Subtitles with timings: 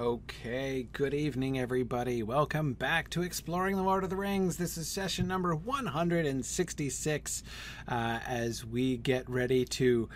[0.00, 2.22] Okay, good evening, everybody.
[2.22, 4.56] Welcome back to Exploring the Lord of the Rings.
[4.56, 7.42] This is session number 166
[7.86, 10.08] uh, as we get ready to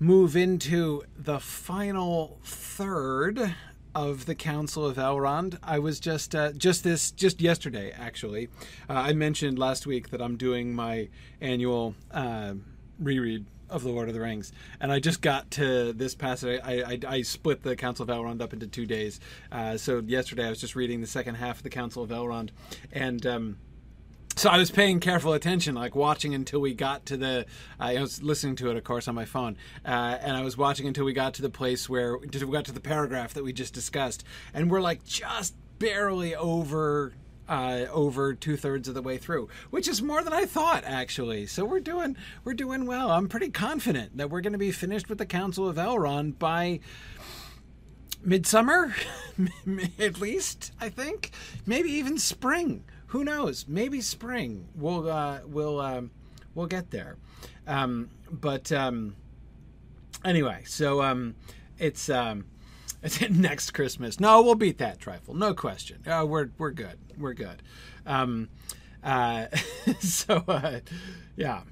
[0.00, 3.54] move into the final third
[3.94, 5.56] of the Council of Elrond.
[5.62, 8.48] I was just uh, just this just yesterday actually.
[8.90, 12.54] Uh, I mentioned last week that I'm doing my annual uh,
[12.98, 16.60] reread of the Lord of the Rings, and I just got to this passage.
[16.62, 19.20] I, I, I split the Council of Elrond up into two days.
[19.50, 22.50] Uh, so yesterday I was just reading the second half of the Council of Elrond,
[22.92, 23.24] and.
[23.26, 23.56] Um,
[24.36, 27.46] so I was paying careful attention, like watching until we got to the.
[27.80, 29.88] I was listening to it, of course, on my phone, uh,
[30.20, 32.78] and I was watching until we got to the place where we got to the
[32.78, 34.22] paragraph that we just discussed,
[34.54, 37.14] and we're like just barely over
[37.48, 41.46] uh, over two thirds of the way through, which is more than I thought actually.
[41.46, 43.10] So we're doing we're doing well.
[43.10, 46.80] I'm pretty confident that we're going to be finished with the Council of Elrond by
[48.22, 48.94] midsummer,
[49.98, 50.72] at least.
[50.80, 51.30] I think
[51.66, 52.84] maybe even spring.
[53.08, 53.64] Who knows?
[53.66, 54.68] Maybe spring.
[54.74, 56.10] We'll uh, we'll um,
[56.54, 57.16] we'll get there.
[57.66, 59.16] Um, but um,
[60.24, 61.34] anyway, so um,
[61.78, 62.44] it's um,
[63.30, 64.20] next Christmas.
[64.20, 66.02] No, we'll beat that trifle, no question.
[66.06, 66.98] Uh, we're we're good.
[67.16, 67.62] We're good.
[68.06, 68.48] Um,
[69.02, 69.46] uh,
[70.00, 70.80] so uh,
[71.36, 71.62] yeah,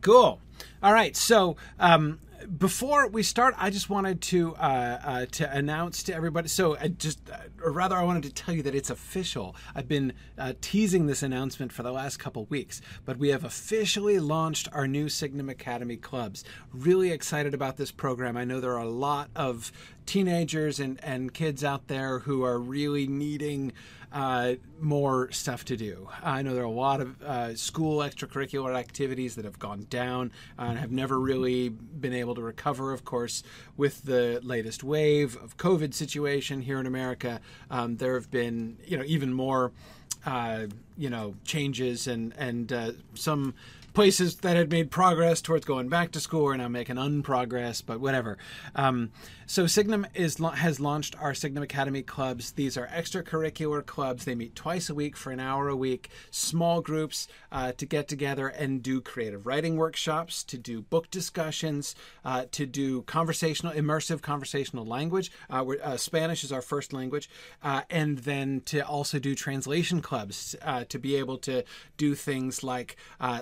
[0.00, 0.40] cool.
[0.82, 6.02] All right, so um, before we start, I just wanted to uh, uh, to announce
[6.04, 6.48] to everybody.
[6.48, 9.56] So, I just, uh, or rather, I wanted to tell you that it's official.
[9.74, 14.18] I've been uh, teasing this announcement for the last couple weeks, but we have officially
[14.18, 16.44] launched our new Signum Academy clubs.
[16.72, 18.36] Really excited about this program.
[18.36, 19.72] I know there are a lot of
[20.06, 23.72] teenagers and, and kids out there who are really needing
[24.14, 26.08] uh, more stuff to do.
[26.22, 30.30] I know there are a lot of uh, school extracurricular activities that have gone down
[30.56, 33.42] and have never really been able to recover, of course,
[33.76, 37.40] with the latest wave of COVID situation here in America.
[37.72, 39.72] Um, there have been, you know, even more.
[40.26, 43.52] Uh, you know changes and and uh, some
[43.94, 48.00] places that had made progress towards going back to school are now making unprogress, but
[48.00, 48.36] whatever.
[48.74, 49.12] Um,
[49.46, 52.52] so Signum is has launched our Signum Academy clubs.
[52.52, 54.24] These are extracurricular clubs.
[54.24, 58.08] They meet twice a week for an hour a week, small groups uh, to get
[58.08, 61.94] together and do creative writing workshops, to do book discussions,
[62.24, 65.30] uh, to do conversational, immersive conversational language.
[65.50, 67.28] Uh, uh Spanish is our first language,
[67.62, 71.62] uh, and then to also do translation clubs uh, to be able to
[71.96, 72.96] do things like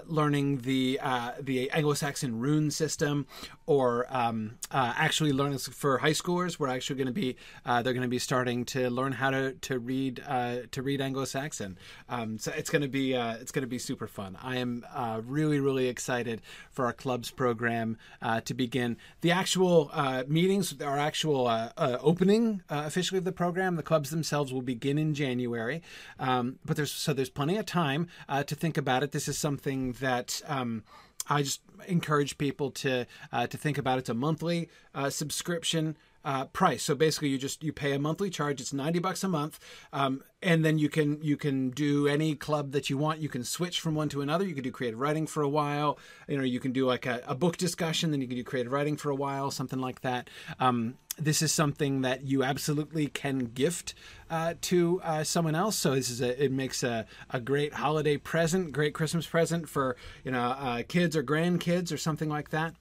[0.07, 3.27] learning learning the uh, the Anglo-Saxon rune system,
[3.67, 6.59] or um, uh, actually learning for high schoolers.
[6.59, 9.53] We're actually going to be uh, they're going to be starting to learn how to
[9.53, 11.79] to read uh, to read Anglo-Saxon.
[12.09, 14.37] Um, so it's going to be uh, it's going to be super fun.
[14.43, 17.99] I am uh, really really excited for our clubs program
[18.45, 18.97] to begin.
[19.21, 19.91] The actual
[20.27, 25.83] meetings, our actual opening officially of the program, the clubs themselves will begin in January.
[26.19, 29.13] Um, but there's so there's plenty of time to think about it.
[29.13, 30.84] This is something that um,
[31.28, 33.98] I just encourage people to uh, to think about.
[33.98, 36.83] It's a monthly uh, subscription uh, price.
[36.83, 38.60] So basically, you just you pay a monthly charge.
[38.60, 39.59] It's ninety bucks a month,
[39.93, 43.21] um, and then you can you can do any club that you want.
[43.21, 44.44] You can switch from one to another.
[44.44, 45.99] You can do creative writing for a while.
[46.28, 48.11] You know, you can do like a, a book discussion.
[48.11, 50.28] Then you can do creative writing for a while, something like that.
[50.61, 53.94] Um, this is something that you absolutely can gift
[54.31, 55.77] uh, to uh, someone else.
[55.77, 59.97] So this is a, it makes a, a great holiday present, great Christmas present for
[60.25, 62.75] you know uh, kids or grandkids or something like that.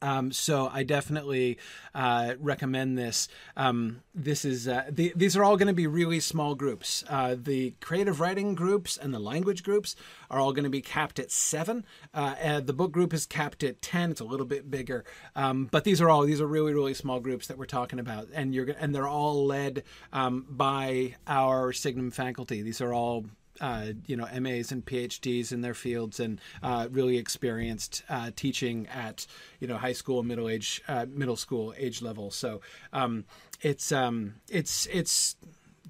[0.00, 1.58] Um, so I definitely
[1.94, 3.28] uh, recommend this.
[3.56, 7.04] Um, this is uh, the, these are all going to be really small groups.
[7.08, 9.96] Uh, the creative writing groups and the language groups
[10.30, 11.84] are all going to be capped at seven.
[12.14, 14.10] Uh, the book group is capped at ten.
[14.10, 15.04] It's a little bit bigger,
[15.34, 18.28] um, but these are all these are really really small groups that we're talking about,
[18.32, 19.82] and you're and they're all led
[20.12, 22.62] um, by our Signum faculty.
[22.62, 23.26] These are all
[23.60, 28.86] uh, you know MAs and PhDs in their fields and uh, really experienced uh, teaching
[28.88, 29.26] at
[29.60, 32.30] you know high school, middle age, uh, middle school age level.
[32.30, 32.60] So
[32.92, 33.24] um,
[33.60, 35.36] it's um, it's it's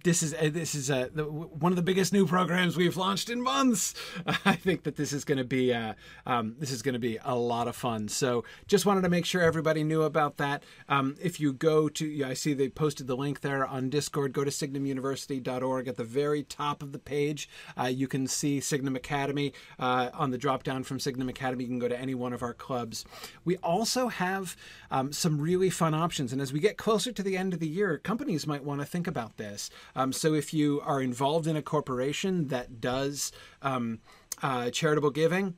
[0.05, 3.31] this is uh, this is uh, the, one of the biggest new programs we've launched
[3.31, 3.95] in months.
[4.45, 5.95] I think that this is going to be uh,
[6.27, 8.09] um, this is going to be a lot of fun.
[8.09, 10.63] So just wanted to make sure everybody knew about that.
[10.89, 14.33] Um, if you go to, yeah, I see they posted the link there on Discord.
[14.33, 17.49] Go to signumuniversity.org at the very top of the page.
[17.79, 21.65] Uh, you can see Signum Academy uh, on the drop down from Signum Academy.
[21.65, 23.05] You can go to any one of our clubs.
[23.45, 24.57] We also have
[24.91, 27.69] um, some really fun options, and as we get closer to the end of the
[27.69, 29.71] year, companies might want to think about this.
[29.99, 33.99] Um, so if you are involved in a corporation that does um,
[34.41, 35.55] uh, charitable giving,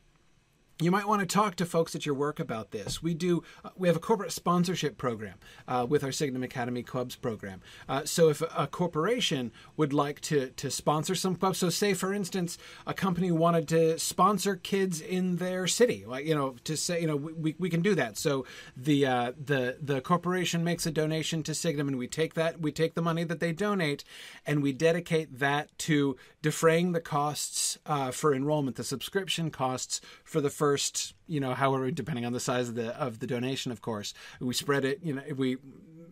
[0.81, 3.03] you might want to talk to folks at your work about this.
[3.03, 3.43] We do.
[3.65, 5.35] Uh, we have a corporate sponsorship program
[5.69, 7.61] uh, with our Signum Academy Clubs program.
[7.89, 12.15] Uh, so if a, corporation would like to to sponsor some clubs, so say for
[12.15, 12.57] instance,
[12.87, 17.07] a company wanted to sponsor kids in their city, like you know, to say you
[17.07, 18.17] know we, we can do that.
[18.17, 18.47] So
[18.77, 22.73] the uh, the the corporation makes a donation to Signum, and we take that we
[22.73, 24.03] take the money that they donate,
[24.47, 30.41] and we dedicate that to defraying the costs uh, for enrollment, the subscription costs for
[30.41, 33.73] the first first, you know, however, depending on the size of the of the donation,
[33.73, 35.01] of course, we spread it.
[35.03, 35.57] You know, we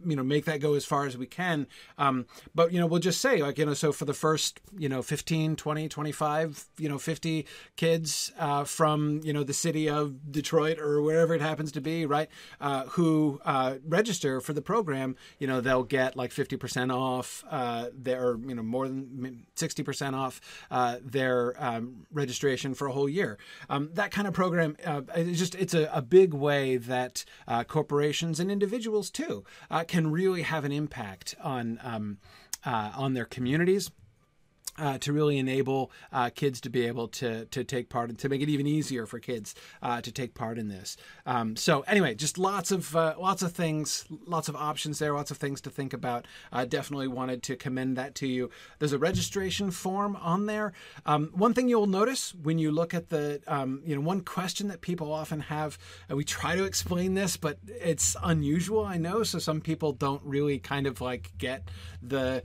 [0.05, 1.67] you know make that go as far as we can.
[1.97, 4.89] Um, but you know we'll just say like you know so for the first you
[4.89, 7.47] know 15 20 25 you know 50
[7.77, 12.07] kids uh, from you know the city of detroit or wherever it happens to be
[12.07, 12.29] right
[12.61, 17.87] uh, who uh, register for the program you know they'll get like 50% off uh,
[17.93, 20.41] their you know more than 60% off
[20.71, 23.39] uh, their um, registration for a whole year.
[23.69, 27.25] Um, that kind of program uh, it's just it's a, a big way that
[27.67, 29.45] corporations and individuals too
[29.87, 32.19] can really have an impact on um,
[32.65, 33.91] uh, on their communities
[34.79, 38.29] uh, to really enable uh, kids to be able to to take part and to
[38.29, 40.97] make it even easier for kids uh, to take part in this.
[41.27, 45.31] Um, so anyway, just lots of uh, lots of things, lots of options there, lots
[45.31, 46.27] of things to think about.
[46.69, 48.51] Definitely wanted to commend that to you.
[48.79, 50.73] There's a registration form on there.
[51.07, 54.69] Um, one thing you'll notice when you look at the um, you know one question
[54.69, 55.79] that people often have,
[56.09, 59.23] and we try to explain this, but it's unusual, I know.
[59.23, 61.69] So some people don't really kind of like get
[62.03, 62.43] the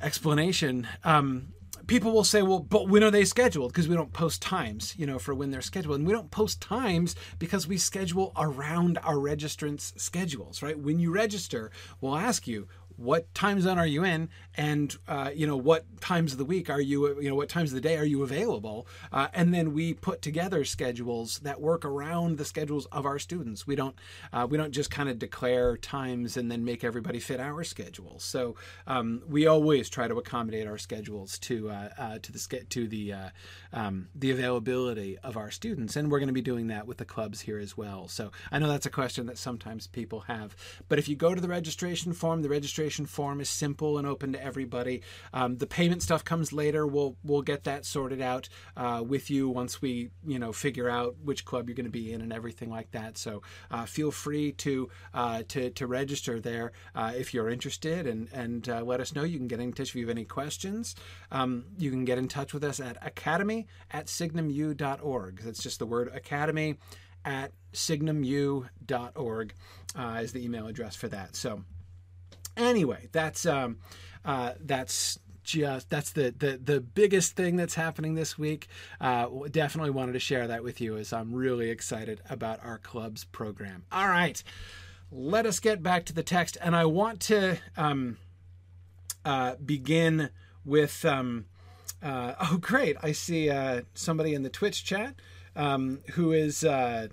[0.00, 0.86] explanation.
[1.04, 1.52] Um,
[1.86, 3.72] people will say, well, but when are they scheduled?
[3.72, 5.96] Because we don't post times, you know, for when they're scheduled.
[5.96, 10.78] And we don't post times because we schedule around our registrants' schedules, right?
[10.78, 12.68] When you register, we'll ask you,
[12.98, 14.28] what time zone are you in?
[14.56, 17.70] And uh, you know what times of the week are you you know what times
[17.70, 18.86] of the day are you available?
[19.12, 23.66] Uh, and then we put together schedules that work around the schedules of our students.
[23.66, 23.94] We don't
[24.32, 28.18] uh, we don't just kind of declare times and then make everybody fit our schedule.
[28.18, 28.56] So
[28.86, 33.12] um, we always try to accommodate our schedules to uh, uh, to the to the
[33.12, 33.28] uh,
[33.72, 35.94] um, the availability of our students.
[35.94, 38.08] And we're going to be doing that with the clubs here as well.
[38.08, 40.56] So I know that's a question that sometimes people have
[40.88, 44.06] but if you go to the registration form the registration registration form is simple and
[44.06, 45.02] open to everybody.
[45.34, 46.86] Um, the payment stuff comes later.
[46.86, 48.48] We'll we'll get that sorted out
[48.78, 52.10] uh, with you once we you know figure out which club you're going to be
[52.14, 53.18] in and everything like that.
[53.18, 58.28] So uh, feel free to uh, to to register there uh, if you're interested and
[58.32, 59.24] and uh, let us know.
[59.24, 60.94] You can get in touch if you have any questions.
[61.30, 65.40] Um, you can get in touch with us at academy at signumu.org.
[65.44, 66.78] That's just the word academy
[67.26, 69.54] at signumu.org
[69.94, 71.36] uh, is the email address for that.
[71.36, 71.64] So
[72.58, 73.78] Anyway, that's um,
[74.24, 75.18] uh, that's
[75.48, 78.68] just that's the, the the biggest thing that's happening this week.
[79.00, 83.24] Uh, definitely wanted to share that with you as I'm really excited about our club's
[83.24, 83.84] program.
[83.90, 84.42] All right,
[85.10, 88.18] let us get back to the text, and I want to um,
[89.24, 90.30] uh, begin
[90.64, 91.04] with.
[91.04, 91.46] Um,
[92.02, 92.96] uh, oh, great!
[93.02, 95.14] I see uh, somebody in the Twitch chat
[95.56, 97.08] um, who is uh,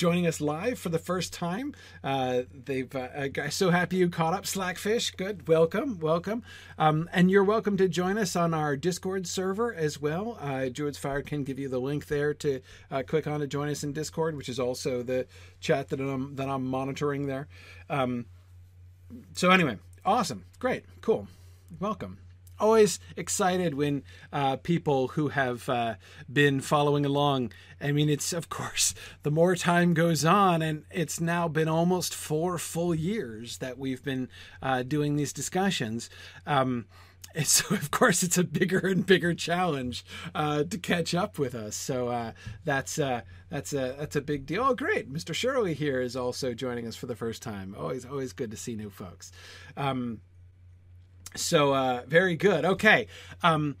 [0.00, 1.74] joining us live for the first time.
[2.02, 5.10] Uh, they've uh, I'm so happy you caught up, Slackfish.
[5.10, 6.42] Good, welcome, welcome,
[6.78, 10.38] um, and you're welcome to join us on our Discord server as well.
[10.40, 13.68] Uh, Druids Fire can give you the link there to uh, click on to join
[13.68, 15.26] us in Discord, which is also the
[15.60, 17.46] chat that I'm that I'm monitoring there.
[17.90, 18.24] Um,
[19.34, 21.28] so anyway, awesome, great, cool,
[21.78, 22.16] welcome
[22.60, 24.02] always excited when
[24.32, 25.94] uh, people who have uh,
[26.32, 27.52] been following along.
[27.80, 32.14] I mean, it's of course the more time goes on, and it's now been almost
[32.14, 34.28] four full years that we've been
[34.62, 36.10] uh, doing these discussions.
[36.46, 36.86] Um,
[37.34, 41.54] and so, of course, it's a bigger and bigger challenge uh, to catch up with
[41.54, 41.76] us.
[41.76, 42.32] So uh,
[42.64, 44.64] that's uh, that's a that's a big deal.
[44.64, 45.12] Oh, great!
[45.12, 45.34] Mr.
[45.34, 47.74] Shirley here is also joining us for the first time.
[47.78, 49.32] Always always good to see new folks.
[49.76, 50.20] Um,
[51.34, 52.64] so uh, very good.
[52.64, 53.06] Okay.
[53.42, 53.76] Um,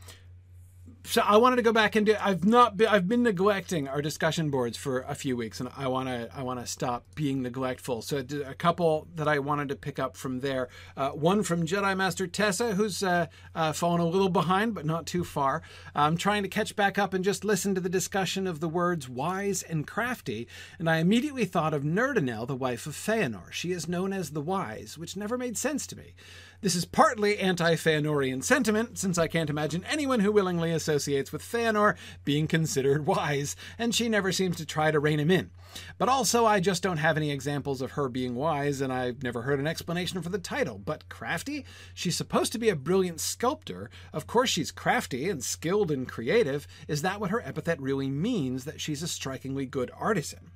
[1.04, 2.14] so I wanted to go back and do.
[2.20, 2.76] I've not.
[2.76, 6.28] Been, I've been neglecting our discussion boards for a few weeks, and I want to.
[6.32, 8.02] I want to stop being neglectful.
[8.02, 10.68] So a couple that I wanted to pick up from there.
[10.96, 15.06] Uh, one from Jedi Master Tessa, who's uh, uh, fallen a little behind, but not
[15.06, 15.62] too far.
[15.94, 19.08] I'm trying to catch back up and just listen to the discussion of the words
[19.08, 20.46] wise and crafty,
[20.78, 23.50] and I immediately thought of Nerdanel, the wife of Feanor.
[23.50, 26.14] She is known as the Wise, which never made sense to me.
[26.62, 31.40] This is partly anti Feanorian sentiment, since I can't imagine anyone who willingly associates with
[31.40, 35.50] Feanor being considered wise, and she never seems to try to rein him in.
[35.96, 39.40] But also, I just don't have any examples of her being wise, and I've never
[39.40, 40.76] heard an explanation for the title.
[40.76, 41.64] But crafty?
[41.94, 43.88] She's supposed to be a brilliant sculptor.
[44.12, 46.66] Of course, she's crafty and skilled and creative.
[46.88, 48.66] Is that what her epithet really means?
[48.66, 50.50] That she's a strikingly good artisan?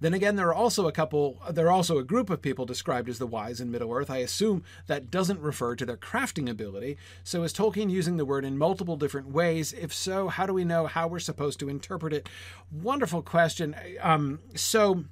[0.00, 3.08] Then again, there are also a couple, there are also a group of people described
[3.08, 4.10] as the wise in Middle Earth.
[4.10, 6.96] I assume that doesn't refer to their crafting ability.
[7.24, 9.72] So is Tolkien using the word in multiple different ways?
[9.72, 12.28] If so, how do we know how we're supposed to interpret it?
[12.70, 13.74] Wonderful question.
[14.00, 15.04] Um, so,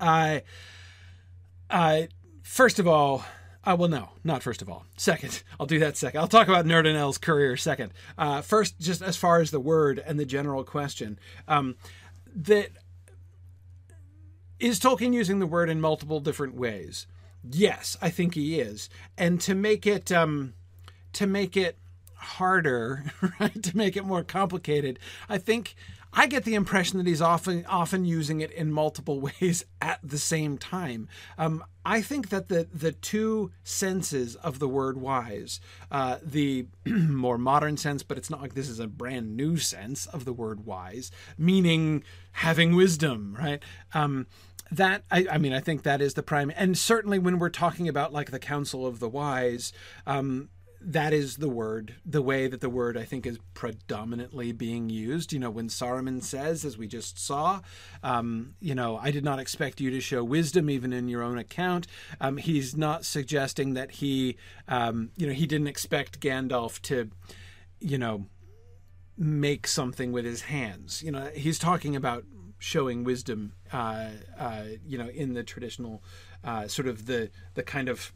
[0.00, 0.42] I,
[1.70, 2.08] I,
[2.42, 3.24] first of all,
[3.64, 4.86] uh, well, no, not first of all.
[4.96, 6.20] Second, I'll do that second.
[6.20, 7.92] I'll talk about Nerdanel's career second.
[8.16, 11.74] Uh, first, just as far as the word and the general question, um,
[12.34, 12.70] that
[14.58, 17.06] is Tolkien using the word in multiple different ways?
[17.48, 18.88] Yes, I think he is.
[19.16, 20.54] And to make it um,
[21.12, 21.76] to make it
[22.14, 23.04] harder,
[23.40, 24.98] right, to make it more complicated,
[25.28, 25.74] I think
[26.18, 30.18] I get the impression that he's often often using it in multiple ways at the
[30.18, 31.08] same time.
[31.36, 37.36] Um, I think that the the two senses of the word wise, uh, the more
[37.36, 40.64] modern sense, but it's not like this is a brand new sense of the word
[40.64, 43.62] wise, meaning having wisdom, right?
[43.92, 44.26] Um,
[44.72, 47.86] that I, I, mean i think that is the prime and certainly when we're talking
[47.86, 49.72] about like the council of the wise
[50.08, 50.48] um,
[50.88, 55.32] that is the word, the way that the word I think is predominantly being used.
[55.32, 57.60] You know, when Saruman says, as we just saw,
[58.04, 61.38] um, you know, I did not expect you to show wisdom even in your own
[61.38, 61.88] account.
[62.20, 64.36] Um, he's not suggesting that he,
[64.68, 67.10] um, you know, he didn't expect Gandalf to,
[67.80, 68.26] you know,
[69.18, 71.02] make something with his hands.
[71.02, 72.24] You know, he's talking about
[72.60, 76.04] showing wisdom, uh, uh, you know, in the traditional
[76.44, 78.12] uh, sort of the the kind of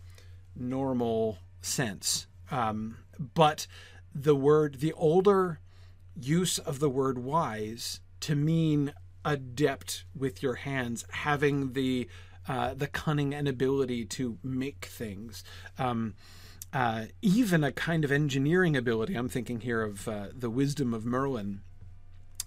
[0.54, 2.97] normal sense um,
[3.35, 3.66] but
[4.14, 5.61] the word, the older
[6.21, 8.92] use of the word wise to mean
[9.25, 12.09] adept with your hands, having the
[12.49, 15.45] uh, the cunning and ability to make things.
[15.78, 16.14] Um,
[16.73, 19.14] uh, even a kind of engineering ability.
[19.14, 21.61] I'm thinking here of uh, the wisdom of Merlin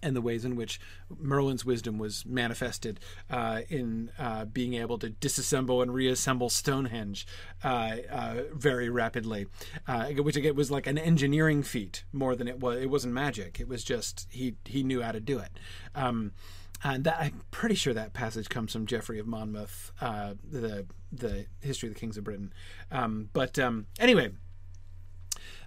[0.03, 0.79] and the ways in which
[1.19, 7.25] Merlin's wisdom was manifested uh, in uh, being able to disassemble and reassemble Stonehenge
[7.63, 9.47] uh, uh very rapidly,
[9.87, 12.81] uh, which again was like an engineering feat more than it was.
[12.81, 13.59] It wasn't magic.
[13.59, 15.51] It was just he he knew how to do it.
[15.95, 16.33] Um,
[16.83, 21.45] and that, I'm pretty sure that passage comes from Geoffrey of Monmouth, uh, the the
[21.61, 22.53] history of the kings of Britain.
[22.91, 24.31] Um, but um, anyway,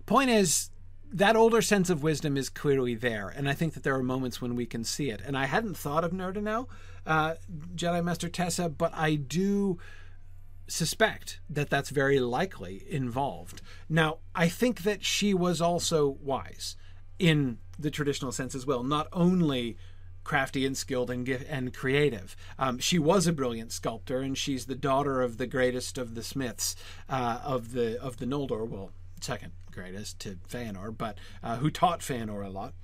[0.04, 0.70] point is
[1.12, 4.40] that older sense of wisdom is clearly there, and I think that there are moments
[4.40, 5.20] when we can see it.
[5.24, 6.68] And I hadn't thought of Nerdanel,
[7.06, 7.34] uh,
[7.74, 9.78] Jedi Master Tessa, but I do
[10.68, 13.62] suspect that that's very likely involved.
[13.88, 16.76] Now, I think that she was also wise
[17.18, 19.76] in the traditional sense as well, not only
[20.24, 22.36] crafty and skilled and and creative.
[22.58, 26.22] Um, she was a brilliant sculptor, and she's the daughter of the greatest of the
[26.22, 26.74] smiths
[27.08, 28.68] uh, of the of the Noldor.
[28.68, 32.74] Well, second greatest to Feanor, but uh, who taught Feanor a lot.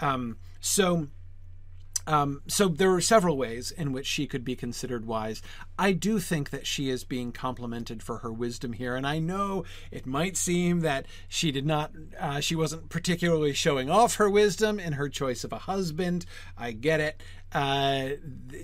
[0.00, 1.08] Um, so.
[2.04, 5.40] Um, so there are several ways in which she could be considered wise.
[5.78, 9.62] I do think that she is being complimented for her wisdom here, and I know
[9.92, 14.80] it might seem that she did not, uh, she wasn't particularly showing off her wisdom
[14.80, 16.26] in her choice of a husband.
[16.58, 17.22] I get it.
[17.52, 18.16] Uh,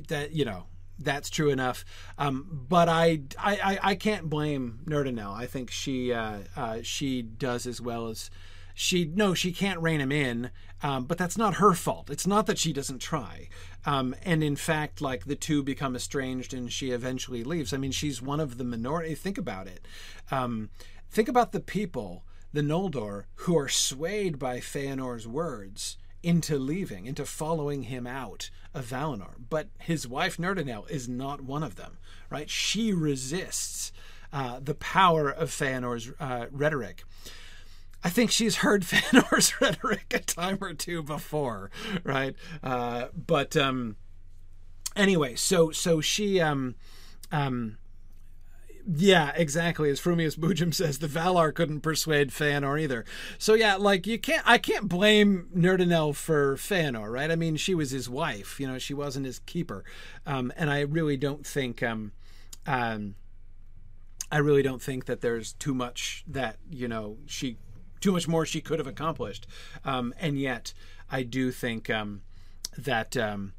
[0.08, 0.64] that you know,
[0.98, 1.84] that's true enough.
[2.18, 5.34] Um, but I, I, I can't blame Nerdanel.
[5.34, 8.30] I think she uh, uh, she does as well as
[8.74, 9.04] she.
[9.04, 10.50] No, she can't rein him in.
[10.82, 12.08] Um, but that's not her fault.
[12.08, 13.48] It's not that she doesn't try.
[13.84, 17.72] Um, and in fact, like the two become estranged, and she eventually leaves.
[17.72, 19.14] I mean, she's one of the minority.
[19.14, 19.86] Think about it.
[20.30, 20.70] Um,
[21.10, 27.24] think about the people, the Noldor, who are swayed by Feanor's words into leaving, into
[27.24, 29.34] following him out of Valinor.
[29.50, 31.98] But his wife Nerdanel is not one of them,
[32.30, 32.48] right?
[32.48, 33.92] She resists
[34.32, 37.04] uh, the power of Feanor's uh, rhetoric.
[38.04, 41.70] I think she's heard Feanor's rhetoric a time or two before,
[42.04, 42.34] right?
[42.62, 43.96] Uh, but um,
[44.94, 46.74] anyway, so so she um,
[47.32, 47.78] um,
[48.86, 49.90] yeah, exactly.
[49.90, 53.04] As Frumius Boojum says, the Valar couldn't persuade Feanor either.
[53.38, 57.30] So yeah, like you can't I can't blame Nerdanel for Feanor, right?
[57.30, 59.84] I mean, she was his wife, you know, she wasn't his keeper.
[60.26, 62.12] Um, and I really don't think um,
[62.66, 63.14] um,
[64.30, 67.56] I really don't think that there's too much that, you know, she
[68.00, 69.46] too much more she could have accomplished.
[69.84, 70.72] Um, and yet
[71.10, 72.22] I do think um,
[72.76, 73.54] that um,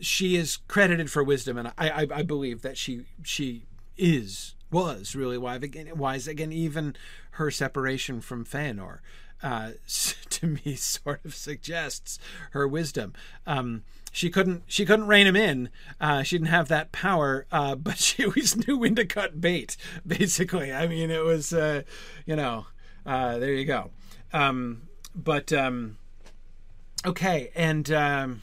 [0.00, 3.64] she is credited for wisdom, and I, I, I believe that she she
[3.96, 6.96] is was really wise again, wise again even
[7.32, 8.98] her separation from Feanor
[9.42, 9.72] uh,
[10.30, 12.18] to me sort of suggests
[12.52, 13.14] her wisdom.
[13.46, 15.68] Um, she couldn't she couldn't rein him in
[16.00, 19.76] uh, she didn't have that power uh, but she always knew when to cut bait
[20.06, 20.72] basically.
[20.72, 21.82] I mean it was uh,
[22.26, 22.66] you know
[23.06, 23.90] uh, there you go.
[24.32, 24.82] Um,
[25.14, 25.96] but um,
[27.04, 28.42] okay and um,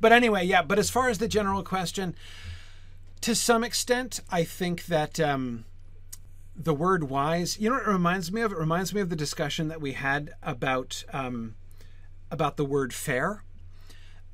[0.00, 2.14] but anyway yeah but as far as the general question
[3.24, 5.64] to some extent, I think that um,
[6.54, 8.52] the word wise, you know, it reminds me of.
[8.52, 11.54] It reminds me of the discussion that we had about um,
[12.30, 13.42] about the word fair.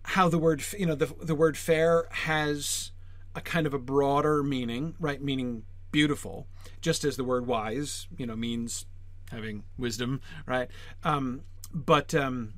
[0.02, 2.90] How the word, you know, the the word fair has
[3.37, 5.23] a kind of a broader meaning, right?
[5.23, 6.49] Meaning beautiful,
[6.80, 8.87] just as the word wise, you know, means
[9.30, 10.69] having wisdom, right?
[11.04, 11.42] Um,
[11.73, 12.54] but um,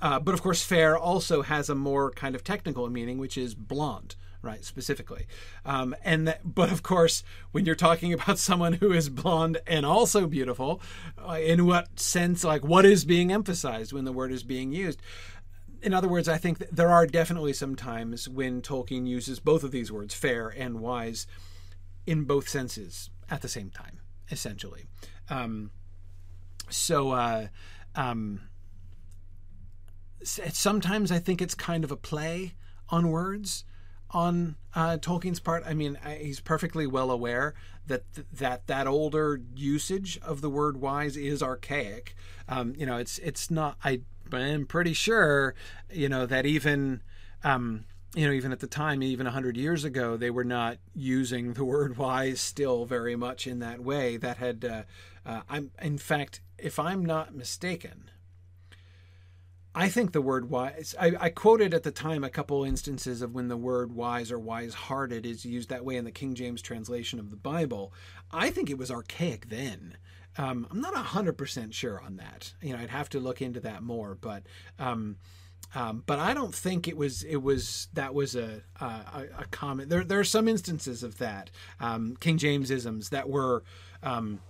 [0.00, 3.54] uh, but of course, fair also has a more kind of technical meaning, which is
[3.54, 5.26] blonde, right specifically.
[5.64, 7.22] Um, and that, but of course
[7.52, 10.80] when you're talking about someone who is blonde and also beautiful
[11.26, 15.00] uh, in what sense like what is being emphasized when the word is being used?
[15.82, 19.70] In other words i think there are definitely some times when tolkien uses both of
[19.70, 21.26] these words fair and wise
[22.06, 24.00] in both senses at the same time
[24.30, 24.86] essentially.
[25.28, 25.70] Um,
[26.68, 27.48] so uh,
[27.94, 28.40] um,
[30.22, 32.54] sometimes i think it's kind of a play
[32.88, 33.64] on words
[34.10, 35.64] on uh, Tolkien's part.
[35.66, 37.54] I mean, he's perfectly well aware
[37.86, 42.14] that th- that that older usage of the word "wise" is archaic.
[42.48, 43.76] Um, you know, it's it's not.
[43.82, 45.54] I am pretty sure,
[45.92, 47.02] you know, that even.
[47.44, 51.52] Um, you know, even at the time, even 100 years ago, they were not using
[51.52, 54.16] the word wise still very much in that way.
[54.16, 54.82] That had, uh,
[55.26, 58.10] uh, I'm, in fact, if I'm not mistaken,
[59.78, 63.34] I think the word wise, I, I, quoted at the time a couple instances of
[63.34, 66.62] when the word wise or wise hearted is used that way in the King James
[66.62, 67.92] translation of the Bible.
[68.30, 69.98] I think it was archaic then.
[70.38, 72.54] Um, I'm not 100% sure on that.
[72.62, 74.44] You know, I'd have to look into that more, but.
[74.78, 75.16] Um,
[75.74, 79.88] um, but I don't think it was it was that was a a, a comment.
[79.88, 83.64] There there are some instances of that um, King James isms that were
[84.02, 84.40] um,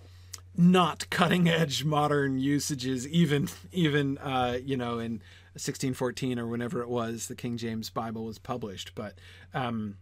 [0.56, 5.22] not cutting edge modern usages even even uh, you know in
[5.54, 9.14] 1614 or whenever it was the King James Bible was published but
[9.54, 9.96] um,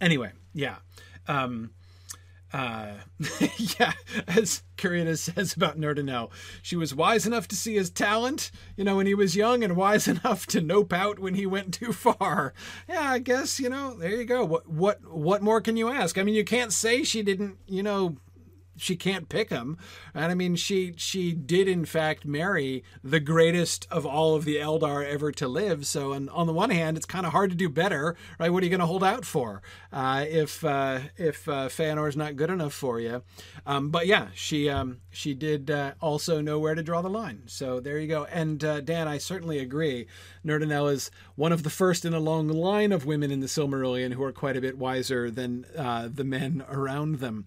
[0.00, 0.76] anyway yeah
[1.28, 1.70] um,
[2.52, 2.94] uh,
[3.78, 3.92] yeah,
[4.26, 6.30] as Karina says about Nerdanel,
[6.62, 9.76] she was wise enough to see his talent, you know, when he was young, and
[9.76, 12.52] wise enough to nope out when he went too far.
[12.88, 13.94] Yeah, I guess you know.
[13.94, 14.44] There you go.
[14.44, 16.18] What what what more can you ask?
[16.18, 18.16] I mean, you can't say she didn't, you know,
[18.80, 19.76] she can't pick him.
[20.14, 24.56] And I mean, she she did in fact marry the greatest of all of the
[24.56, 25.86] Eldar ever to live.
[25.86, 28.50] So, on, on the one hand, it's kind of hard to do better, right?
[28.50, 29.62] What are you going to hold out for
[29.92, 33.22] uh, if uh, if uh, is not good enough for you?
[33.66, 37.42] Um, but yeah, she um, she did uh, also know where to draw the line.
[37.46, 38.24] So there you go.
[38.24, 40.06] And uh, Dan, I certainly agree.
[40.44, 44.14] Nerdanel is one of the first in a long line of women in the Silmarillion
[44.14, 47.46] who are quite a bit wiser than uh, the men around them.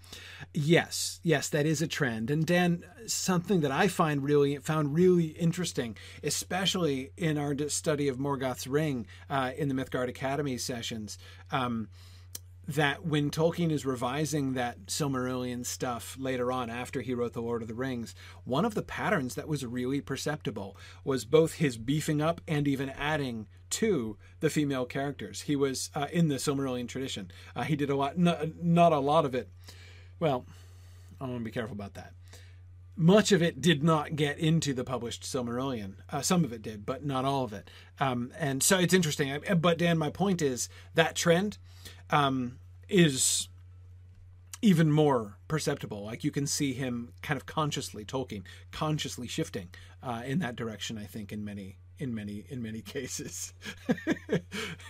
[0.54, 2.30] Yes, yes, that is a trend.
[2.30, 8.20] And Dan, something that I find really found really interesting, especially in our study of
[8.20, 11.18] Morgoth's Ring uh, in the Mythgard Academy sessions.
[11.52, 11.88] Um,
[12.66, 17.62] that when Tolkien is revising that Silmarillion stuff later on after he wrote The Lord
[17.62, 22.22] of the Rings, one of the patterns that was really perceptible was both his beefing
[22.22, 25.42] up and even adding to the female characters.
[25.42, 27.32] He was uh, in the Silmarillion tradition.
[27.54, 29.50] Uh, he did a lot, not, not a lot of it.
[30.20, 30.46] Well,
[31.24, 32.14] I want to be careful about that.
[32.96, 35.96] Much of it did not get into the published Silmarillion.
[36.12, 37.72] Uh, some of it did, but not all of it.
[38.00, 39.36] Um, and so it's interesting.
[39.58, 41.58] But Dan, my point is that trend
[42.12, 43.48] um, is
[44.62, 46.04] even more perceptible.
[46.04, 49.70] Like you can see him kind of consciously, Tolkien consciously shifting
[50.04, 50.98] uh, in that direction.
[50.98, 53.54] I think in many in many in many cases.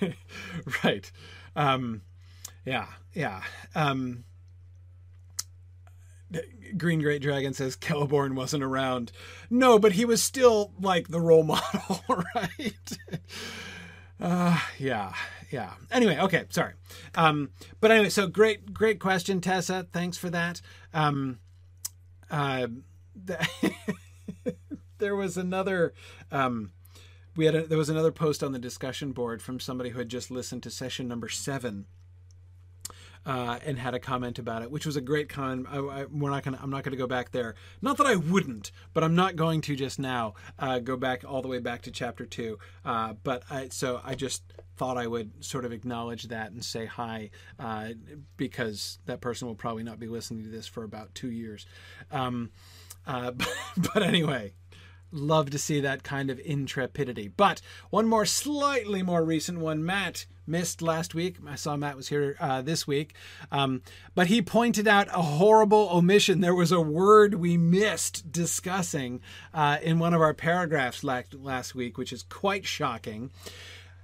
[0.84, 1.12] right.
[1.56, 2.02] Um,
[2.66, 2.88] yeah.
[3.14, 3.42] Yeah.
[3.76, 4.26] Um,
[6.78, 9.12] Green Great Dragon says Celeborn wasn't around.
[9.50, 12.02] No, but he was still like the role model,
[12.36, 12.98] right?
[14.20, 15.14] uh, yeah,
[15.52, 15.74] yeah.
[15.92, 16.74] Anyway, okay, sorry.
[17.16, 19.88] Um, but anyway, so great, great question, Tessa.
[19.92, 20.62] Thanks for that.
[20.94, 21.40] Um,
[22.32, 22.68] uh,
[24.98, 25.94] there was another.
[26.32, 26.72] Um,
[27.36, 30.10] we had a, there was another post on the discussion board from somebody who had
[30.10, 31.86] just listened to session number seven
[33.26, 35.68] uh, and had a comment about it, which was a great comment.
[35.70, 36.60] I, I, we're not gonna.
[36.62, 37.56] I'm not gonna go back there.
[37.82, 41.42] Not that I wouldn't, but I'm not going to just now uh, go back all
[41.42, 42.60] the way back to chapter two.
[42.84, 44.44] Uh, but I, so I just
[44.76, 47.90] thought I would sort of acknowledge that and say hi uh,
[48.38, 51.66] because that person will probably not be listening to this for about two years.
[52.12, 52.52] Um,
[53.06, 53.54] uh, but,
[53.94, 54.54] but anyway,
[55.12, 57.28] love to see that kind of intrepidity.
[57.28, 61.38] But one more slightly more recent one, Matt missed last week.
[61.48, 63.16] I saw Matt was here uh, this week,
[63.52, 63.82] um,
[64.16, 66.42] but he pointed out a horrible omission.
[66.42, 69.22] There was a word we missed discussing
[69.54, 73.32] uh, in one of our paragraphs last, last week, which is quite shocking.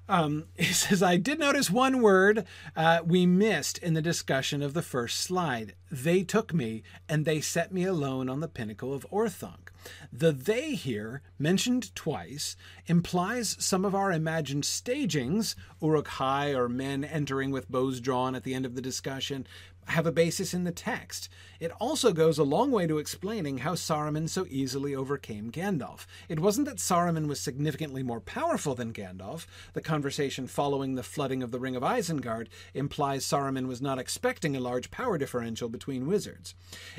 [0.10, 4.74] Um, he says, I did notice one word uh, we missed in the discussion of
[4.74, 5.76] the first slide.
[5.92, 9.69] They took me and they set me alone on the pinnacle of Orthanc.
[10.12, 12.56] The they here, mentioned twice,
[12.88, 18.54] implies some of our imagined stagings, Uruk-hai or men entering with bows drawn at the
[18.54, 19.48] end of the discussion,
[19.88, 21.30] have a basis in the text.
[21.60, 26.06] It also goes a long way to explaining how Saruman so easily overcame Gandalf.
[26.28, 29.46] It wasn't that Saruman was significantly more powerful than Gandalf.
[29.74, 34.56] The conversation following the flooding of the Ring of Isengard implies Saruman was not expecting
[34.56, 36.56] a large power differential between wizards.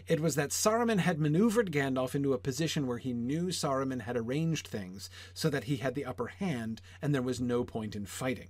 [0.07, 4.17] It was that Saruman had maneuvered Gandalf into a position where he knew Saruman had
[4.17, 8.07] arranged things so that he had the upper hand and there was no point in
[8.07, 8.49] fighting.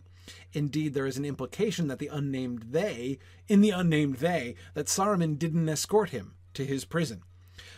[0.53, 5.39] Indeed, there is an implication that the unnamed they, in the unnamed they, that Saruman
[5.39, 7.23] didn't escort him to his prison.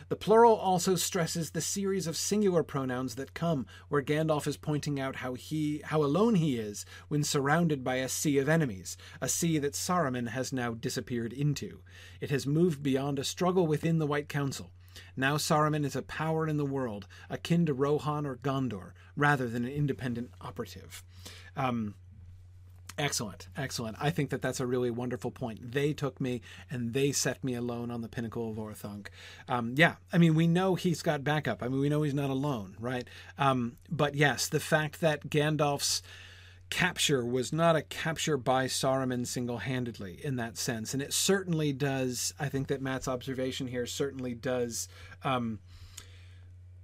[0.08, 5.00] The plural also stresses the series of singular pronouns that come, where Gandalf is pointing
[5.00, 9.28] out how he how alone he is when surrounded by a sea of enemies, a
[9.28, 11.80] sea that Saruman has now disappeared into.
[12.20, 14.70] It has moved beyond a struggle within the White Council.
[15.16, 19.64] Now Saruman is a power in the world, akin to Rohan or Gondor, rather than
[19.64, 21.02] an independent operative.
[21.56, 21.94] Um,
[22.98, 23.96] Excellent, excellent.
[24.00, 25.72] I think that that's a really wonderful point.
[25.72, 29.08] They took me and they set me alone on the pinnacle of Orthanc.
[29.48, 31.62] Um, yeah, I mean, we know he's got backup.
[31.62, 33.06] I mean, we know he's not alone, right?
[33.38, 36.02] Um, but yes, the fact that Gandalf's
[36.72, 40.94] capture was not a capture by Saruman single handedly in that sense.
[40.94, 44.88] And it certainly does, I think that Matt's observation here certainly does
[45.22, 45.60] um,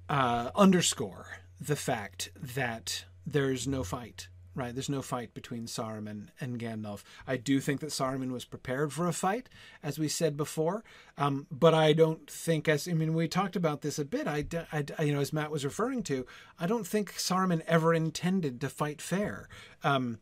[0.08, 4.74] uh, underscore the fact that there's no fight right?
[4.74, 7.02] There's no fight between Saruman and Gandalf.
[7.26, 9.48] I do think that Saruman was prepared for a fight,
[9.82, 10.84] as we said before,
[11.16, 14.26] um, but I don't think, as I mean, we talked about this a bit.
[14.26, 16.26] I, I, you know, as Matt was referring to,
[16.58, 19.48] I don't think Saruman ever intended to fight fair.
[19.84, 20.18] Um,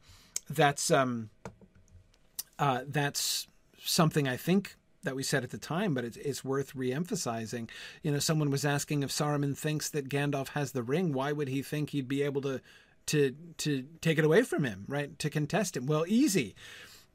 [0.49, 1.31] that's um,
[2.59, 6.75] uh, that's something I think that we said at the time, but it's, it's worth
[6.75, 7.71] re-emphasizing.
[8.03, 11.13] You know, someone was asking if Saruman thinks that Gandalf has the ring.
[11.13, 12.61] Why would he think he'd be able to
[13.07, 15.19] to to take it away from him, right?
[15.19, 15.87] To contest him.
[15.87, 16.55] Well, easy.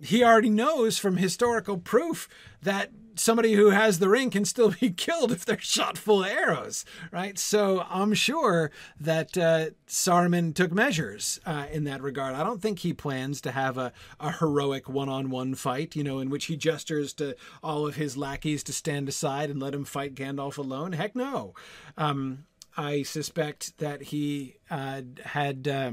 [0.02, 2.28] He already knows from historical proof
[2.62, 6.30] that somebody who has the ring can still be killed if they're shot full of
[6.30, 7.38] arrows, right?
[7.38, 12.36] So I'm sure that uh, Saruman took measures uh, in that regard.
[12.36, 16.04] I don't think he plans to have a, a heroic one on one fight, you
[16.04, 19.74] know, in which he gestures to all of his lackeys to stand aside and let
[19.74, 20.94] him fight Gandalf alone.
[20.94, 21.54] Heck no.
[21.98, 22.46] Um,
[22.78, 25.92] I suspect that he uh, had uh,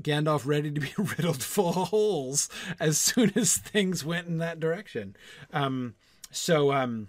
[0.00, 2.48] Gandalf ready to be riddled full of holes
[2.80, 5.16] as soon as things went in that direction.
[5.52, 5.94] Um,
[6.30, 7.08] so, um,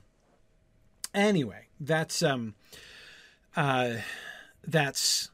[1.13, 2.55] anyway, that's um,
[3.55, 3.95] uh,
[4.65, 5.29] that's.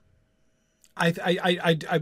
[1.01, 2.01] I, I, I, I,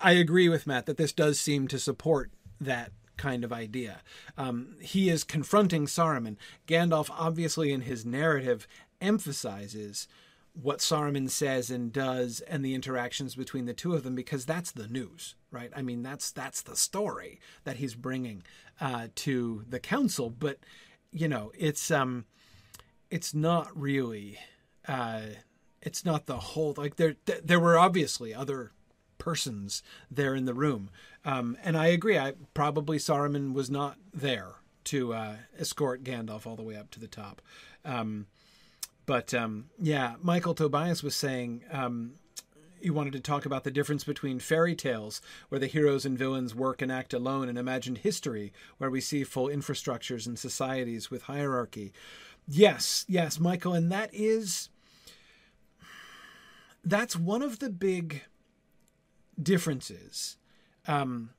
[0.00, 4.00] I agree with Matt that this does seem to support that kind of idea.
[4.38, 6.36] Um, he is confronting Saruman.
[6.66, 8.66] Gandalf, obviously, in his narrative,
[9.02, 10.08] emphasizes
[10.60, 14.72] what Saruman says and does and the interactions between the two of them because that's
[14.72, 15.70] the news, right?
[15.74, 18.42] I mean, that's that's the story that he's bringing
[18.80, 20.30] uh, to the council.
[20.30, 20.58] But
[21.12, 22.24] you know, it's um,
[23.10, 24.38] it's not really,
[24.86, 25.22] uh,
[25.80, 26.74] it's not the whole.
[26.76, 28.72] Like there, there were obviously other
[29.18, 30.90] persons there in the room,
[31.24, 32.18] um, and I agree.
[32.18, 37.00] I probably Saruman was not there to uh, escort Gandalf all the way up to
[37.00, 37.42] the top.
[37.84, 38.26] Um,
[39.08, 42.16] but um, yeah, Michael Tobias was saying um,
[42.78, 46.54] he wanted to talk about the difference between fairy tales, where the heroes and villains
[46.54, 51.22] work and act alone, and imagined history, where we see full infrastructures and societies with
[51.22, 51.90] hierarchy.
[52.46, 54.68] Yes, yes, Michael, and that is
[56.84, 58.24] that's one of the big
[59.42, 60.36] differences
[60.86, 61.30] um,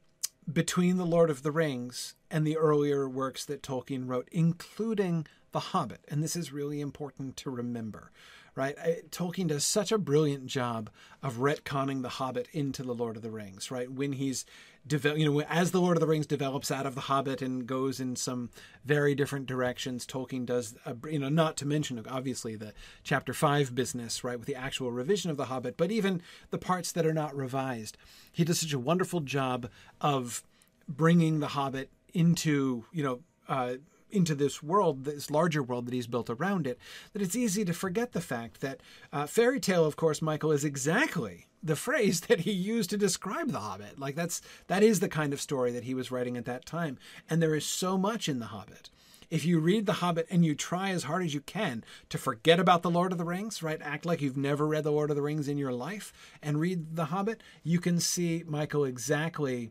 [0.51, 5.59] between the Lord of the Rings and the earlier works that Tolkien wrote, including the
[5.59, 6.01] Hobbit.
[6.07, 8.11] And this is really important to remember,
[8.55, 8.75] right?
[9.11, 10.89] Tolkien does such a brilliant job
[11.23, 13.91] of retconning the Hobbit into the Lord of the Rings, right?
[13.91, 14.45] When he's
[14.87, 17.67] develop, you know, as the Lord of the Rings develops out of the Hobbit and
[17.67, 18.49] goes in some
[18.85, 23.75] very different directions, Tolkien does, a, you know, not to mention obviously the chapter five
[23.75, 27.13] business, right, with the actual revision of the Hobbit, but even the parts that are
[27.13, 27.97] not revised.
[28.31, 29.69] He does such a wonderful job
[30.01, 30.43] of
[30.87, 33.75] bringing the Hobbit into, you know, uh,
[34.11, 36.79] into this world, this larger world that he's built around it,
[37.13, 40.63] that it's easy to forget the fact that uh, fairy tale, of course, Michael, is
[40.63, 43.99] exactly the phrase that he used to describe the Hobbit.
[43.99, 46.97] Like that's that is the kind of story that he was writing at that time,
[47.29, 48.89] and there is so much in the Hobbit.
[49.29, 52.59] If you read The Hobbit and you try as hard as you can to forget
[52.59, 53.79] about The Lord of the Rings, right?
[53.79, 56.95] Act like you've never read The Lord of the Rings in your life and read
[56.95, 59.69] The Hobbit, you can see, Michael, exactly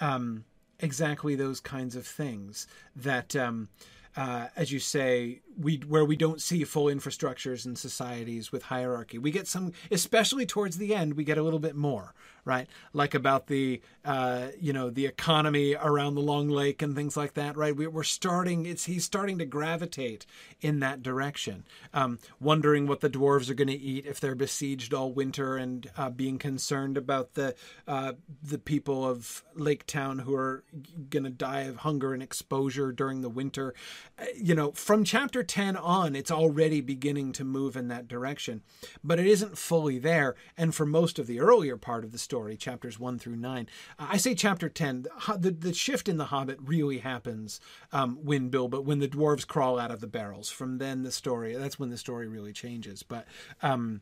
[0.00, 0.44] um,
[0.80, 3.68] exactly those kinds of things that, um,
[4.16, 9.18] uh, as you say, we where we don't see full infrastructures in societies with hierarchy.
[9.18, 12.14] We get some, especially towards the end, we get a little bit more,
[12.44, 12.68] right?
[12.92, 17.34] Like about the, uh, you know, the economy around the Long Lake and things like
[17.34, 17.74] that, right?
[17.74, 20.26] We, are starting, it's he's starting to gravitate
[20.60, 21.64] in that direction,
[21.94, 25.90] um, wondering what the dwarves are going to eat if they're besieged all winter, and
[25.96, 27.54] uh, being concerned about the
[27.88, 30.64] uh, the people of Lake Town who are
[31.10, 33.74] going to die of hunger and exposure during the winter.
[34.18, 38.62] Uh, you know, from chapter 10 on, it's already beginning to move in that direction,
[39.02, 40.34] but it isn't fully there.
[40.56, 44.16] And for most of the earlier part of the story, chapters 1 through 9, I
[44.16, 45.06] say chapter 10,
[45.38, 47.60] the, the shift in The Hobbit really happens
[47.92, 50.50] um, when Bilbo, when the dwarves crawl out of the barrels.
[50.50, 53.02] From then, the story, that's when the story really changes.
[53.02, 53.26] But,
[53.62, 54.00] um,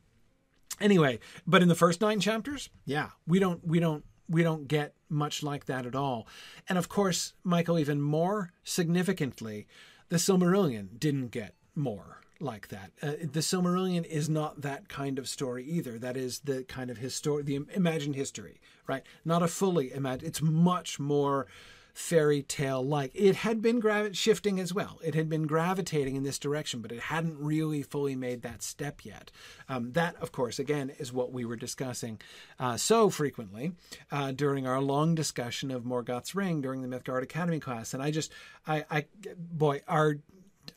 [0.80, 4.94] anyway, but in the first nine chapters, yeah, we don't, we don't, we don't get
[5.08, 6.26] much like that at all.
[6.68, 9.66] And of course, Michael, even more significantly,
[10.08, 12.92] the Silmarillion didn't get more like that.
[13.02, 15.98] Uh, the Silmarillion is not that kind of story either.
[15.98, 19.02] That is the kind of history, the imagined history, right?
[19.24, 20.28] Not a fully imagined.
[20.28, 21.46] It's much more
[21.94, 23.12] fairy tale like.
[23.14, 24.98] It had been gravi- shifting as well.
[25.02, 29.04] It had been gravitating in this direction, but it hadn't really fully made that step
[29.04, 29.30] yet.
[29.68, 32.20] Um, that, of course, again, is what we were discussing
[32.58, 33.72] uh, so frequently
[34.10, 37.94] uh, during our long discussion of Morgoth's Ring during the Mythgard Academy class.
[37.94, 38.32] And I just,
[38.66, 40.16] I, I boy, our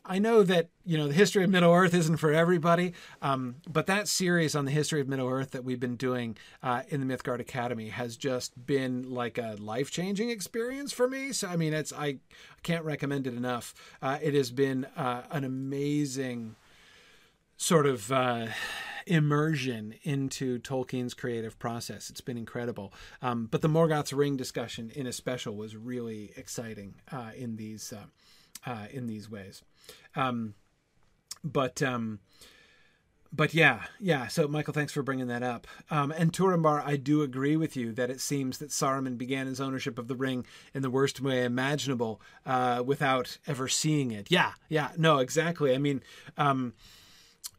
[0.08, 3.86] I know that you know the history of Middle Earth isn't for everybody, um, but
[3.86, 7.16] that series on the history of Middle Earth that we've been doing uh, in the
[7.16, 11.32] Mythgard Academy has just been like a life changing experience for me.
[11.32, 12.18] So I mean, it's I
[12.62, 13.74] can't recommend it enough.
[14.00, 16.56] Uh, it has been uh, an amazing
[17.58, 18.46] sort of uh,
[19.06, 22.08] immersion into Tolkien's creative process.
[22.08, 22.92] It's been incredible.
[23.20, 27.92] Um, but the Morgoth's Ring discussion in a special was really exciting uh, in these
[27.92, 28.04] uh,
[28.66, 29.62] uh, in these ways.
[30.14, 30.54] Um,
[31.44, 32.20] but um,
[33.32, 34.26] but yeah, yeah.
[34.28, 35.66] So Michael, thanks for bringing that up.
[35.90, 39.60] Um, and Turambar, I do agree with you that it seems that Saruman began his
[39.60, 44.28] ownership of the ring in the worst way imaginable, uh, without ever seeing it.
[44.30, 44.90] Yeah, yeah.
[44.96, 45.74] No, exactly.
[45.74, 46.02] I mean,
[46.36, 46.72] um,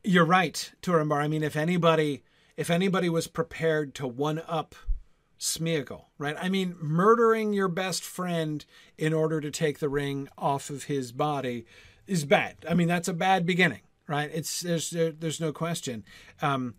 [0.04, 1.22] you're right, Turambar.
[1.22, 2.24] I mean, if anybody,
[2.58, 4.76] if anybody was prepared to one up
[5.40, 6.36] Smeagol, right?
[6.40, 8.66] I mean, murdering your best friend
[8.98, 11.66] in order to take the ring off of his body
[12.10, 12.58] is bad.
[12.68, 14.30] I mean, that's a bad beginning, right?
[14.34, 16.04] It's there's there, there's no question.
[16.42, 16.76] Um,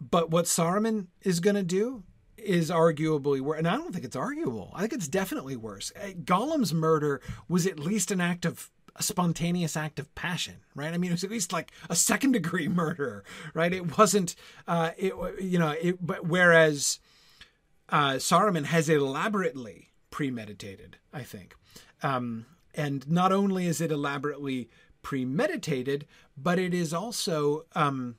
[0.00, 2.04] but what Saruman is going to do
[2.36, 4.72] is arguably worse, and I don't think it's arguable.
[4.74, 5.92] I think it's definitely worse.
[5.94, 10.92] Uh, Gollum's murder was at least an act of a spontaneous act of passion, right?
[10.92, 13.72] I mean, it was at least like a second degree murder, right?
[13.72, 14.34] It wasn't,
[14.66, 16.98] uh, it you know, it, but whereas
[17.88, 21.54] uh, Saruman has elaborately premeditated, I think.
[22.02, 24.68] Um, and not only is it elaborately
[25.02, 26.06] premeditated,
[26.36, 28.16] but it is also um,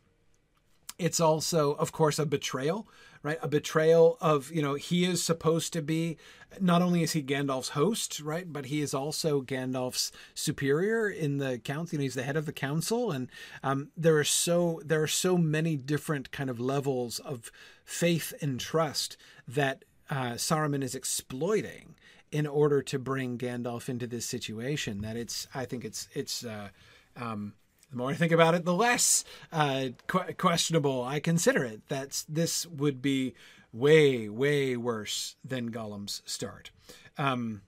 [1.01, 2.87] it's also, of course, a betrayal,
[3.23, 3.39] right?
[3.41, 6.17] A betrayal of, you know, he is supposed to be,
[6.59, 8.51] not only is he Gandalf's host, right?
[8.51, 11.95] But he is also Gandalf's superior in the council.
[11.95, 13.11] You know, he's the head of the council.
[13.11, 13.29] And
[13.63, 17.51] um, there are so, there are so many different kind of levels of
[17.83, 21.95] faith and trust that uh, Saruman is exploiting
[22.31, 25.01] in order to bring Gandalf into this situation.
[25.01, 26.69] That it's, I think it's, it's, uh,
[27.15, 27.53] um,
[27.89, 31.87] the more I think about it, the less uh, qu- questionable I consider it.
[31.89, 33.33] That this would be
[33.73, 36.71] way, way worse than Gollum's start.
[37.17, 37.61] Um,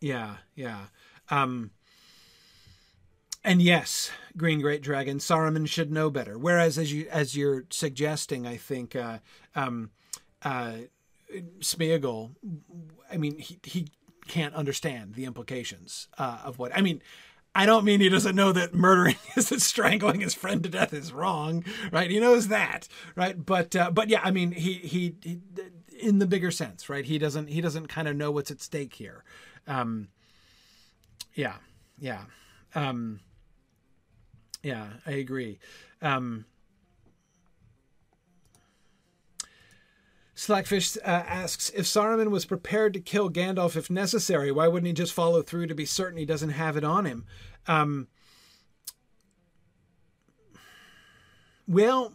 [0.00, 0.86] yeah, yeah.
[1.30, 1.70] Um,
[3.44, 6.38] and yes, Green Great Dragon, Saruman should know better.
[6.38, 9.18] Whereas, as you as you're suggesting, I think uh,
[9.54, 9.90] um,
[10.42, 10.76] uh,
[11.60, 12.34] Smeagol,
[13.10, 13.88] I mean, he he
[14.26, 17.02] can't understand the implications uh, of what I mean.
[17.56, 20.92] I don't mean he doesn't know that murdering is that strangling his friend to death
[20.92, 22.10] is wrong, right?
[22.10, 23.44] He knows that, right?
[23.44, 25.38] But uh, but yeah, I mean he, he he
[26.00, 27.04] in the bigger sense, right?
[27.04, 29.22] He doesn't he doesn't kind of know what's at stake here.
[29.66, 30.08] Um,
[31.34, 31.56] yeah,
[31.98, 32.24] yeah,
[32.74, 33.20] um,
[34.62, 34.88] yeah.
[35.06, 35.58] I agree.
[36.02, 36.44] Um,
[40.34, 44.92] Slackfish uh, asks if Saruman was prepared to kill Gandalf if necessary, why wouldn't he
[44.92, 47.24] just follow through to be certain he doesn't have it on him?
[47.66, 48.08] Um,
[51.68, 52.12] well,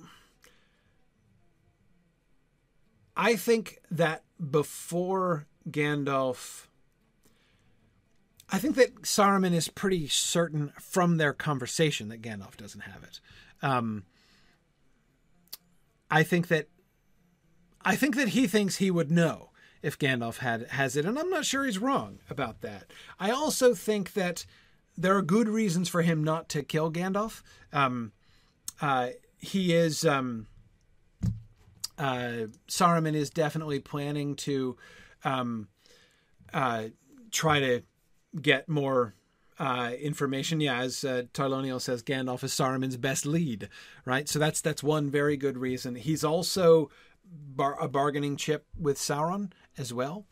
[3.15, 6.67] I think that before Gandalf,
[8.49, 13.21] I think that Saruman is pretty certain from their conversation that Gandalf doesn't have it.
[13.61, 14.03] Um,
[16.11, 16.67] I think that
[17.83, 19.49] I think that he thinks he would know
[19.81, 22.91] if Gandalf had has it, and I'm not sure he's wrong about that.
[23.19, 24.45] I also think that
[24.97, 27.41] there are good reasons for him not to kill Gandalf.
[27.71, 28.11] Um,
[28.81, 30.47] uh, he is um,
[31.97, 34.77] uh, Saruman is definitely planning to
[35.23, 35.67] um,
[36.53, 36.85] uh,
[37.31, 37.83] try to
[38.41, 39.15] get more
[39.59, 40.61] uh, information.
[40.61, 43.69] Yeah, as uh, Tarloniel says, Gandalf is Saruman's best lead,
[44.05, 44.27] right?
[44.27, 45.95] So that's that's one very good reason.
[45.95, 46.89] He's also
[47.31, 50.25] bar- a bargaining chip with Sauron as well.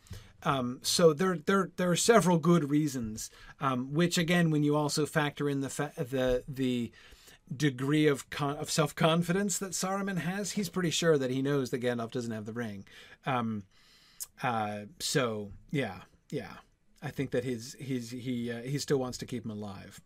[0.43, 3.29] Um, so there, there, there are several good reasons.
[3.59, 6.91] Um, which again, when you also factor in the fa- the the
[7.55, 11.71] degree of con- of self confidence that Saruman has, he's pretty sure that he knows
[11.71, 12.85] that Gandalf doesn't have the ring.
[13.25, 13.63] Um,
[14.43, 16.53] uh, so yeah, yeah,
[17.01, 19.99] I think that his his he uh, he still wants to keep him alive.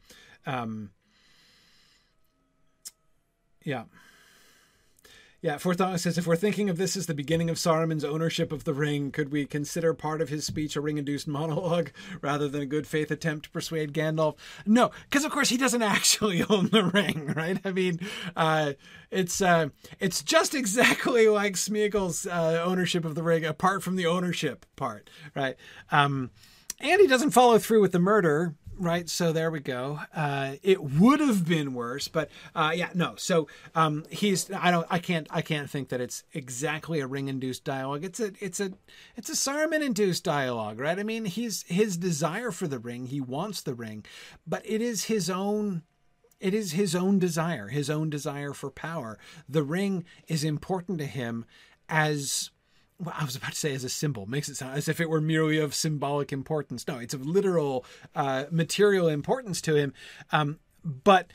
[0.46, 0.92] Um,
[3.64, 3.84] yeah.
[5.42, 8.64] Yeah, Forthong says if we're thinking of this as the beginning of Saruman's ownership of
[8.64, 11.90] the ring, could we consider part of his speech a ring-induced monologue
[12.22, 14.36] rather than a good faith attempt to persuade Gandalf?
[14.68, 17.60] No, because of course he doesn't actually own the ring, right?
[17.66, 18.00] I mean,
[18.36, 18.74] uh,
[19.10, 24.06] it's uh, it's just exactly like Smeagol's uh, ownership of the ring, apart from the
[24.06, 25.56] ownership part, right?
[25.92, 26.30] Um,
[26.80, 29.08] and he doesn't follow through with the murder right?
[29.08, 30.00] So there we go.
[30.14, 33.14] Uh, it would have been worse, but uh, yeah, no.
[33.16, 37.28] So um, he's I don't I can't I can't think that it's exactly a ring
[37.28, 38.04] induced dialogue.
[38.04, 38.74] It's a it's a
[39.16, 40.98] it's a Saruman induced dialogue, right?
[41.00, 43.06] I mean, he's his desire for the ring.
[43.06, 44.04] He wants the ring,
[44.46, 45.84] but it is his own.
[46.40, 49.20] It is his own desire, his own desire for power.
[49.48, 51.46] The ring is important to him
[51.88, 52.50] as
[53.02, 55.10] well, I was about to say as a symbol makes it sound as if it
[55.10, 56.88] were merely of symbolic importance.
[56.88, 57.84] No, it's of literal,
[58.16, 59.94] uh, material importance to him.
[60.32, 61.32] Um, but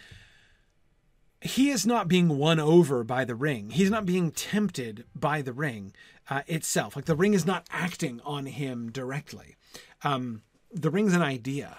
[1.40, 3.70] he is not being won over by the ring.
[3.70, 5.92] He's not being tempted by the ring
[6.30, 6.96] uh, itself.
[6.96, 9.56] Like the ring is not acting on him directly.
[10.02, 11.78] Um, the ring's an idea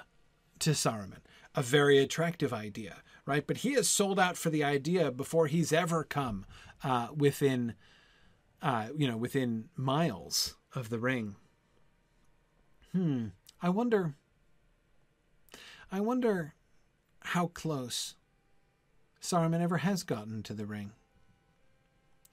[0.60, 1.22] to Saruman,
[1.56, 3.46] a very attractive idea, right?
[3.46, 6.46] But he is sold out for the idea before he's ever come
[6.84, 7.74] uh, within
[8.62, 11.36] uh, you know, within miles of the ring.
[12.92, 13.28] Hmm.
[13.62, 14.16] I wonder.
[15.92, 16.54] I wonder
[17.22, 18.16] how close
[19.22, 20.92] Saruman ever has gotten to the ring.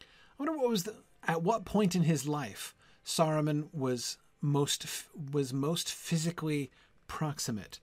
[0.01, 0.05] I
[0.39, 4.87] wonder what was the at what point in his life Saruman was most
[5.33, 6.71] was most physically
[7.07, 7.81] proximate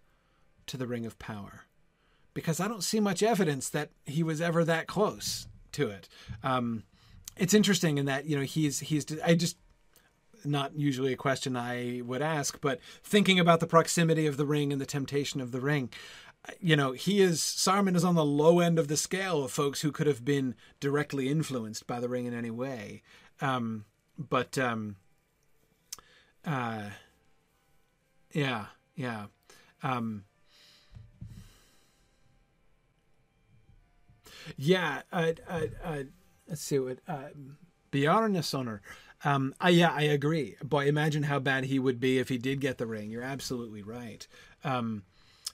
[0.67, 1.65] to the ring of power,
[2.33, 6.07] because I don't see much evidence that he was ever that close to it.
[6.43, 6.83] Um,
[7.37, 9.57] it's interesting in that you know he's he's I just
[10.43, 14.71] not usually a question I would ask, but thinking about the proximity of the ring
[14.71, 15.89] and the temptation of the ring,
[16.59, 19.81] you know, he is Saruman is on the low end of the scale of folks
[19.81, 23.03] who could have been directly influenced by the ring in any way.
[23.39, 23.85] Um,
[24.17, 24.95] but um,
[26.45, 26.89] uh,
[28.31, 28.65] yeah,
[28.95, 29.25] yeah.
[29.83, 30.23] Um,
[34.57, 36.03] yeah, uh, uh,
[36.51, 37.29] let's see what uh,
[37.93, 38.81] Bjarnasonar.
[39.23, 40.57] Um, I, yeah, I agree.
[40.61, 43.09] But imagine how bad he would be if he did get the ring.
[43.09, 44.27] You're absolutely right.
[44.63, 45.03] Um,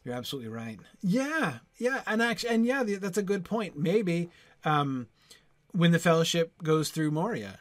[0.03, 0.79] you're absolutely right.
[1.01, 3.77] Yeah, yeah, and actually, and yeah, that's a good point.
[3.77, 4.29] Maybe
[4.65, 5.07] um,
[5.71, 7.59] when the Fellowship goes through Moria,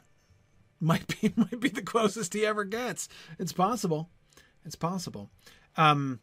[0.81, 3.09] might be might be the closest he ever gets.
[3.39, 4.09] It's possible.
[4.65, 5.31] It's possible.
[5.77, 6.21] Um,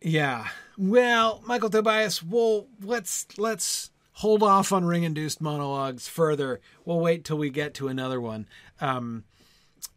[0.00, 0.48] yeah.
[0.76, 2.22] Well, Michael Tobias.
[2.22, 6.60] Well, let's let's hold off on ring induced monologues further.
[6.84, 8.48] We'll wait till we get to another one.
[8.80, 9.24] Um,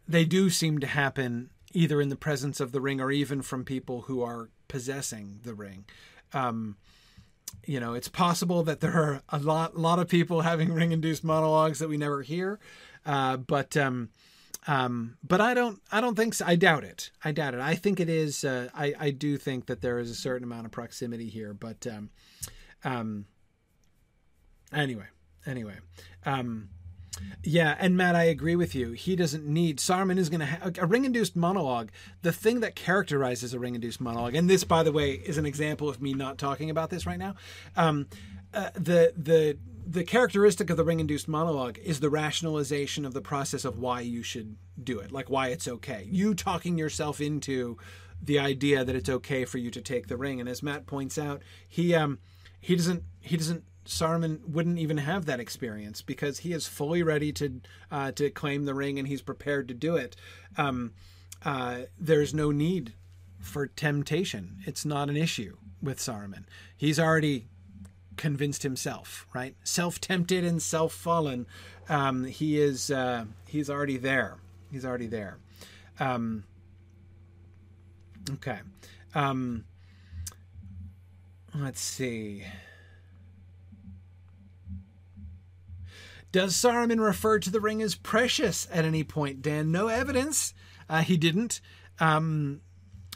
[0.08, 3.63] they do seem to happen either in the presence of the ring or even from
[3.63, 5.86] people who are possessing the ring.
[6.34, 6.75] Um,
[7.65, 11.23] you know, it's possible that there are a lot, lot of people having ring induced
[11.23, 12.60] monologues that we never hear.
[13.05, 14.10] Uh, but um,
[14.67, 15.82] Um, but I don't.
[15.91, 16.45] I don't think so.
[16.45, 17.12] I doubt it.
[17.23, 17.62] I doubt it.
[17.62, 18.43] I think it is.
[18.43, 21.54] Uh, I I do think that there is a certain amount of proximity here.
[21.54, 22.10] But um,
[22.83, 23.25] um.
[24.74, 25.06] Anyway,
[25.46, 25.76] anyway,
[26.26, 26.70] um,
[27.44, 28.92] yeah, and Matt, I agree with you.
[28.92, 31.90] He doesn't need Saruman is going to a ring-induced monologue.
[32.22, 35.90] The thing that characterizes a ring-induced monologue, and this, by the way, is an example
[35.90, 37.36] of me not talking about this right now.
[37.76, 38.08] Um,
[38.54, 43.65] uh, the the the characteristic of the ring-induced monologue is the rationalization of the process
[43.65, 46.08] of why you should do it, like why it's okay.
[46.10, 47.78] You talking yourself into
[48.22, 51.17] the idea that it's okay for you to take the ring, and as Matt points
[51.17, 52.20] out, he um
[52.60, 57.32] he doesn't he doesn't Saruman wouldn't even have that experience because he is fully ready
[57.34, 57.62] to
[57.92, 60.15] uh, to claim the ring and he's prepared to do it.
[60.58, 60.94] Um,
[61.44, 62.94] uh, there's no need
[63.40, 64.58] for temptation.
[64.65, 66.44] It's not an issue with Saruman.
[66.75, 67.48] He's already
[68.17, 69.56] convinced himself, right?
[69.63, 71.48] Self tempted and self fallen.
[71.88, 74.38] Um, he is uh, he's already there.
[74.71, 75.38] He's already there.
[76.00, 76.44] Um,
[78.34, 78.60] okay.
[79.15, 79.65] Um,
[81.56, 82.44] let's see.
[86.32, 89.71] Does Saruman refer to the ring as precious at any point, Dan?
[89.71, 90.54] No evidence.
[90.88, 91.62] Uh, he didn't.
[92.00, 92.62] Um,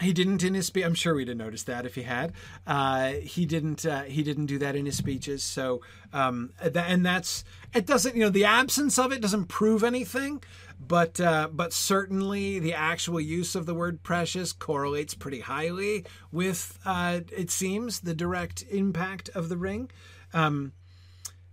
[0.01, 0.83] he didn't in his speech.
[0.83, 2.33] I'm sure we'd have noticed that if he had.
[2.65, 3.85] Uh, he didn't.
[3.85, 5.43] Uh, he didn't do that in his speeches.
[5.43, 7.43] So, um, and that's
[7.73, 7.85] it.
[7.85, 10.43] Doesn't you know the absence of it doesn't prove anything,
[10.79, 16.79] but uh, but certainly the actual use of the word precious correlates pretty highly with
[16.85, 19.91] uh, it seems the direct impact of the ring.
[20.33, 20.73] Um,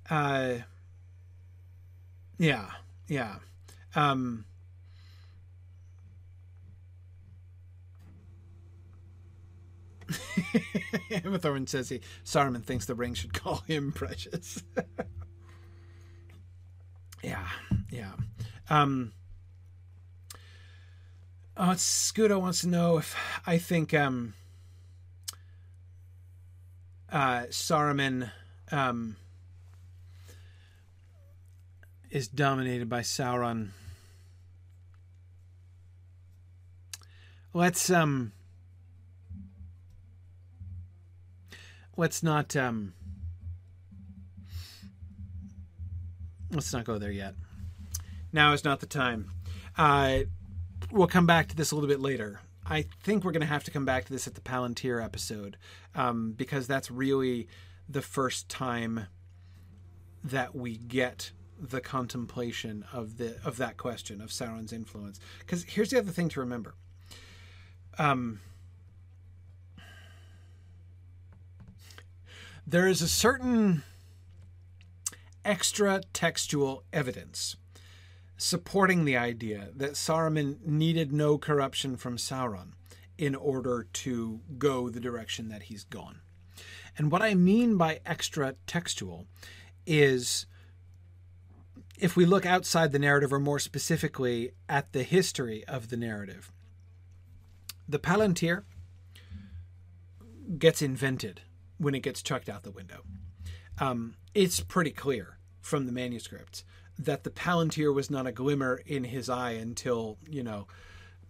[0.09, 0.55] uh,
[2.41, 2.71] yeah,
[3.07, 3.35] yeah.
[3.95, 4.47] Um,
[11.11, 14.63] Emma Thorne says he Saruman thinks the ring should call him precious.
[17.23, 17.47] yeah,
[17.91, 18.13] yeah.
[18.71, 19.13] Um,
[21.59, 23.15] oh, Scudo wants to know if
[23.47, 24.33] I think um,
[27.13, 28.31] uh, Saruman
[28.73, 29.17] um,
[32.11, 33.71] is dominated by Sauron.
[37.53, 38.33] Let's um
[41.97, 42.95] let's not um
[46.51, 47.35] let's not go there yet.
[48.33, 49.31] Now is not the time.
[49.77, 50.21] Uh
[50.93, 52.41] we'll come back to this a little bit later.
[52.67, 55.57] I think we're going to have to come back to this at the Palantir episode
[55.95, 57.49] um, because that's really
[57.89, 59.07] the first time
[60.23, 65.21] that we get the contemplation of the of that question of Sauron's influence.
[65.41, 66.75] Because here's the other thing to remember.
[67.99, 68.41] Um,
[72.67, 73.83] there is a certain
[75.45, 77.57] extra textual evidence
[78.37, 82.73] supporting the idea that Saruman needed no corruption from Sauron
[83.19, 86.21] in order to go the direction that he's gone.
[86.97, 89.27] And what I mean by extra textual
[89.87, 90.47] is
[92.01, 96.53] if we look outside the narrative, or more specifically at the history of the narrative,
[97.89, 98.65] the Palantir
[100.59, 101.43] gets invented
[101.79, 103.03] when it gets chucked out the window.
[103.79, 106.65] Um, it's pretty clear from the manuscripts
[106.99, 110.67] that the Palantir was not a glimmer in his eye until, you know,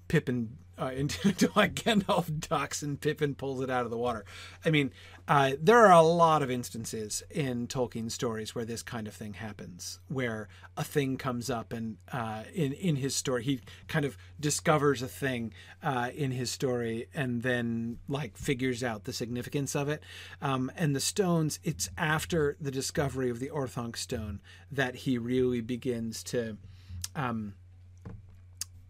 [0.09, 4.25] Pippin uh, until like Gandalf ducks and Pippin pulls it out of the water.
[4.65, 4.93] I mean,
[5.29, 9.35] uh, there are a lot of instances in Tolkien stories where this kind of thing
[9.35, 14.17] happens, where a thing comes up and uh, in in his story he kind of
[14.41, 15.53] discovers a thing
[15.83, 20.03] uh, in his story and then like figures out the significance of it.
[20.41, 24.41] Um, and the stones, it's after the discovery of the Orthanc stone
[24.73, 26.57] that he really begins to.
[27.15, 27.55] Um,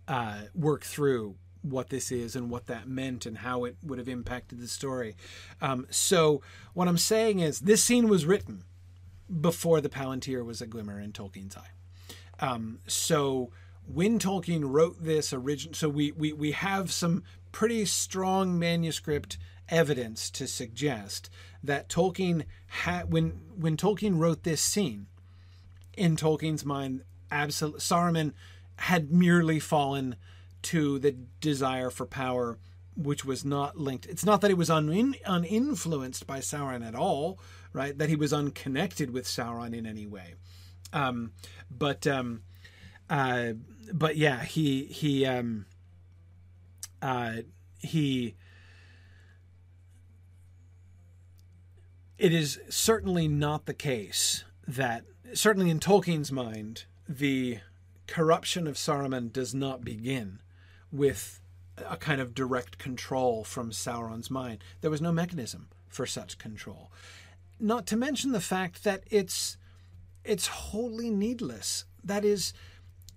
[0.07, 4.08] uh, work through what this is and what that meant and how it would have
[4.08, 5.16] impacted the story.
[5.61, 6.42] Um, so,
[6.74, 8.64] what I'm saying is, this scene was written
[9.40, 11.70] before the Palantir was a glimmer in Tolkien's eye.
[12.40, 13.50] Um, so,
[13.86, 19.36] when Tolkien wrote this original, so we, we we have some pretty strong manuscript
[19.68, 21.30] evidence to suggest
[21.62, 25.06] that Tolkien had when when Tolkien wrote this scene,
[25.96, 28.32] in Tolkien's mind, absolute Saruman
[28.76, 30.16] had merely fallen
[30.62, 32.58] to the desire for power,
[32.96, 34.06] which was not linked.
[34.06, 37.38] It's not that he was un, uninfluenced by Sauron at all,
[37.72, 37.96] right?
[37.96, 40.34] That he was unconnected with Sauron in any way.
[40.92, 41.32] Um,
[41.70, 42.42] but um,
[43.08, 43.52] uh,
[43.92, 45.66] but yeah, he he um,
[47.00, 47.38] uh,
[47.78, 48.34] he.
[52.18, 57.61] It is certainly not the case that certainly in Tolkien's mind the
[58.06, 60.40] corruption of Saruman does not begin
[60.93, 61.41] with
[61.76, 64.62] a kind of direct control from Sauron's mind.
[64.80, 66.91] There was no mechanism for such control.
[67.59, 69.57] Not to mention the fact that it's
[70.24, 71.84] it's wholly needless.
[72.05, 72.53] That is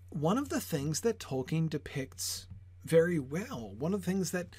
[0.09, 2.47] one of the things that Tolkien depicts
[2.86, 3.74] very well.
[3.78, 4.55] One of the things that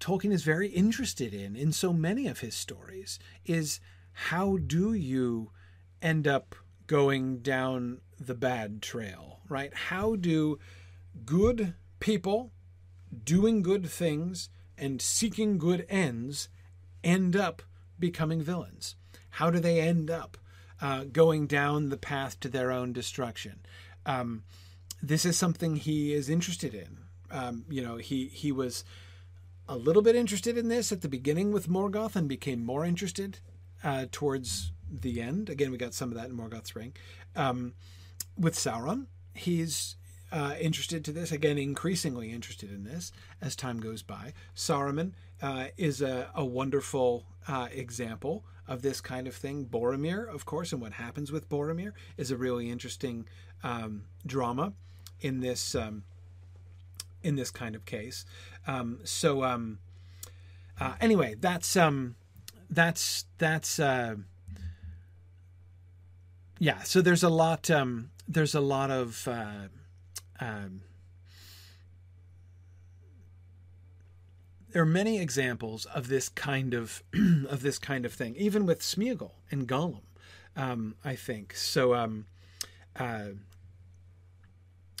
[0.00, 3.80] Tolkien is very interested in in so many of his stories is
[4.12, 5.50] how do you
[6.00, 6.54] end up
[6.86, 9.72] going down the bad trail, right?
[9.74, 10.58] How do
[11.24, 12.52] good people
[13.24, 16.48] doing good things and seeking good ends
[17.02, 17.62] end up
[17.98, 18.96] becoming villains?
[19.30, 20.36] How do they end up
[20.80, 23.60] uh, going down the path to their own destruction?
[24.06, 24.44] Um,
[25.02, 26.98] this is something he is interested in.
[27.30, 28.84] Um, you know, he he was
[29.68, 33.38] a little bit interested in this at the beginning with Morgoth and became more interested
[33.82, 35.48] uh, towards the end.
[35.48, 36.94] Again, we got some of that in Morgoth's Ring.
[37.34, 37.74] Um,
[38.38, 39.96] with Sauron, he's
[40.34, 44.32] uh, interested to this again, increasingly interested in this as time goes by.
[44.56, 49.64] Saruman uh, is a, a wonderful uh, example of this kind of thing.
[49.64, 53.28] Boromir, of course, and what happens with Boromir is a really interesting
[53.62, 54.72] um, drama
[55.20, 56.02] in this um,
[57.22, 58.24] in this kind of case.
[58.66, 59.78] Um, so um,
[60.80, 62.16] uh, anyway, that's um,
[62.68, 64.16] that's that's uh,
[66.58, 66.82] yeah.
[66.82, 69.68] So there's a lot um, there's a lot of uh,
[70.40, 70.82] um,
[74.74, 77.02] there are many examples of this kind of
[77.48, 80.02] of this kind of thing, even with Smeagol and Gollum.
[80.56, 81.94] Um, I think so.
[81.94, 82.26] Um,
[82.98, 83.30] uh,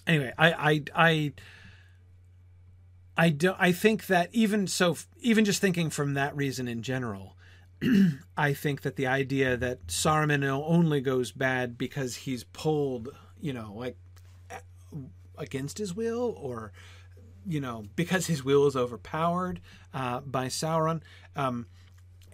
[0.06, 1.32] anyway, I, I, I,
[3.16, 3.56] I don't.
[3.58, 7.36] I think that even so, even just thinking from that reason in general,
[8.36, 13.08] I think that the idea that Saruman only goes bad because he's pulled,
[13.40, 13.96] you know, like
[15.38, 16.72] against his will or
[17.46, 19.60] you know because his will is overpowered
[19.92, 21.02] uh, by Sauron.
[21.36, 21.66] Um,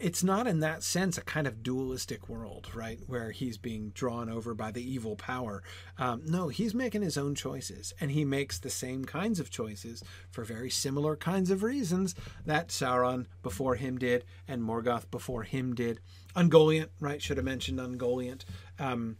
[0.00, 4.30] it's not in that sense a kind of dualistic world, right, where he's being drawn
[4.30, 5.62] over by the evil power.
[5.98, 10.02] Um, no, he's making his own choices, and he makes the same kinds of choices
[10.30, 12.14] for very similar kinds of reasons
[12.46, 16.00] that Sauron before him did, and Morgoth before him did.
[16.34, 17.20] Ungoliant, right?
[17.20, 18.44] Should have mentioned Ungoliant.
[18.78, 19.18] Um,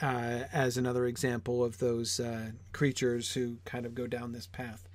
[0.00, 4.88] uh, as another example of those uh, creatures who kind of go down this path.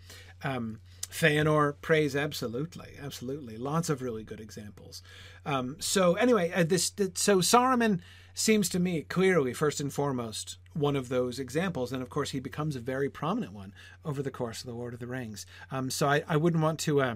[0.43, 0.79] Um,
[1.09, 3.57] Feanor praise absolutely, absolutely.
[3.57, 5.01] Lots of really good examples.
[5.45, 8.01] Um, so anyway, uh, this, so Saruman
[8.33, 12.39] seems to me clearly first and foremost one of those examples, and of course he
[12.39, 13.73] becomes a very prominent one
[14.05, 15.45] over the course of the Lord of the Rings.
[15.71, 17.15] Um, so I, I, wouldn't want to, uh,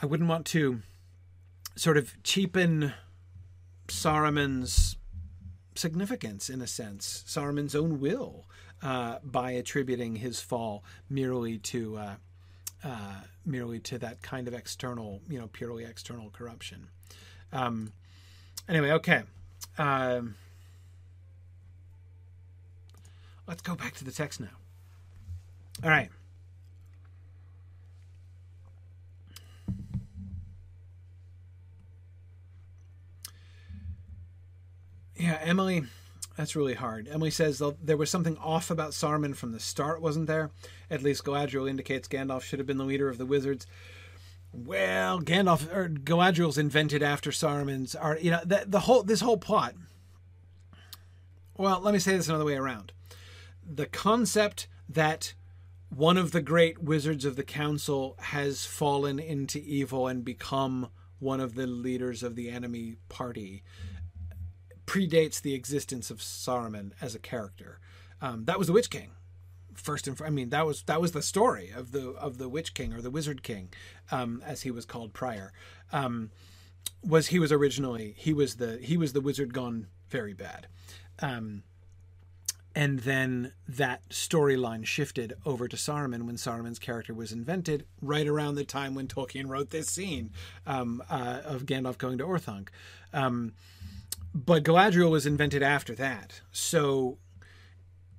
[0.00, 0.80] I wouldn't want to
[1.74, 2.94] sort of cheapen
[3.88, 4.96] Saruman's
[5.78, 8.44] significance in a sense, Saruman's own will,
[8.82, 12.14] uh, by attributing his fall merely to uh,
[12.84, 16.88] uh, merely to that kind of external, you know, purely external corruption.
[17.52, 17.92] Um,
[18.68, 19.22] anyway, okay.
[19.78, 20.36] Um,
[23.46, 24.48] let's go back to the text now.
[25.82, 26.10] All right.
[35.16, 35.84] Yeah, Emily,
[36.36, 37.08] that's really hard.
[37.08, 40.50] Emily says there was something off about Saruman from the start, wasn't there?
[40.90, 43.66] At least Galadriel indicates Gandalf should have been the leader of the wizards.
[44.52, 48.20] Well, Gandalf or Galadriel's invented after Saruman's art.
[48.22, 49.74] You know, the, the whole this whole plot.
[51.56, 52.92] Well, let me say this another way around.
[53.66, 55.34] The concept that
[55.88, 60.88] one of the great wizards of the council has fallen into evil and become
[61.18, 63.62] one of the leaders of the enemy party
[64.86, 67.78] predates the existence of Saruman as a character.
[68.20, 69.10] Um, that was the Witch King.
[69.74, 72.72] First and I mean that was that was the story of the of the Witch
[72.72, 73.68] King or the Wizard King,
[74.10, 75.52] um, as he was called prior.
[75.92, 76.30] Um,
[77.04, 80.66] was he was originally he was the he was the wizard gone very bad,
[81.20, 81.62] um,
[82.74, 88.54] and then that storyline shifted over to Saruman when Saruman's character was invented, right around
[88.54, 90.30] the time when Tolkien wrote this scene
[90.66, 92.68] um, uh, of Gandalf going to Orthanc.
[94.36, 96.42] But Galadriel was invented after that.
[96.52, 97.16] So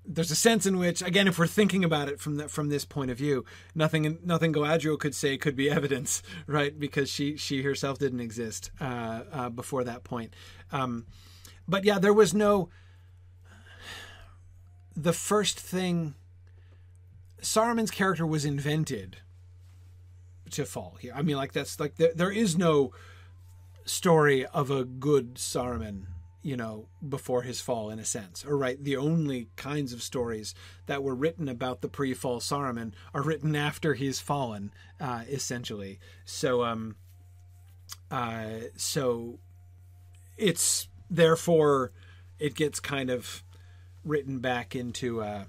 [0.04, 2.86] there's a sense in which, again, if we're thinking about it from that from this
[2.86, 3.46] point of view,
[3.76, 6.78] nothing nothing Galadriel could say could be evidence, right?
[6.78, 10.34] Because she she herself didn't exist uh, uh, before that point.
[10.72, 11.06] Um,
[11.68, 12.70] but yeah, there was no.
[14.96, 16.16] The first thing,
[17.44, 19.18] Saruman's character was invented
[20.50, 21.14] to fall here.
[21.16, 22.92] I mean, like that's like there, there is no
[23.88, 26.08] story of a good Saruman
[26.48, 30.56] you know, before his fall, in a sense, or right, the only kinds of stories
[30.86, 36.00] that were written about the pre-fall Saruman are written after he's fallen, uh, essentially.
[36.24, 36.96] So, um,
[38.10, 39.40] uh, so
[40.38, 41.92] it's therefore
[42.40, 43.44] it gets kind of
[44.06, 45.44] written back into uh,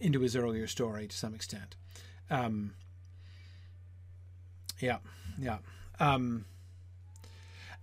[0.00, 1.76] into his earlier story to some extent.
[2.30, 2.72] Um,
[4.80, 5.00] yeah,
[5.38, 5.58] yeah.
[6.00, 6.46] Um,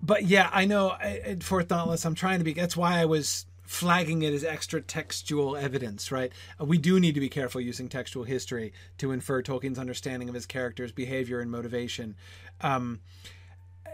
[0.04, 0.98] but yeah, I know
[1.42, 2.54] for Dauntless, I'm trying to be.
[2.54, 6.32] That's why I was flagging it as extra textual evidence, right?
[6.60, 10.46] We do need to be careful using textual history to infer Tolkien's understanding of his
[10.46, 12.16] character's behavior and motivation.
[12.60, 13.00] Um,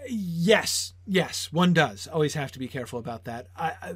[0.10, 3.48] yes, yes, one does always have to be careful about that.
[3.56, 3.94] I, I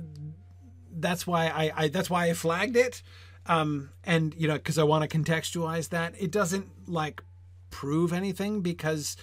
[0.96, 3.02] that's why I, I, that's why I flagged it,
[3.48, 6.14] um, and you know because I want to contextualize that.
[6.20, 7.24] It doesn't like
[7.72, 9.18] prove anything because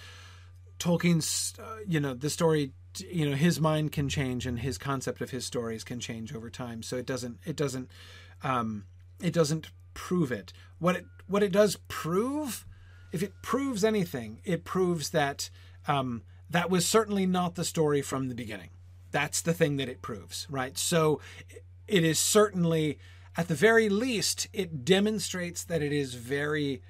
[0.77, 5.21] Tolkien's uh, you know the story you know his mind can change and his concept
[5.21, 6.83] of his stories can change over time.
[6.83, 7.89] So it doesn't it doesn't
[8.43, 8.85] um,
[9.21, 10.53] it doesn't prove it.
[10.79, 12.65] What it what it does prove,
[13.11, 15.49] if it proves anything, it proves that
[15.87, 18.69] um, that was certainly not the story from the beginning.
[19.11, 20.77] That's the thing that it proves, right?
[20.77, 21.21] So
[21.87, 22.99] it is certainly,
[23.37, 26.81] at the very least, it demonstrates that it is very,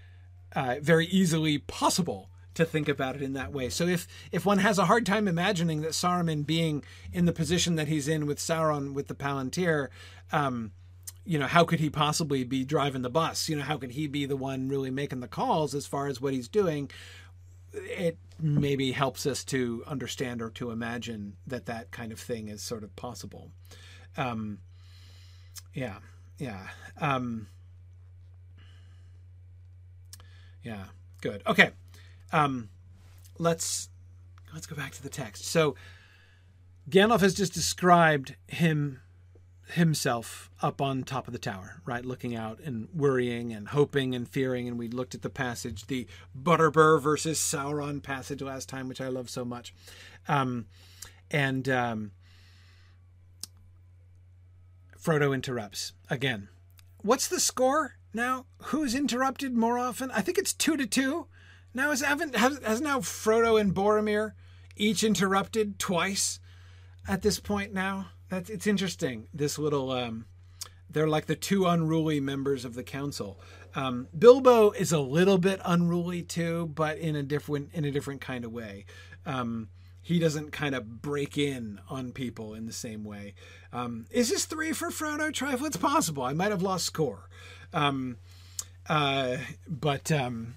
[0.55, 3.69] uh, very easily possible to think about it in that way.
[3.69, 6.83] So if if one has a hard time imagining that Saruman being
[7.13, 9.89] in the position that he's in with Sauron with the Palantir,
[10.31, 10.71] um,
[11.25, 13.47] you know, how could he possibly be driving the bus?
[13.47, 16.19] You know, how could he be the one really making the calls as far as
[16.19, 16.89] what he's doing?
[17.73, 22.61] it maybe helps us to understand or to imagine that that kind of thing is
[22.61, 23.51] sort of possible.
[24.17, 24.59] Um,
[25.73, 25.97] yeah,
[26.37, 26.67] yeah,
[26.99, 27.47] um,
[30.63, 30.85] yeah.
[31.21, 31.43] Good.
[31.45, 31.69] Okay.
[32.31, 32.69] Um,
[33.37, 33.89] let's
[34.53, 35.45] let's go back to the text.
[35.45, 35.75] So
[36.89, 39.01] Gandalf has just described him
[39.71, 44.27] himself up on top of the tower, right, looking out and worrying and hoping and
[44.27, 44.67] fearing.
[44.67, 46.07] And we looked at the passage, the
[46.37, 49.73] Butterbur versus Sauron passage last time, which I love so much.
[50.27, 50.65] Um,
[51.29, 52.11] and um,
[55.01, 56.49] Frodo interrupts again.
[57.01, 58.45] What's the score now?
[58.65, 60.11] Who's interrupted more often?
[60.11, 61.27] I think it's two to two.
[61.73, 64.33] Now is haven't has, has now Frodo and Boromir
[64.75, 66.39] each interrupted twice
[67.07, 68.07] at this point now?
[68.29, 69.27] That's it's interesting.
[69.33, 70.25] This little um,
[70.89, 73.39] they're like the two unruly members of the council.
[73.75, 78.21] Um, Bilbo is a little bit unruly too, but in a different in a different
[78.21, 78.85] kind of way.
[79.25, 79.69] Um,
[80.03, 83.35] he doesn't kind of break in on people in the same way.
[83.71, 85.67] Um, is this three for Frodo Trifle?
[85.67, 86.23] It's possible.
[86.23, 87.29] I might have lost score.
[87.71, 88.17] Um,
[88.89, 90.55] uh, but um,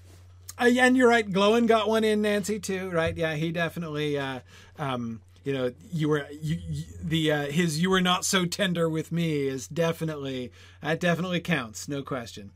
[0.59, 1.29] uh, and you're right.
[1.29, 3.15] Glóin got one in Nancy too, right?
[3.15, 4.17] Yeah, he definitely.
[4.17, 4.39] Uh,
[4.77, 8.89] um, you know you were you, you, the uh, his you were not so tender
[8.89, 10.51] with me is definitely
[10.81, 12.51] that definitely counts no question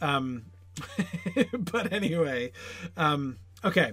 [0.00, 0.44] um
[1.58, 2.50] but anyway
[2.96, 3.92] um okay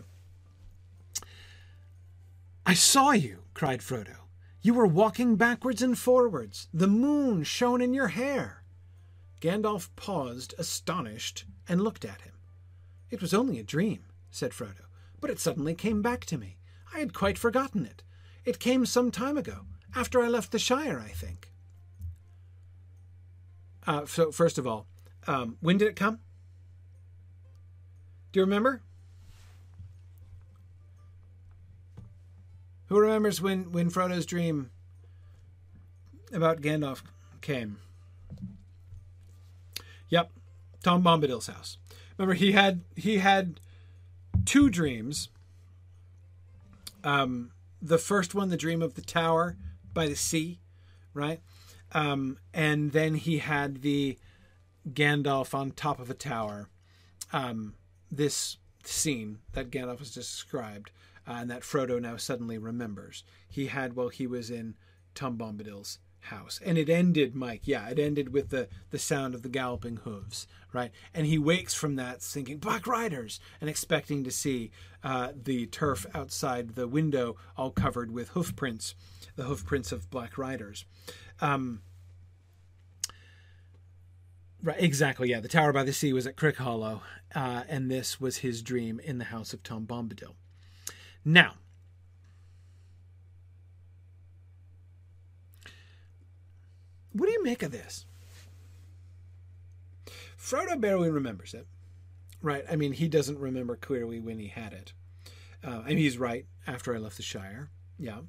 [2.65, 4.15] i saw you cried frodo
[4.61, 8.63] you were walking backwards and forwards the moon shone in your hair
[9.41, 12.34] gandalf paused astonished and looked at him
[13.15, 14.85] it was only a dream said frodo
[15.19, 16.57] but it suddenly came back to me
[16.93, 18.03] i had quite forgotten it
[18.45, 19.61] it came some time ago,
[19.95, 21.51] after I left the Shire, I think.
[23.87, 24.85] Uh, so, first of all,
[25.25, 26.19] um, when did it come?
[28.31, 28.81] Do you remember?
[32.87, 34.69] Who remembers when, when Frodo's dream
[36.31, 37.01] about Gandalf
[37.41, 37.79] came?
[40.09, 40.31] Yep,
[40.83, 41.79] Tom Bombadil's house.
[42.17, 43.59] Remember, he had he had
[44.45, 45.29] two dreams.
[47.03, 47.51] Um,
[47.81, 49.57] the first one, The Dream of the Tower
[49.93, 50.59] by the Sea,
[51.13, 51.39] right?
[51.91, 54.17] Um, and then he had the
[54.89, 56.69] Gandalf on top of a tower.
[57.31, 57.75] Um,
[58.11, 60.91] this scene that Gandalf has described
[61.27, 63.23] uh, and that Frodo now suddenly remembers.
[63.47, 64.75] He had while he was in
[65.13, 66.59] Tom Bombadil's house.
[66.63, 70.47] And it ended, Mike, yeah, it ended with the, the sound of the galloping hooves,
[70.73, 70.91] right?
[71.13, 74.71] And he wakes from that thinking, Black Riders, and expecting to see
[75.03, 78.95] uh, the turf outside the window all covered with hoof prints,
[79.35, 80.85] the hoof prints of Black Riders.
[81.41, 81.81] Um,
[84.61, 85.39] right, exactly, yeah.
[85.39, 87.01] The Tower by the Sea was at Crickhollow,
[87.33, 90.35] uh, and this was his dream in the house of Tom Bombadil.
[91.23, 91.55] Now,
[97.15, 98.05] What do you make of this?
[100.37, 101.65] Frodo barely remembers it,
[102.41, 102.65] right?
[102.69, 104.91] I mean, he doesn't remember clearly when he had it.
[105.65, 107.69] Uh, I mean, he's right after I left the Shire.
[107.97, 108.19] Yeah.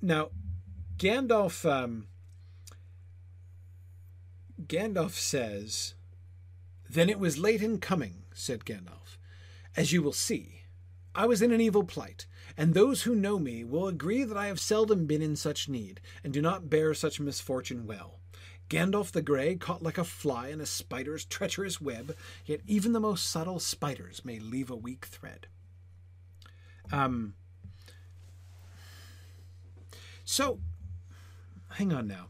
[0.00, 0.30] Now,
[0.96, 1.70] Gandalf.
[1.70, 2.06] Um,
[4.66, 5.92] Gandalf says,
[6.88, 9.18] "Then it was late in coming," said Gandalf,
[9.76, 10.62] "as you will see.
[11.14, 12.24] I was in an evil plight,
[12.58, 16.00] and those who know me will agree that I have seldom been in such need,
[16.24, 18.18] and do not bear such misfortune well.
[18.68, 23.00] Gandalf the Grey, caught like a fly in a spider's treacherous web, yet even the
[23.00, 25.46] most subtle spiders may leave a weak thread.
[26.90, 27.34] Um,
[30.24, 30.58] so,
[31.74, 32.26] hang on now.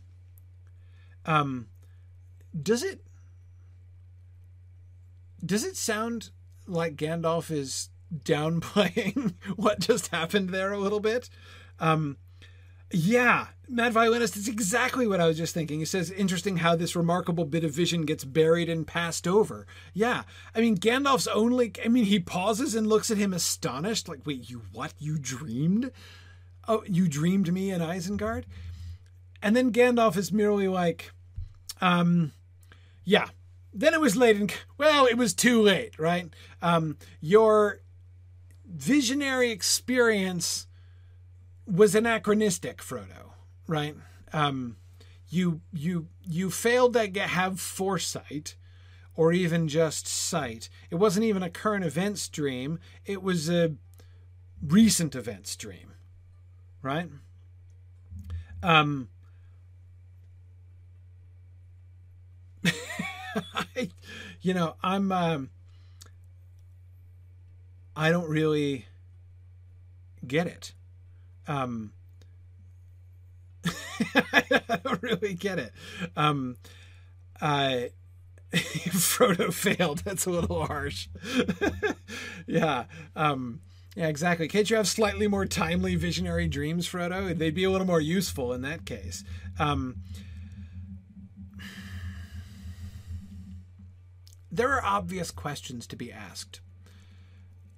[1.24, 1.68] Um,
[2.62, 3.00] does it
[5.44, 6.30] does it sound
[6.66, 11.28] like Gandalf is downplaying what just happened there a little bit?
[11.80, 12.16] Um,
[12.90, 15.78] yeah, Mad Violinist, is exactly what I was just thinking.
[15.78, 19.66] He says, interesting how this remarkable bit of vision gets buried and passed over.
[19.92, 20.22] Yeah,
[20.54, 24.48] I mean, Gandalf's only, I mean, he pauses and looks at him astonished, like, wait,
[24.48, 24.94] you what?
[24.98, 25.90] You dreamed?
[26.66, 28.44] Oh, you dreamed me in Isengard?
[29.42, 31.12] And then Gandalf is merely like,
[31.80, 32.32] um,
[33.04, 33.28] yeah,
[33.74, 36.32] then it was late and, well, it was too late, right?
[36.62, 37.80] Um, your
[38.68, 40.66] visionary experience
[41.66, 43.32] was anachronistic, Frodo.
[43.66, 43.96] Right?
[44.32, 44.76] Um,
[45.28, 48.56] you you you failed to have foresight,
[49.14, 50.68] or even just sight.
[50.90, 52.78] It wasn't even a current events dream.
[53.04, 53.74] It was a
[54.66, 55.92] recent events dream.
[56.82, 57.08] Right?
[58.62, 59.08] Um.
[63.34, 63.90] I,
[64.40, 65.12] you know, I'm.
[65.12, 65.50] Um,
[68.00, 68.86] I don't really
[70.24, 70.72] get it.
[71.48, 71.90] Um,
[74.14, 75.72] I don't really get it.
[76.16, 76.58] Um,
[77.40, 77.80] uh,
[78.52, 80.02] Frodo failed.
[80.04, 81.08] That's a little harsh.
[82.46, 82.84] yeah.
[83.16, 83.62] Um,
[83.96, 84.46] yeah, exactly.
[84.46, 87.36] Can't you have slightly more timely visionary dreams, Frodo?
[87.36, 89.24] They'd be a little more useful in that case.
[89.58, 89.96] Um,
[94.52, 96.60] there are obvious questions to be asked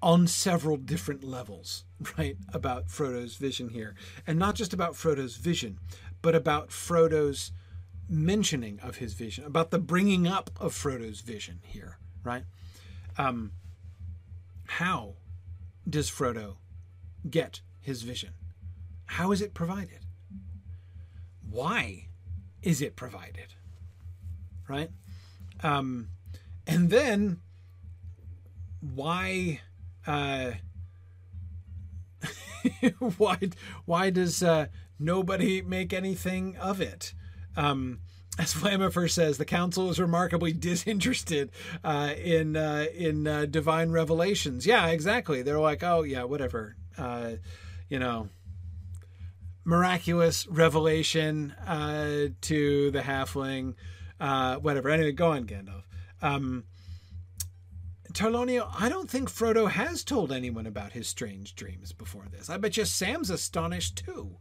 [0.03, 1.85] on several different levels,
[2.19, 3.95] right, about Frodo's vision here.
[4.27, 5.79] And not just about Frodo's vision,
[6.23, 7.53] but about Frodo's
[8.09, 12.45] mentioning of his vision, about the bringing up of Frodo's vision here, right?
[13.17, 13.53] Um,
[14.67, 15.15] how
[15.89, 16.57] does Frodo
[17.29, 18.31] get his vision?
[19.07, 20.01] How is it provided?
[21.49, 22.07] Why
[22.63, 23.55] is it provided?
[24.69, 24.91] Right?
[25.63, 26.11] Um,
[26.67, 27.41] and then
[28.81, 29.61] why
[30.11, 30.53] uh,
[33.17, 33.39] why
[33.85, 34.67] why does uh,
[34.99, 37.15] nobody make anything of it?
[37.57, 38.01] Um,
[38.39, 41.51] as Flammifer says, the council is remarkably disinterested
[41.85, 44.67] uh, in uh, in uh, divine revelations.
[44.67, 45.43] Yeah, exactly.
[45.43, 46.77] They're like, oh yeah, whatever.
[46.99, 47.33] Uh,
[47.89, 48.29] you know,
[49.65, 53.75] miraculous revelation uh, to the halfling,
[54.19, 54.89] uh, whatever.
[54.91, 55.85] Anyway, go on, Gandalf.
[56.23, 56.65] Um,
[58.13, 62.51] Tarlonio, I don't think Frodo has told anyone about his strange dreams before this.
[62.51, 64.37] I bet you Sam's astonished too,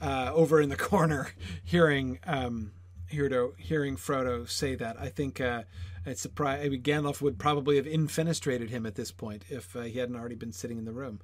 [0.00, 1.28] uh, over in the corner,
[1.64, 2.72] hearing um,
[3.08, 5.00] hear hearing Frodo say that.
[5.00, 5.62] I think uh,
[6.04, 6.64] it's surprised.
[6.64, 10.16] I mean, Gandalf would probably have infenestrated him at this point if uh, he hadn't
[10.16, 11.20] already been sitting in the room.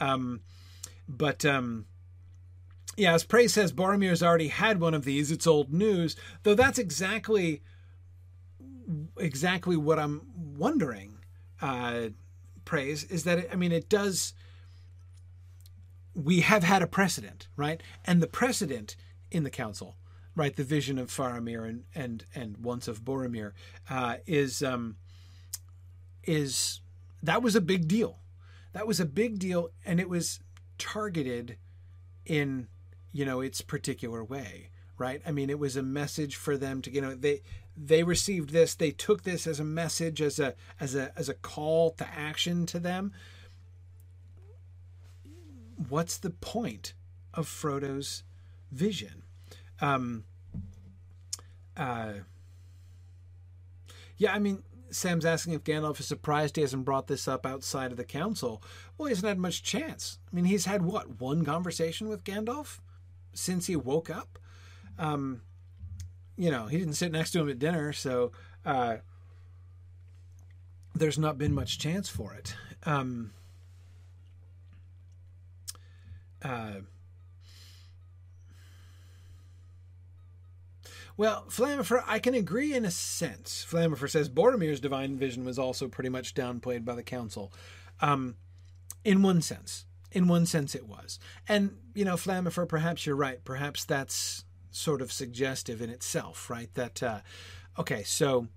[0.00, 0.40] Um,
[1.08, 1.86] but um,
[2.96, 5.30] yeah, as Prey says, Boromir's already had one of these.
[5.30, 6.54] It's old news, though.
[6.54, 7.62] That's exactly
[9.18, 10.22] exactly what I'm
[10.56, 11.15] wondering
[11.60, 12.08] uh,
[12.64, 14.32] praise is that it, I mean it does.
[16.14, 17.82] We have had a precedent, right?
[18.04, 18.96] And the precedent
[19.30, 19.96] in the council,
[20.34, 23.52] right, the vision of Faramir and and and once of Boromir,
[23.90, 24.96] uh, is um,
[26.24, 26.80] is
[27.22, 28.18] that was a big deal.
[28.72, 30.40] That was a big deal, and it was
[30.78, 31.56] targeted
[32.26, 32.68] in
[33.12, 36.90] you know its particular way right i mean it was a message for them to
[36.90, 37.40] you know they
[37.76, 41.34] they received this they took this as a message as a as a as a
[41.34, 43.12] call to action to them.
[45.88, 46.94] What's the point
[47.34, 48.22] of frodo's
[48.72, 49.22] vision?
[49.80, 50.24] Um
[51.76, 52.14] uh
[54.16, 57.90] yeah i mean sam's asking if gandalf is surprised he hasn't brought this up outside
[57.90, 58.62] of the council.
[58.96, 60.18] Well he hasn't had much chance.
[60.32, 62.78] I mean he's had what one conversation with gandalf
[63.34, 64.38] since he woke up?
[64.98, 65.42] Um
[66.36, 68.32] you know, he didn't sit next to him at dinner, so
[68.64, 68.96] uh,
[70.94, 72.54] there's not been much chance for it.
[72.84, 73.32] Um,
[76.42, 76.80] uh,
[81.16, 83.66] well, Flammifer, I can agree in a sense.
[83.68, 87.52] Flammifer says Boromir's divine vision was also pretty much downplayed by the council.
[88.00, 88.36] Um,
[89.04, 91.18] in one sense, In one sense, it was.
[91.46, 93.44] And, you know, Flammifer, perhaps you're right.
[93.44, 94.45] Perhaps that's
[94.76, 96.72] sort of suggestive in itself, right?
[96.74, 97.20] That, uh,
[97.78, 98.48] okay, so,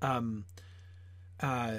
[0.00, 0.44] um,
[1.40, 1.76] uh,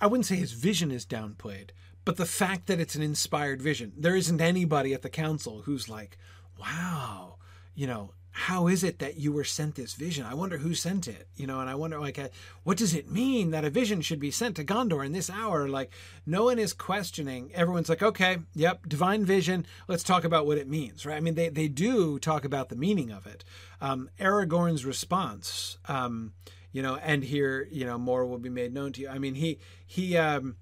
[0.00, 1.70] I wouldn't say his vision is downplayed,
[2.04, 3.92] but the fact that it's an inspired vision.
[3.96, 6.18] There isn't anybody at the council who's like,
[6.58, 7.36] wow,
[7.74, 10.24] you know, how is it that you were sent this vision?
[10.24, 12.28] I wonder who sent it, you know, and I wonder, like, uh,
[12.62, 15.68] what does it mean that a vision should be sent to Gondor in this hour?
[15.68, 15.90] Like,
[16.24, 17.50] no one is questioning.
[17.52, 19.66] Everyone's like, okay, yep, divine vision.
[19.88, 21.16] Let's talk about what it means, right?
[21.16, 23.42] I mean, they, they do talk about the meaning of it.
[23.80, 26.32] Um, Aragorn's response, um,
[26.70, 29.08] you know, and here, you know, more will be made known to you.
[29.08, 30.54] I mean, he, he, um,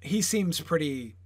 [0.00, 1.16] he seems pretty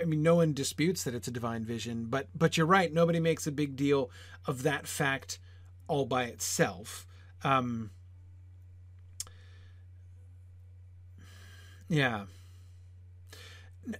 [0.00, 2.92] I mean, no one disputes that it's a divine vision, but but you're right.
[2.92, 4.10] Nobody makes a big deal
[4.46, 5.38] of that fact
[5.88, 7.06] all by itself.
[7.44, 7.90] Um,
[11.88, 12.24] yeah.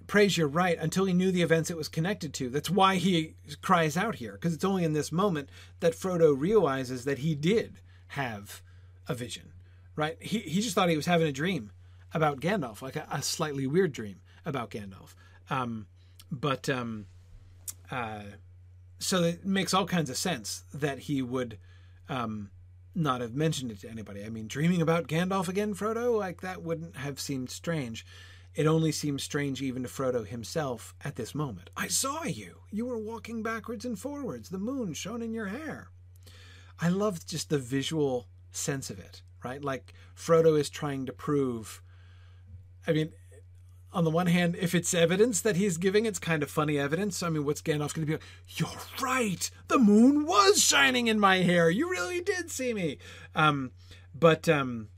[0.09, 0.77] Praise, you're right.
[0.81, 2.49] Until he knew the events it was connected to.
[2.49, 7.05] That's why he cries out here, because it's only in this moment that Frodo realizes
[7.05, 8.63] that he did have
[9.07, 9.53] a vision,
[9.95, 10.17] right?
[10.21, 11.71] He, he just thought he was having a dream
[12.13, 15.15] about Gandalf, like a, a slightly weird dream about Gandalf.
[15.51, 15.87] Um,
[16.31, 17.07] but um,
[17.91, 18.23] uh,
[18.99, 21.59] so it makes all kinds of sense that he would
[22.09, 22.51] um,
[22.95, 24.25] not have mentioned it to anybody.
[24.25, 28.07] I mean, dreaming about Gandalf again, Frodo, like that wouldn't have seemed strange.
[28.55, 31.69] It only seems strange even to Frodo himself at this moment.
[31.77, 32.61] I saw you.
[32.71, 34.49] You were walking backwards and forwards.
[34.49, 35.89] The moon shone in your hair.
[36.81, 39.63] I love just the visual sense of it, right?
[39.63, 41.83] Like Frodo is trying to prove.
[42.87, 43.13] I mean,
[43.97, 47.23] on the one hand, if it's evidence that he's giving, it's kind of funny evidence.
[47.23, 48.23] I mean, what's Gandalf going to be like?
[48.47, 48.69] You're
[49.01, 49.51] right.
[49.69, 51.71] The moon was shining in my hair.
[51.71, 52.99] You really did see me.
[53.35, 53.71] Um,
[54.15, 54.89] but um,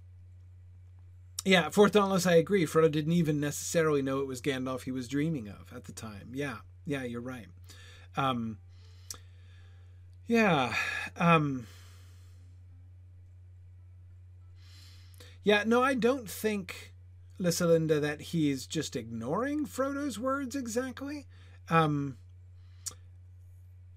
[1.44, 2.66] yeah, Fourth Dauntless, I agree.
[2.66, 6.32] Frodo didn't even necessarily know it was Gandalf he was dreaming of at the time.
[6.32, 7.46] Yeah, yeah, you're right.
[8.16, 8.58] Um,
[10.26, 10.74] yeah.
[11.16, 11.68] Um,
[15.44, 16.94] yeah, no, I don't think
[17.40, 21.26] Lysalinda that he's just ignoring Frodo's words exactly.
[21.70, 22.16] Um,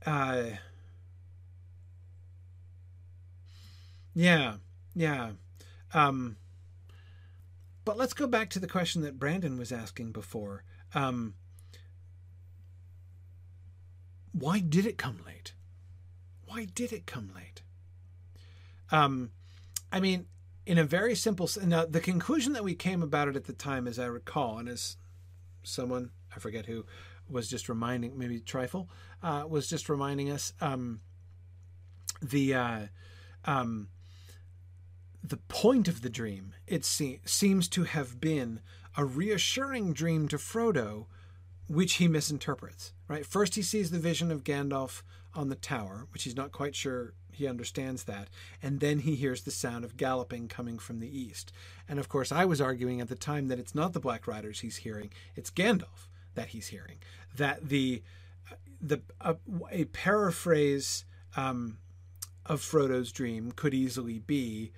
[0.05, 0.43] uh,
[4.13, 4.55] yeah,
[4.93, 5.31] yeah.
[5.93, 6.37] Um,
[7.83, 10.63] but let's go back to the question that Brandon was asking before.
[10.93, 11.33] Um,
[14.33, 15.53] why did it come late?
[16.45, 17.61] Why did it come late?
[18.91, 19.31] Um,
[19.91, 20.25] I mean,
[20.65, 23.87] in a very simple now the conclusion that we came about it at the time
[23.87, 24.97] as i recall and as
[25.63, 26.85] someone i forget who
[27.29, 28.89] was just reminding maybe trifle
[29.23, 30.99] uh, was just reminding us um,
[32.21, 32.79] the uh,
[33.45, 33.87] um,
[35.23, 38.59] the point of the dream it se- seems to have been
[38.97, 41.05] a reassuring dream to frodo
[41.67, 43.25] which he misinterprets right?
[43.25, 45.03] First he sees the vision of gandalf
[45.33, 48.29] on the tower which he's not quite sure he understands that.
[48.63, 51.51] And then he hears the sound of galloping coming from the east.
[51.89, 54.61] And of course, I was arguing at the time that it's not the Black Riders
[54.61, 56.97] he's hearing, it's Gandalf that he's hearing.
[57.35, 58.01] That the
[58.79, 59.35] the uh,
[59.69, 61.77] a paraphrase um,
[62.45, 64.71] of Frodo's dream could easily be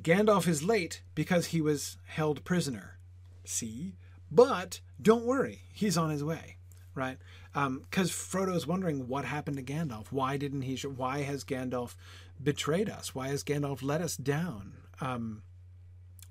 [0.00, 2.98] Gandalf is late because he was held prisoner.
[3.44, 3.94] See?
[4.30, 6.56] But don't worry, he's on his way,
[6.94, 7.18] right?
[7.66, 10.06] Because um, Frodo is wondering what happened to Gandalf.
[10.10, 10.76] Why didn't he?
[10.86, 11.94] Why has Gandalf
[12.42, 13.14] betrayed us?
[13.14, 14.74] Why has Gandalf let us down?
[15.00, 15.42] Um,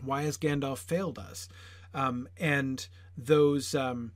[0.02, 1.50] why has Gandalf failed us?
[1.94, 4.12] Um, and those um,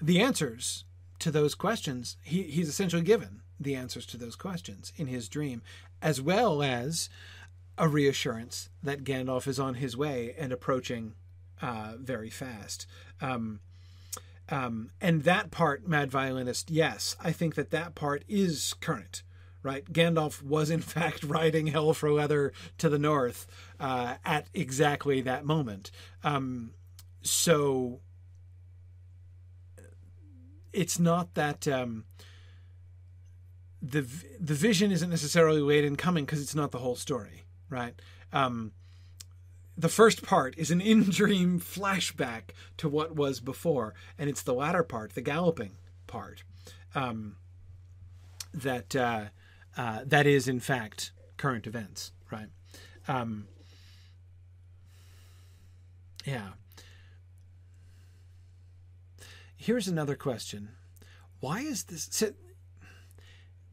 [0.00, 0.84] the answers
[1.20, 5.62] to those questions, he, he's essentially given the answers to those questions in his dream,
[6.00, 7.10] as well as
[7.76, 11.14] a reassurance that Gandalf is on his way and approaching
[11.60, 12.86] uh, very fast.
[13.20, 13.60] Um,
[14.50, 19.22] um, and that part, Mad Violinist, yes, I think that that part is current,
[19.62, 19.84] right?
[19.92, 23.46] Gandalf was in fact riding Hell for Leather to the north
[23.78, 25.90] uh, at exactly that moment.
[26.24, 26.72] Um,
[27.22, 28.00] so
[30.72, 32.04] it's not that um,
[33.82, 34.02] the
[34.38, 37.94] the vision isn't necessarily late in coming because it's not the whole story, right?
[38.32, 38.72] Um,
[39.80, 44.54] the first part is an in dream flashback to what was before, and it's the
[44.54, 45.72] latter part, the galloping
[46.06, 46.42] part,
[46.94, 47.36] um,
[48.52, 49.24] that uh,
[49.76, 52.48] uh, that is in fact current events, right?
[53.08, 53.46] Um,
[56.24, 56.50] yeah.
[59.56, 60.70] Here's another question:
[61.40, 62.08] Why is this?
[62.10, 62.32] So,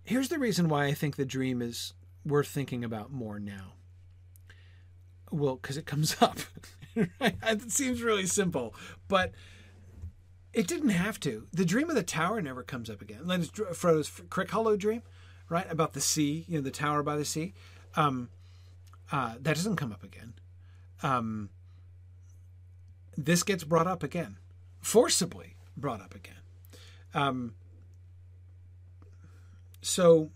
[0.04, 1.94] here's the reason why I think the dream is
[2.26, 3.77] worth thinking about more now
[5.32, 6.38] well, because it comes up.
[6.96, 8.74] it seems really simple,
[9.08, 9.32] but
[10.54, 11.48] it didn't have to.
[11.54, 13.28] The dream of the tower never comes up again.
[13.28, 15.04] Then Frodo's Crickhollow dream,
[15.50, 17.54] right, about the sea, you know, the tower by the sea.
[17.96, 18.30] Um,
[19.12, 20.34] uh, that doesn't come up again.
[21.04, 21.50] Um,
[23.16, 24.38] this gets brought up again,
[24.82, 26.36] forcibly brought up again.
[27.14, 27.54] Um,
[29.82, 30.32] so,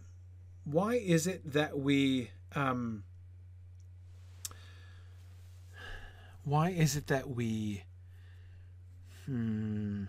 [0.63, 2.31] why is it that we?
[2.55, 3.03] Um,
[6.43, 7.83] why is it that we?
[9.25, 10.05] Hmm,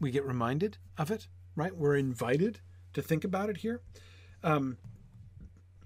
[0.00, 1.76] we get reminded of it, right?
[1.76, 2.60] We're invited
[2.94, 3.80] to think about it here.
[4.42, 4.78] Um,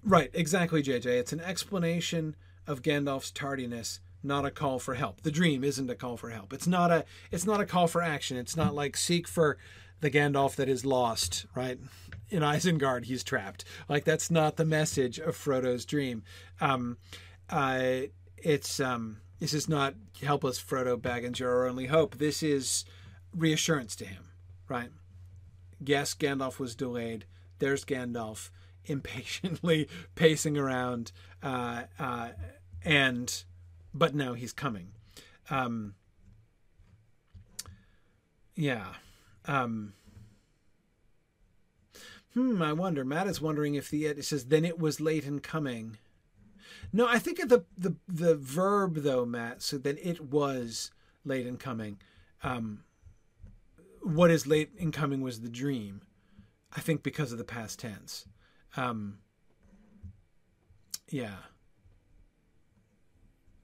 [0.05, 1.07] right, exactly, JJ.
[1.07, 5.21] It's an explanation of Gandalf's tardiness not a call for help.
[5.21, 6.53] The dream isn't a call for help.
[6.53, 8.37] It's not a it's not a call for action.
[8.37, 9.59] It's not like seek for
[10.01, 11.79] the Gandalf that is lost, right?
[12.31, 13.65] In Isengard, he's trapped.
[13.89, 16.23] Like that's not the message of Frodo's dream.
[16.61, 16.97] Um,
[17.51, 18.09] uh,
[18.45, 22.19] it's um, this is not helpless Frodo Baggins, you're our only hope.
[22.19, 22.85] This is
[23.35, 24.25] reassurance to him,
[24.69, 24.91] right?
[25.85, 27.25] Yes, Gandalf was delayed.
[27.59, 28.51] There's Gandalf
[28.87, 31.11] impatiently pacing around,
[31.43, 32.29] uh, uh,
[32.85, 33.45] and
[33.93, 34.89] but now he's coming.
[35.51, 35.95] Um,
[38.55, 38.95] yeah.
[39.47, 39.95] Um,
[42.35, 43.05] hmm, I wonder.
[43.05, 45.99] Matt is wondering if the it says then it was late in coming.
[46.93, 49.63] No, I think of the the the verb though, Matt.
[49.63, 50.91] So then it was
[51.25, 51.99] late in coming.
[52.43, 52.85] Um,
[54.03, 56.03] what is late in coming was the dream.
[56.77, 58.27] I think because of the past tense.
[58.77, 59.19] Um,
[61.09, 61.37] yeah.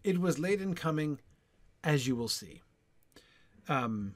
[0.02, 1.18] It was late in coming,
[1.84, 2.62] as you will see.
[3.68, 4.14] Um,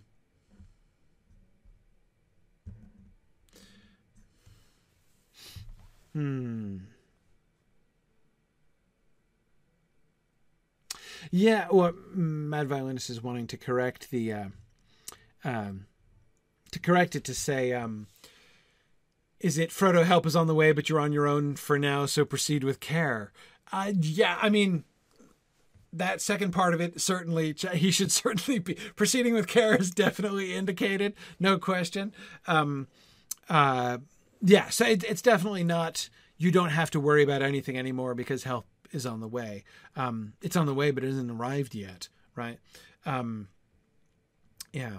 [6.13, 6.79] hmm.
[11.31, 14.45] Yeah, well, Mad Violinist is wanting to correct the, uh,
[15.45, 15.87] um,
[16.73, 18.07] to correct it to say, um,
[19.41, 22.07] is it Frodo help is on the way, but you're on your own for now,
[22.07, 23.33] so proceed with care.
[23.73, 24.85] Uh, yeah, I mean,
[25.95, 30.55] that second part of it certainly he should certainly be proceeding with care is definitely
[30.55, 32.13] indicated no question
[32.47, 32.89] um
[33.49, 33.99] uh
[34.43, 38.43] yeah so it, it's definitely not you don't have to worry about anything anymore because
[38.43, 39.65] help is on the way
[39.97, 42.59] um it's on the way but it hasn't arrived yet right
[43.07, 43.49] um
[44.73, 44.99] yeah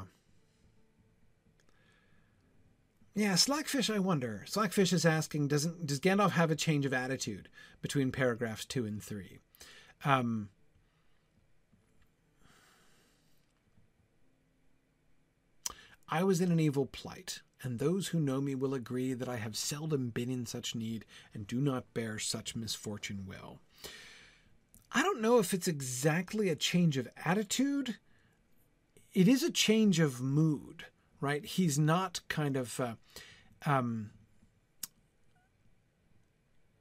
[3.18, 4.44] yeah, Slackfish, I wonder.
[4.46, 7.48] Slackfish is asking, doesn't does Gandalf have a change of attitude
[7.82, 9.40] between paragraphs two and three?
[10.04, 10.50] Um,
[16.10, 19.38] I was in an evil plight, and those who know me will agree that I
[19.38, 23.62] have seldom been in such need and do not bear such misfortune well.
[24.96, 27.98] I don't know if it's exactly a change of attitude.
[29.14, 30.86] It is a change of mood,
[31.20, 31.44] right?
[31.44, 32.80] He's not kind of.
[32.80, 32.94] Uh,
[33.66, 34.12] um,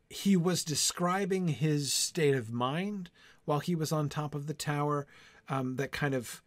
[0.09, 3.11] he was describing his state of mind
[3.47, 5.09] while he was on top of the tower,
[5.49, 6.41] um, that kind of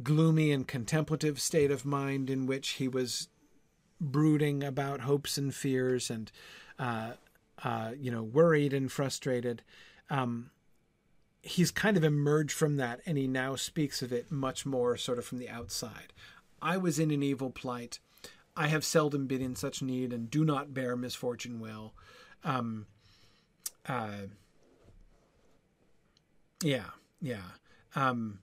[0.00, 3.26] gloomy and contemplative state of mind in which he was
[4.00, 6.30] brooding about hopes and fears and
[6.78, 7.14] uh,
[7.64, 9.62] uh, you know worried and frustrated
[10.10, 10.52] um,
[11.42, 15.18] he's kind of emerged from that and he now speaks of it much more sort
[15.18, 16.12] of from the outside.
[16.60, 17.98] I was in an evil plight.
[18.56, 21.94] I have seldom been in such need and do not bear misfortune well.
[22.44, 22.86] Um,
[23.88, 24.26] uh,
[26.62, 27.42] yeah yeah.
[27.94, 28.40] Um,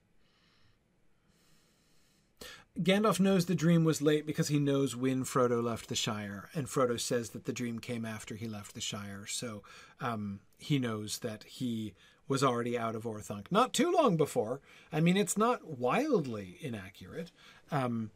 [2.79, 6.67] Gandalf knows the dream was late because he knows when Frodo left the Shire, and
[6.67, 9.25] Frodo says that the dream came after he left the Shire.
[9.27, 9.63] So
[10.01, 11.93] um, he knows that he
[12.27, 14.61] was already out of Orthanc not too long before.
[14.91, 17.31] I mean, it's not wildly inaccurate.
[17.71, 18.11] Um,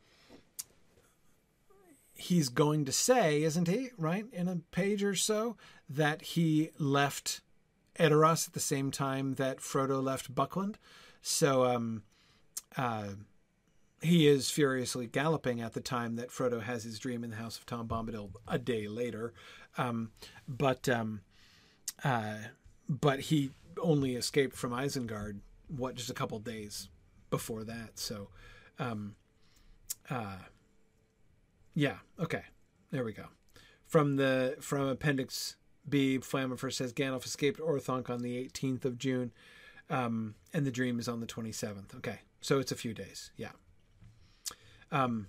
[2.14, 5.58] he's going to say, isn't he, right, in a page or so,
[5.90, 7.42] that he left
[8.00, 10.78] Edoras at the same time that Frodo left Buckland.
[11.22, 12.04] So, um,
[12.78, 13.10] uh,
[14.02, 17.58] he is furiously galloping at the time that Frodo has his dream in the house
[17.58, 19.34] of Tom Bombadil a day later.
[19.78, 20.12] Um,
[20.48, 21.22] but um,
[22.04, 22.36] uh,
[22.88, 23.52] but he
[23.82, 26.90] only escaped from Isengard what just a couple days
[27.30, 28.00] before that.
[28.00, 28.30] So
[28.80, 29.16] um,
[30.10, 30.38] uh,
[31.74, 32.44] yeah, okay,
[32.92, 33.26] there we go.
[33.86, 35.56] From the from Appendix
[35.88, 39.32] B, Flammifer says Gandalf escaped Orthanc on the 18th of June,
[39.90, 41.96] um, and the dream is on the 27th.
[41.96, 43.32] Okay, so it's a few days.
[43.36, 43.52] Yeah.
[44.92, 45.28] Um,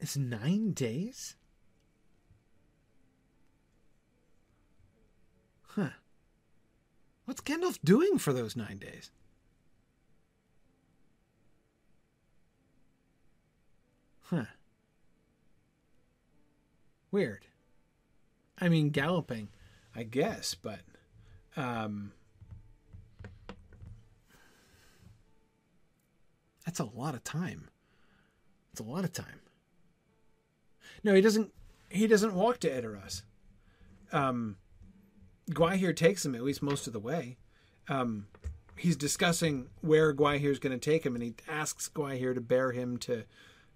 [0.00, 1.36] it's nine days.
[5.76, 5.90] Huh.
[7.26, 9.10] What's Gandalf doing for those nine days?
[14.22, 14.46] Huh.
[17.10, 17.44] Weird.
[18.58, 19.48] I mean, galloping,
[19.94, 20.80] I guess, but
[21.58, 22.12] um,
[26.64, 27.68] that's a lot of time.
[28.72, 29.40] It's a lot of time.
[31.04, 31.52] No, he doesn't.
[31.90, 33.22] He doesn't walk to Edoras.
[34.10, 34.56] Um,
[35.50, 37.36] Gwaihir takes him at least most of the way.
[37.88, 38.26] Um,
[38.76, 42.96] he's discussing where Gwaihir's going to take him, and he asks Gwaihir to bear him
[42.98, 43.24] to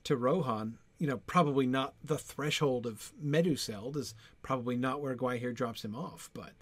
[0.04, 0.78] to Rohan.
[0.98, 5.94] You know, probably not the threshold of Meduseld is probably not where Gwaihir drops him
[5.94, 6.52] off, but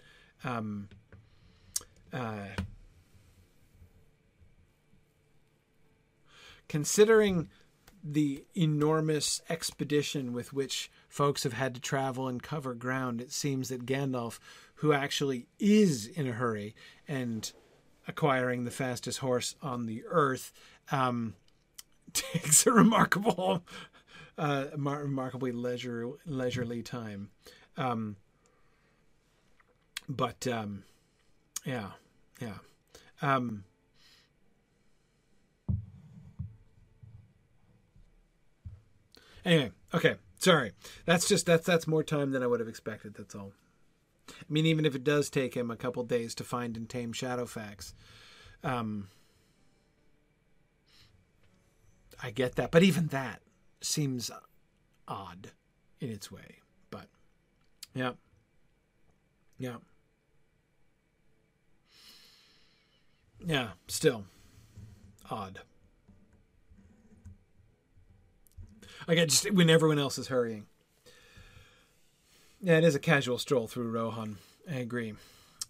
[0.44, 0.88] um,
[2.12, 2.54] uh,
[6.68, 7.48] considering
[8.04, 13.68] the enormous expedition with which folks have had to travel and cover ground, it seems
[13.68, 14.38] that Gandalf,
[14.78, 16.74] who actually is in a hurry
[17.06, 17.52] and
[18.06, 20.52] acquiring the fastest horse on the earth,
[20.90, 21.34] um,
[22.12, 23.64] takes a remarkable,
[24.38, 27.30] uh, remarkably leisure, leisurely time.
[27.76, 28.16] Um,
[30.08, 30.84] but um,
[31.64, 31.90] yeah,
[32.40, 32.58] yeah.
[33.20, 33.64] Um,
[39.44, 40.16] anyway, okay.
[40.38, 40.70] Sorry.
[41.04, 43.14] That's just that's that's more time than I would have expected.
[43.14, 43.52] That's all.
[44.40, 47.12] I mean, even if it does take him a couple days to find and tame
[47.12, 47.92] Shadowfax,
[48.62, 49.08] um,
[52.22, 52.70] I get that.
[52.70, 53.42] But even that
[53.80, 54.30] seems
[55.06, 55.50] odd
[56.00, 56.58] in its way.
[56.90, 57.06] But
[57.94, 58.12] yeah,
[59.58, 59.76] yeah.
[63.44, 64.24] Yeah, still
[65.30, 65.60] odd.
[69.06, 70.66] Like I just when everyone else is hurrying.
[72.60, 74.38] Yeah, it is a casual stroll through Rohan.
[74.70, 75.14] I agree.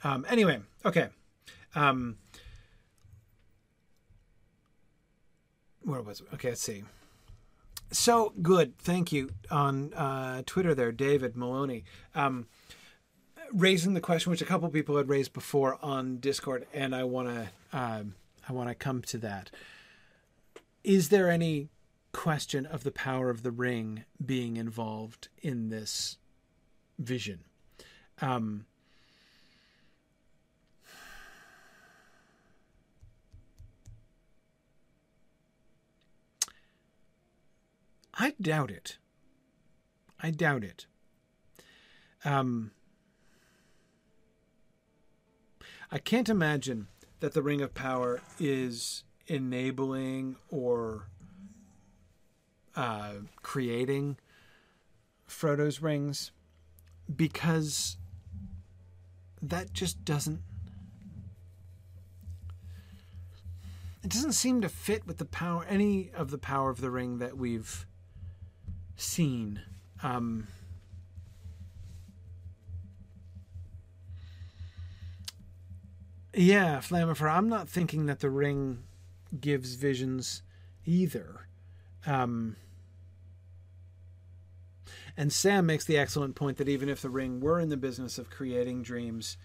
[0.03, 1.09] Um, anyway, okay.
[1.75, 2.17] Um,
[5.83, 6.27] where was it?
[6.35, 6.85] Okay, let's see.
[7.91, 11.85] So good, thank you on uh, Twitter there, David Maloney.
[12.15, 12.47] Um,
[13.53, 17.29] raising the question which a couple people had raised before on Discord, and I want
[17.29, 18.15] to um,
[18.49, 19.51] I want to come to that.
[20.85, 21.69] Is there any
[22.13, 26.17] question of the power of the ring being involved in this
[26.99, 27.41] vision?
[28.21, 28.67] Um,
[38.15, 38.99] I doubt it.
[40.21, 40.87] I doubt it.
[42.25, 42.73] Um,
[45.91, 46.89] I can't imagine
[47.21, 51.07] that the Ring of Power is enabling or
[52.75, 54.19] uh, creating
[55.27, 56.33] Frodo's rings
[57.15, 57.97] because
[59.41, 60.41] that just doesn't
[64.03, 67.19] it doesn't seem to fit with the power any of the power of the ring
[67.19, 67.87] that we've
[68.97, 69.61] seen
[70.03, 70.49] um,
[76.39, 77.29] Yeah, Flamifer.
[77.29, 78.85] I'm not thinking that the ring
[79.41, 80.43] gives visions
[80.87, 81.49] either.
[82.07, 82.55] Um,
[85.19, 88.19] and Sam makes the excellent point that even if the ring were in the business
[88.19, 89.37] of creating dreams,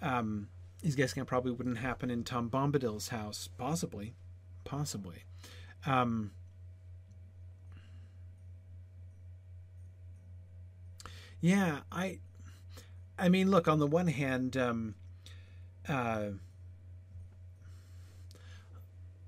[0.00, 0.48] um,
[0.82, 3.50] he's guessing it probably wouldn't happen in Tom Bombadil's house.
[3.58, 4.14] Possibly.
[4.64, 5.24] Possibly.
[5.84, 6.30] Um,
[11.42, 12.20] yeah, I.
[13.18, 13.68] I mean, look.
[13.68, 14.94] On the one hand, um,
[15.86, 16.28] uh,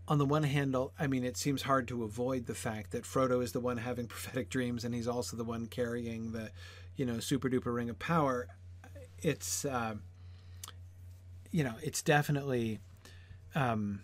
[0.06, 3.42] on the one hand, I mean, it seems hard to avoid the fact that Frodo
[3.42, 6.50] is the one having prophetic dreams, and he's also the one carrying the,
[6.96, 8.48] you know, super duper ring of power.
[9.22, 9.94] It's, uh,
[11.50, 12.80] you know, it's definitely,
[13.54, 14.02] um,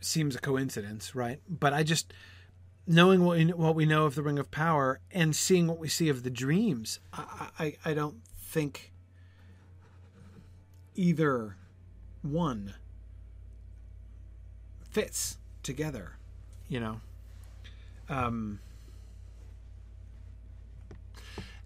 [0.00, 1.40] seems a coincidence, right?
[1.48, 2.14] But I just,
[2.86, 5.88] knowing what we, what we know of the Ring of Power and seeing what we
[5.88, 8.92] see of the dreams, I, I, I don't think
[10.96, 11.56] either
[12.22, 12.74] one
[14.90, 16.16] fits together,
[16.68, 17.00] you know.
[18.08, 18.60] Um,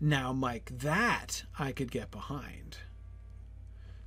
[0.00, 2.78] now, Mike, that I could get behind.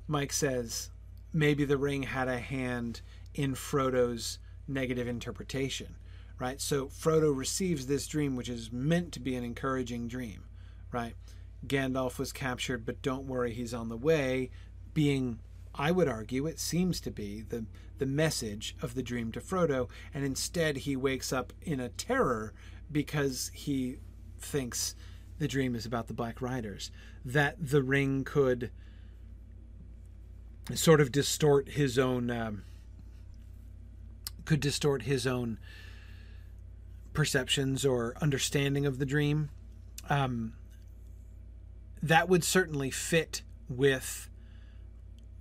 [0.07, 0.89] Mike says
[1.31, 3.01] maybe the ring had a hand
[3.33, 5.95] in Frodo's negative interpretation
[6.43, 6.59] right?
[6.59, 10.43] So Frodo receives this dream, which is meant to be an encouraging dream,
[10.91, 11.15] right?
[11.65, 14.51] Gandalf was captured, but don't worry, he's on the way,
[14.93, 15.39] being,
[15.73, 17.65] I would argue, it seems to be the,
[17.97, 22.53] the message of the dream to Frodo, and instead he wakes up in a terror
[22.91, 23.97] because he
[24.39, 24.95] thinks
[25.39, 26.91] the dream is about the Black Riders,
[27.25, 28.71] that the ring could
[30.73, 32.63] sort of distort his own um,
[34.45, 35.57] could distort his own
[37.13, 39.49] perceptions or understanding of the dream.
[40.09, 40.53] Um,
[42.01, 44.29] that would certainly fit with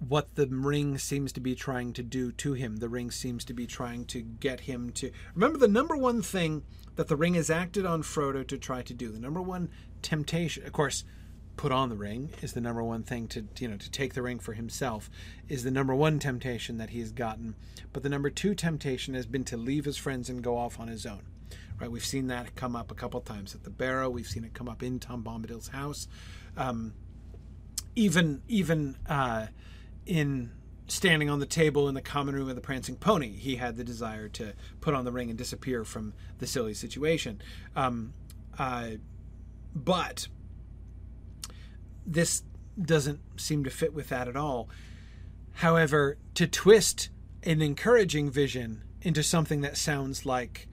[0.09, 2.77] what the ring seems to be trying to do to him.
[2.77, 6.65] The ring seems to be trying to get him to remember the number one thing
[6.97, 9.11] that the ring has acted on Frodo to try to do.
[9.11, 9.71] The number one
[10.03, 11.05] temptation, of course,
[11.57, 14.23] put on the ring is the number one thing to you know to take the
[14.23, 15.11] ring for himself
[15.49, 17.55] is the number one temptation that he has gotten.
[17.93, 20.89] But the number two temptation has been to leave his friends and go off on
[20.89, 21.23] his own.
[21.79, 21.91] Right?
[21.91, 24.09] We've seen that come up a couple times at the Barrow.
[24.11, 26.09] We've seen it come up in Tom Bombadil's house.
[26.57, 26.95] Um,
[27.95, 29.47] even even uh,
[30.07, 30.51] in
[30.87, 33.85] standing on the table in the common room of the Prancing Pony, he had the
[33.85, 37.41] desire to put on the ring and disappear from the silly situation.
[37.75, 38.13] Um,
[38.59, 38.91] uh,
[39.75, 40.29] but
[42.07, 42.43] this
[42.81, 44.69] doesn't seem to fit with that at all.
[45.57, 47.11] However, to twist
[47.43, 50.69] an encouraging vision into something that sounds like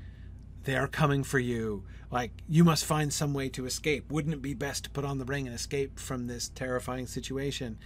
[0.64, 4.11] they are coming for you, like you must find some way to escape.
[4.11, 7.77] Wouldn't it be best to put on the ring and escape from this terrifying situation?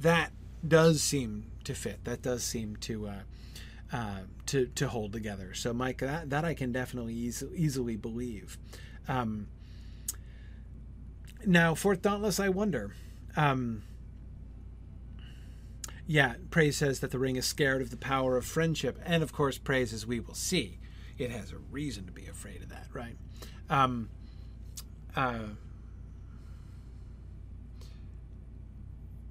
[0.00, 0.32] That
[0.66, 2.04] does seem to fit.
[2.04, 3.20] That does seem to uh,
[3.92, 5.54] uh, to to hold together.
[5.54, 8.58] So, Mike, that that I can definitely easy, easily believe.
[9.08, 9.48] Um,
[11.44, 12.94] now, Fourth Dauntless, I wonder.
[13.36, 13.82] Um,
[16.06, 19.32] yeah, Praise says that the ring is scared of the power of friendship, and of
[19.32, 20.78] course, Praise, as we will see,
[21.18, 23.16] it has a reason to be afraid of that, right?
[23.70, 24.10] Um,
[25.16, 25.38] uh,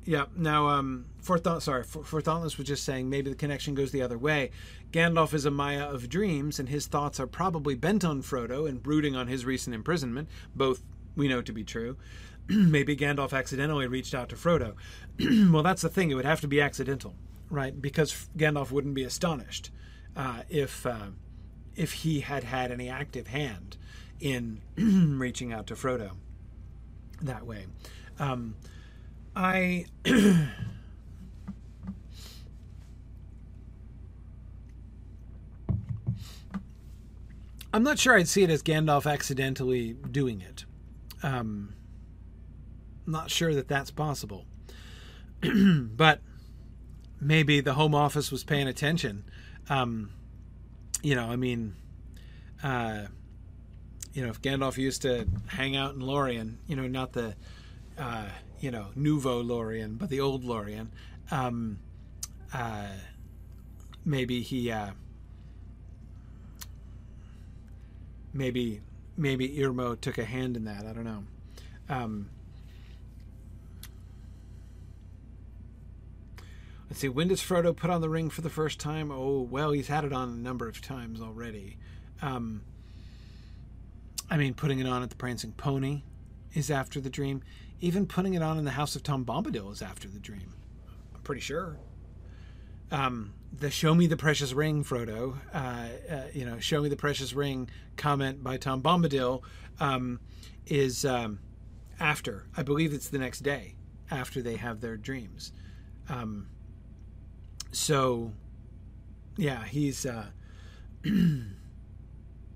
[0.05, 0.25] yeah.
[0.35, 4.01] Now, um, Fourth Dauntless, sorry, Fourth Dauntless was just saying maybe the connection goes the
[4.01, 4.49] other way.
[4.91, 8.81] Gandalf is a Maia of dreams, and his thoughts are probably bent on Frodo and
[8.81, 10.29] brooding on his recent imprisonment.
[10.55, 10.81] Both
[11.15, 11.97] we know to be true.
[12.47, 14.73] maybe Gandalf accidentally reached out to Frodo.
[15.51, 17.15] well, that's the thing; it would have to be accidental,
[17.49, 17.79] right?
[17.79, 19.69] Because Gandalf wouldn't be astonished
[20.15, 21.07] uh, if uh,
[21.75, 23.77] if he had had any active hand
[24.19, 24.61] in
[25.19, 26.11] reaching out to Frodo
[27.21, 27.67] that way.
[28.19, 28.55] Um,
[29.35, 29.85] I.
[37.73, 40.65] I'm not sure I'd see it as Gandalf accidentally doing it.
[41.23, 41.73] Um,
[43.05, 44.45] not sure that that's possible.
[45.41, 46.21] but
[47.19, 49.23] maybe the Home Office was paying attention.
[49.69, 50.11] Um,
[51.01, 51.75] you know, I mean,
[52.63, 53.05] uh,
[54.13, 57.35] you know, if Gandalf used to hang out in Lorien, you know, not the,
[57.97, 58.27] uh,
[58.59, 60.91] you know, nouveau Lorien, but the old Lorien,
[61.31, 61.79] um,
[62.53, 62.87] uh,
[64.03, 64.91] maybe he, uh,
[68.33, 68.81] maybe
[69.17, 70.85] maybe Irmo took a hand in that.
[70.85, 71.23] I don't know.
[71.89, 72.29] Um,
[76.89, 77.09] let's see.
[77.09, 79.11] When does Frodo put on the ring for the first time?
[79.11, 81.77] Oh, well, he's had it on a number of times already.
[82.21, 82.63] Um,
[84.29, 86.03] I mean, putting it on at the Prancing Pony
[86.53, 87.41] is after the dream.
[87.81, 90.53] Even putting it on in the House of Tom Bombadil is after the dream.
[91.13, 91.77] I'm pretty sure.
[92.91, 95.37] Um, the "Show me the precious ring," Frodo.
[95.53, 99.41] Uh, uh, you know, "Show me the precious ring" comment by Tom Bombadil
[99.79, 100.19] um,
[100.65, 101.39] is um,
[101.99, 102.47] after.
[102.55, 103.75] I believe it's the next day
[104.09, 105.51] after they have their dreams.
[106.09, 106.47] Um,
[107.71, 108.33] so,
[109.37, 110.05] yeah, he's.
[110.05, 110.27] Uh,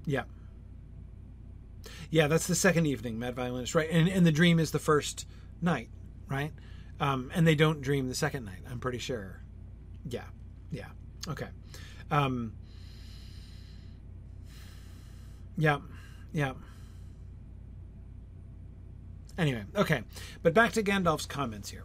[0.05, 0.23] yeah.
[2.09, 3.89] Yeah, that's the second evening, Mad Violinist, right?
[3.89, 5.27] And, and the dream is the first
[5.61, 5.89] night,
[6.29, 6.53] right?
[6.99, 9.41] Um, and they don't dream the second night, I'm pretty sure.
[10.07, 10.23] Yeah.
[10.71, 10.87] Yeah.
[11.27, 11.47] Okay.
[12.11, 12.53] Um,
[15.57, 15.79] yeah.
[16.33, 16.53] Yeah.
[19.37, 20.03] Anyway, okay.
[20.43, 21.83] But back to Gandalf's comments here.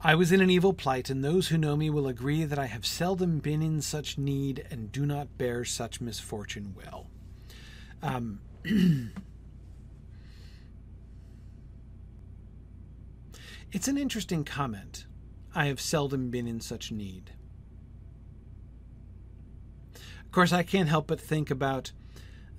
[0.00, 2.66] I was in an evil plight, and those who know me will agree that I
[2.66, 7.08] have seldom been in such need and do not bear such misfortune well.
[8.00, 8.38] Um,
[13.72, 15.04] it's an interesting comment
[15.54, 17.32] I have seldom been in such need.
[19.94, 21.92] Of course, I can't help but think about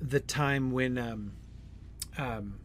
[0.02, 1.34] the time when um,
[2.18, 2.60] um,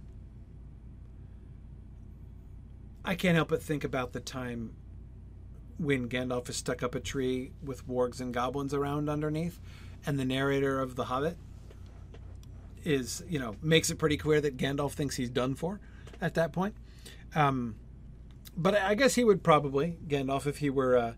[3.05, 4.75] I can't help but think about the time
[5.77, 9.61] when Gandalf is stuck up a tree with wargs and goblins around underneath,
[10.07, 11.37] and the narrator of The Hobbit
[12.85, 15.81] is, you know, makes it pretty clear that Gandalf thinks he's done for
[16.21, 16.75] at that point.
[17.35, 17.75] Um,
[18.57, 21.15] but I guess he would probably Gandalf if he were uh,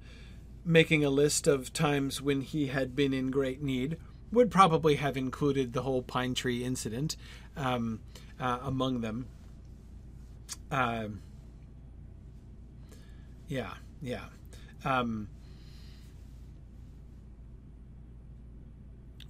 [0.64, 3.96] making a list of times when he had been in great need.
[4.32, 7.16] would probably have included the whole pine tree incident
[7.56, 8.00] um,
[8.40, 9.26] uh, among them.
[10.70, 11.08] Uh,
[13.48, 14.24] yeah, yeah.
[14.84, 15.28] Um,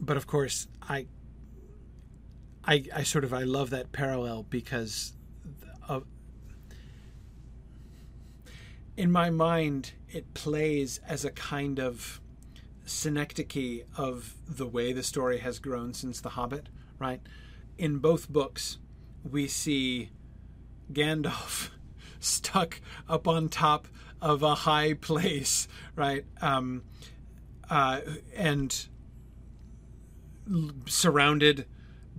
[0.00, 1.06] but of course, I,
[2.64, 5.12] I, I sort of I love that parallel because
[5.88, 6.04] of
[8.96, 12.20] in my mind it plays as a kind of
[12.84, 16.68] synecdoche of the way the story has grown since The Hobbit,
[16.98, 17.20] right?
[17.76, 18.78] In both books,
[19.28, 20.10] we see
[20.92, 21.70] Gandalf
[22.20, 23.88] stuck up on top
[24.22, 26.24] of a high place, right?
[26.40, 26.84] Um,
[27.68, 28.00] uh,
[28.34, 28.88] and
[30.86, 31.66] surrounded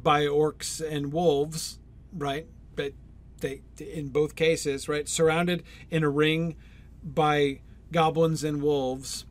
[0.01, 1.79] by orcs and wolves,
[2.13, 2.47] right?
[3.39, 6.55] They, in both cases, right, surrounded in a ring
[7.03, 7.61] by
[7.91, 9.25] goblins and wolves,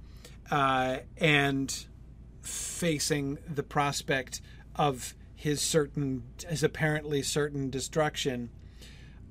[0.51, 1.87] uh, and
[2.43, 4.41] facing the prospect
[4.77, 8.51] of his certain, his apparently certain destruction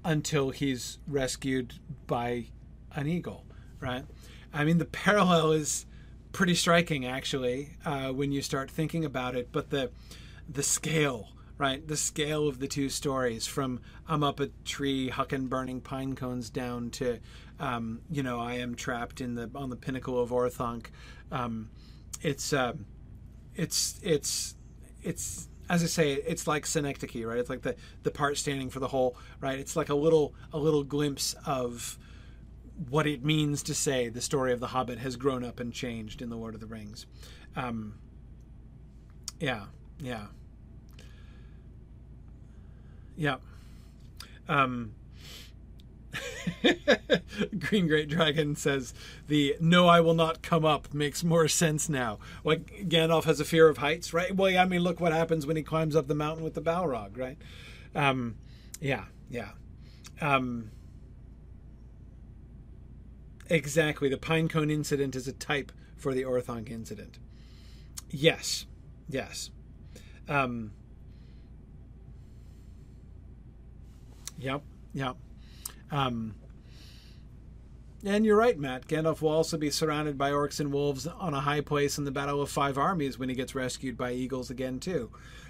[0.03, 1.73] until he's rescued
[2.05, 2.45] by
[2.93, 3.45] an eagle,
[3.79, 4.05] right?
[4.53, 5.85] I mean, the parallel is
[6.31, 9.49] pretty striking, actually, uh, when you start thinking about it.
[9.51, 9.91] But the
[10.47, 11.87] the scale, right?
[11.87, 16.49] The scale of the two stories, from I'm up a tree hucking burning pine cones
[16.49, 17.19] down to,
[17.59, 20.87] um, you know, I am trapped in the on the pinnacle of Orthanc.
[21.31, 21.69] Um,
[22.21, 22.73] it's uh,
[23.55, 24.55] it's it's
[25.01, 27.39] it's as I say, it's like synecdoche, right?
[27.39, 29.57] It's like the the part standing for the whole, right?
[29.59, 31.97] It's like a little a little glimpse of
[32.89, 36.21] what it means to say the story of the Hobbit has grown up and changed
[36.21, 37.05] in the Lord of the Rings.
[37.55, 37.95] Um,
[39.39, 39.65] yeah,
[39.99, 40.25] yeah,
[43.17, 43.37] yeah.
[44.47, 44.93] Um,
[47.59, 48.93] Green Great Dragon says
[49.27, 52.19] the "No, I will not come up" makes more sense now.
[52.43, 54.35] Like Gandalf has a fear of heights, right?
[54.35, 56.61] Well, yeah, I mean, look what happens when he climbs up the mountain with the
[56.61, 57.37] Balrog, right?
[57.93, 58.35] Um,
[58.79, 59.49] yeah, yeah,
[60.21, 60.71] um,
[63.49, 64.09] exactly.
[64.09, 67.19] The Pinecone incident is a type for the Orthanc incident.
[68.09, 68.65] Yes,
[69.09, 69.49] yes.
[70.27, 70.71] Um,
[74.37, 74.61] yep,
[74.93, 75.15] yep.
[75.91, 76.35] Um,
[78.05, 78.87] and you're right, Matt.
[78.87, 82.11] Gandalf will also be surrounded by orcs and wolves on a high place in the
[82.11, 85.09] Battle of Five Armies when he gets rescued by eagles again, too.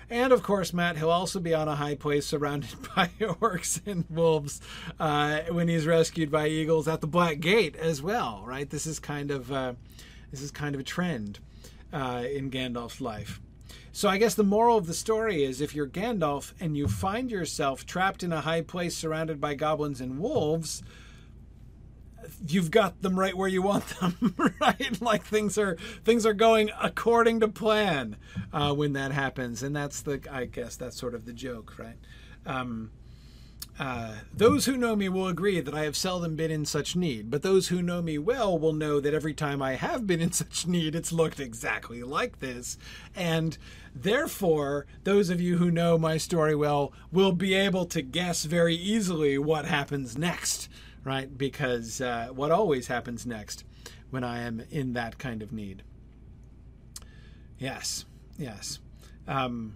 [0.09, 4.05] And of course, Matt, he'll also be on a high place surrounded by orcs and
[4.09, 4.61] wolves
[4.99, 8.43] uh, when he's rescued by eagles at the Black Gate as well.
[8.45, 8.69] Right?
[8.69, 9.73] This is kind of uh,
[10.31, 11.39] this is kind of a trend
[11.91, 13.41] uh, in Gandalf's life.
[13.91, 17.31] So I guess the moral of the story is if you're Gandalf and you find
[17.31, 20.83] yourself trapped in a high place surrounded by goblins and wolves,
[22.47, 25.01] you've got them right where you want them, right?
[25.01, 28.17] Like things are things are going according to plan
[28.51, 31.97] uh, when that happens, and that's the I guess that's sort of the joke, right?
[32.45, 32.91] Um,
[33.77, 37.29] uh, those who know me will agree that I have seldom been in such need,
[37.29, 40.31] but those who know me well will know that every time I have been in
[40.31, 42.77] such need, it's looked exactly like this.
[43.15, 43.57] And
[43.93, 48.75] therefore, those of you who know my story well will be able to guess very
[48.75, 50.69] easily what happens next,
[51.03, 51.37] right?
[51.37, 53.65] Because uh, what always happens next
[54.09, 55.83] when I am in that kind of need.
[57.59, 58.05] Yes,
[58.37, 58.79] yes.
[59.27, 59.75] Um,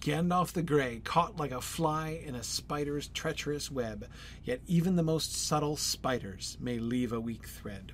[0.00, 4.06] Gandalf the Grey, caught like a fly in a spider's treacherous web,
[4.42, 7.92] yet even the most subtle spiders may leave a weak thread.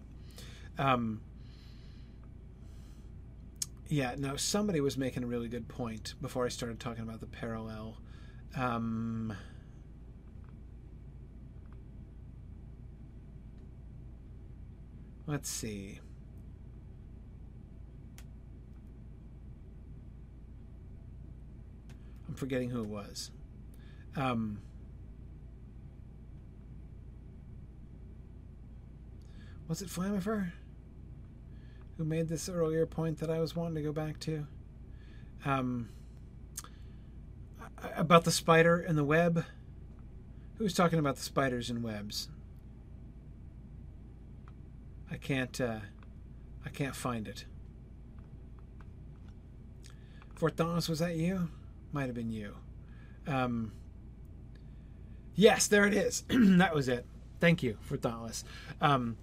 [0.78, 1.20] Um,
[3.88, 7.26] yeah, now somebody was making a really good point before I started talking about the
[7.26, 7.98] parallel.
[8.56, 9.36] Um,
[15.26, 16.00] let's see.
[22.36, 23.30] Forgetting who it was.
[24.14, 24.60] Um,
[29.68, 30.52] was it Flamifer
[31.96, 34.46] who made this earlier point that I was wanting to go back to?
[35.44, 35.90] Um,
[37.94, 39.44] about the spider and the web.
[40.58, 42.28] Who's talking about the spiders and webs?
[45.10, 45.60] I can't.
[45.60, 45.80] Uh,
[46.64, 47.44] I can't find it.
[50.34, 51.48] Fort Dauntless, was that you?
[51.96, 52.52] Might have been you.
[53.26, 53.72] Um,
[55.34, 56.24] yes, there it is.
[56.28, 57.06] that was it.
[57.40, 58.44] Thank you for Dauntless.
[58.82, 59.16] Um,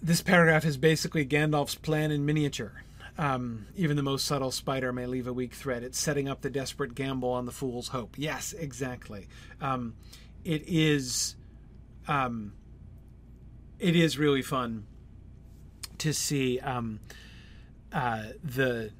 [0.00, 2.84] this paragraph is basically Gandalf's plan in miniature.
[3.18, 5.82] Um, even the most subtle spider may leave a weak thread.
[5.82, 8.14] It's setting up the desperate gamble on the fool's hope.
[8.16, 9.26] Yes, exactly.
[9.60, 9.96] Um,
[10.44, 11.34] it is.
[12.06, 12.52] Um,
[13.80, 14.86] it is really fun
[15.98, 17.00] to see um,
[17.92, 18.92] uh, the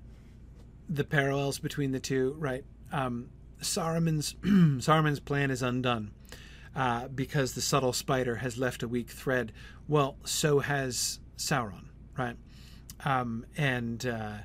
[0.90, 2.36] the parallels between the two.
[2.38, 3.30] Right, um,
[3.62, 6.10] Saruman's Saruman's plan is undone
[6.74, 9.52] uh, because the subtle spider has left a weak thread.
[9.88, 11.86] Well, so has Sauron,
[12.16, 12.36] right?
[13.04, 14.38] Um, and uh,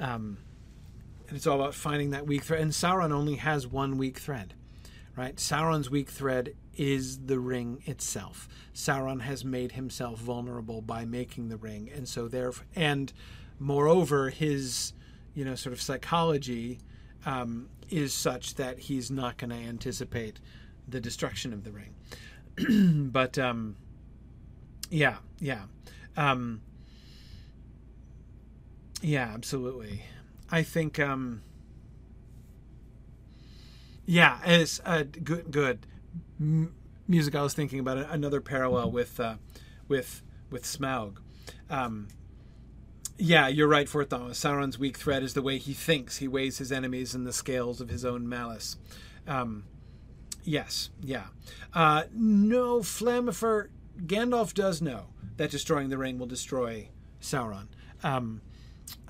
[0.00, 0.38] um,
[1.28, 2.60] it's all about finding that weak thread.
[2.60, 4.54] And Sauron only has one weak thread,
[5.16, 5.36] right?
[5.36, 8.48] Sauron's weak thread is the ring itself.
[8.74, 13.12] Sauron has made himself vulnerable by making the ring, and so there, and
[13.58, 14.94] moreover, his
[15.34, 16.78] you know sort of psychology
[17.26, 20.40] um, is such that he's not going to anticipate
[20.88, 23.08] the destruction of the ring.
[23.12, 23.76] but um,
[24.90, 25.62] yeah, yeah,
[26.16, 26.60] um,
[29.00, 30.04] yeah, absolutely.
[30.50, 31.42] I think, um,
[34.04, 35.50] yeah, it's uh, good.
[35.50, 35.86] Good
[37.08, 37.34] music.
[37.34, 39.36] I was thinking about another parallel with uh,
[39.88, 41.16] with with Smaug.
[41.70, 42.08] Um,
[43.18, 46.18] yeah, you're right, Fort Sauron's weak thread is the way he thinks.
[46.18, 48.76] He weighs his enemies in the scales of his own malice.
[49.26, 49.64] Um,
[50.44, 51.26] yes, yeah.
[51.72, 53.68] Uh, no, Flamifer,
[54.06, 55.06] Gandalf does know
[55.36, 56.88] that destroying the ring will destroy
[57.20, 57.68] Sauron.
[58.02, 58.42] Um,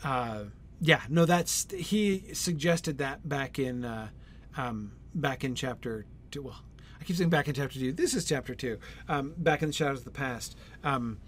[0.05, 0.45] uh,
[0.81, 4.09] yeah, no, that's he suggested that back in uh,
[4.57, 6.43] um, back in chapter two.
[6.43, 6.61] Well,
[7.01, 7.93] I keep saying back in chapter two.
[7.93, 8.79] This is chapter two.
[9.09, 10.57] Um, back in the shadows of the past.
[10.83, 11.19] Um,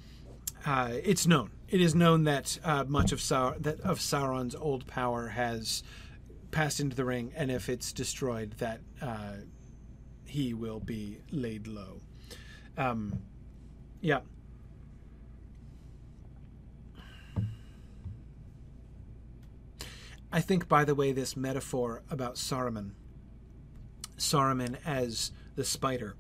[0.67, 1.51] uh, it's known.
[1.75, 5.83] It is known that uh, much of Saur- that of Sauron's old power has
[6.53, 9.39] passed into the ring, and if it's destroyed, that uh,
[10.25, 12.01] he will be laid low.
[12.79, 13.23] Um,
[14.01, 14.21] yeah.
[20.31, 22.91] I think, by the way, this metaphor about Saruman,
[24.17, 26.15] Saruman as the spider,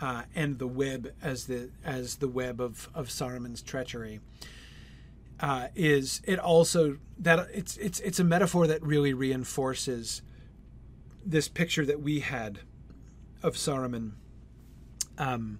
[0.00, 4.20] uh, and the web as the as the web of of Saruman's treachery.
[5.42, 10.22] Uh, is it also that it's it's it's a metaphor that really reinforces
[11.26, 12.60] this picture that we had
[13.42, 14.12] of Saruman
[15.18, 15.58] um,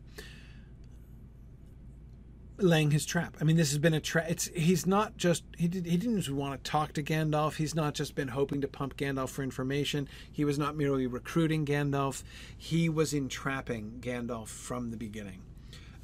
[2.59, 3.37] laying his trap.
[3.41, 4.27] I mean, this has been a trap.
[4.29, 7.57] It's he's not just he did he didn't just want to talk to Gandalf.
[7.57, 10.09] He's not just been hoping to pump Gandalf for information.
[10.31, 12.23] He was not merely recruiting Gandalf.
[12.57, 15.43] He was entrapping Gandalf from the beginning.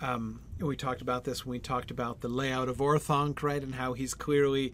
[0.00, 3.74] Um, we talked about this when we talked about the layout of Orthanc, right, and
[3.74, 4.72] how he's clearly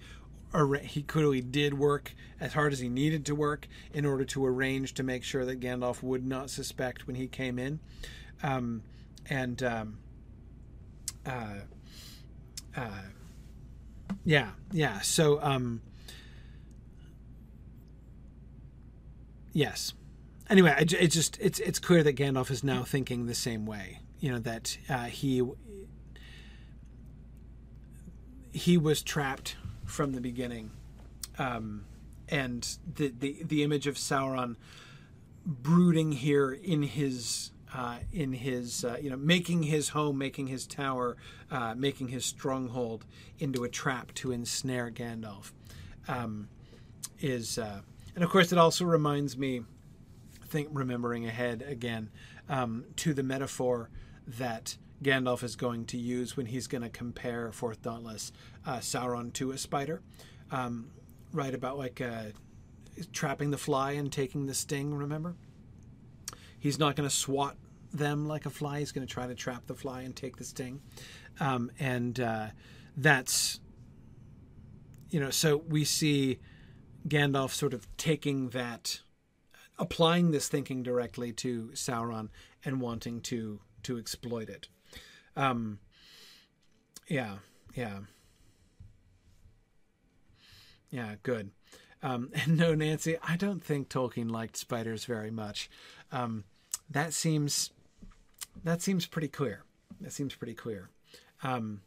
[0.82, 4.94] he clearly did work as hard as he needed to work in order to arrange
[4.94, 7.80] to make sure that Gandalf would not suspect when he came in.
[8.42, 8.82] Um,
[9.28, 9.98] and um,
[11.26, 11.54] uh,
[12.76, 13.02] uh,
[14.24, 15.00] yeah, yeah.
[15.00, 15.82] So, um,
[19.52, 19.94] yes.
[20.48, 24.00] Anyway, it, it just it's it's clear that Gandalf is now thinking the same way.
[24.24, 25.42] You know that uh, he
[28.52, 30.70] he was trapped from the beginning,
[31.38, 31.84] um,
[32.30, 34.56] and the, the the image of Sauron
[35.44, 40.66] brooding here in his uh, in his, uh, you know, making his home, making his
[40.66, 41.18] tower,
[41.50, 43.04] uh, making his stronghold
[43.38, 45.52] into a trap to ensnare Gandalf.
[46.08, 46.48] Um,
[47.20, 47.82] is uh,
[48.14, 49.60] and of course it also reminds me,
[50.42, 52.08] I think remembering ahead again
[52.48, 53.90] um, to the metaphor
[54.26, 58.32] that Gandalf is going to use when he's going to compare Fourth Dauntless
[58.66, 60.02] uh, Sauron to a spider,
[60.50, 60.90] um,
[61.32, 62.24] right about like uh,
[63.12, 64.94] trapping the fly and taking the sting.
[64.94, 65.34] Remember,
[66.58, 67.56] he's not going to swat
[67.92, 68.78] them like a fly.
[68.80, 70.80] He's going to try to trap the fly and take the sting.
[71.40, 72.48] Um, and uh,
[72.96, 73.60] that's,
[75.10, 76.38] you know, so we see
[77.06, 79.00] Gandalf sort of taking that,
[79.78, 82.28] applying this thinking directly to Sauron
[82.64, 84.68] and wanting to to exploit it.
[85.36, 85.78] Um,
[87.08, 87.36] yeah,
[87.74, 88.00] yeah,
[90.90, 91.14] yeah.
[91.22, 91.50] Good.
[92.02, 95.70] Um, and no, Nancy, I don't think Tolkien liked spiders very much.
[96.12, 96.44] Um,
[96.90, 97.70] that seems
[98.62, 99.64] that seems pretty clear.
[100.00, 100.90] That seems pretty clear.
[101.42, 101.80] Um,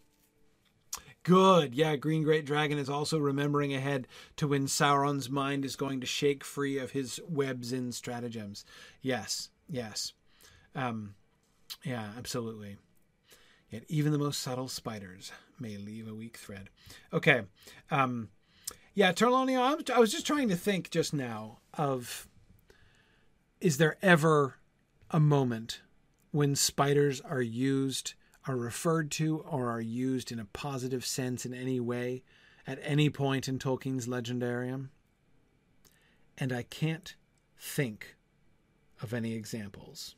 [1.24, 1.74] good.
[1.76, 4.07] Yeah, Green Great Dragon is also remembering ahead
[4.38, 8.65] to when Sauron's mind is going to shake free of his webs and stratagems.
[9.02, 10.14] Yes, yes.
[10.76, 11.15] Um,
[11.84, 12.77] yeah, absolutely.
[13.69, 16.69] Yet even the most subtle spiders may leave a weak thread.
[17.11, 17.44] Okay.
[17.91, 18.30] Um,
[18.94, 22.27] yeah, Terlonio, I was just trying to think just now of
[23.60, 24.56] is there ever
[25.11, 25.81] a moment
[26.31, 28.14] when spiders are used,
[28.48, 32.23] are referred to, or are used in a positive sense in any way
[32.65, 34.89] at any point in Tolkien's legendarium?
[36.38, 37.15] And I can't
[37.57, 38.15] think
[39.02, 40.15] of any examples.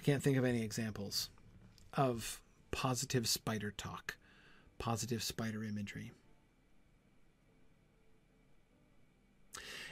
[0.00, 1.28] I can't think of any examples
[1.92, 2.40] of
[2.70, 4.16] positive spider talk,
[4.78, 6.12] positive spider imagery.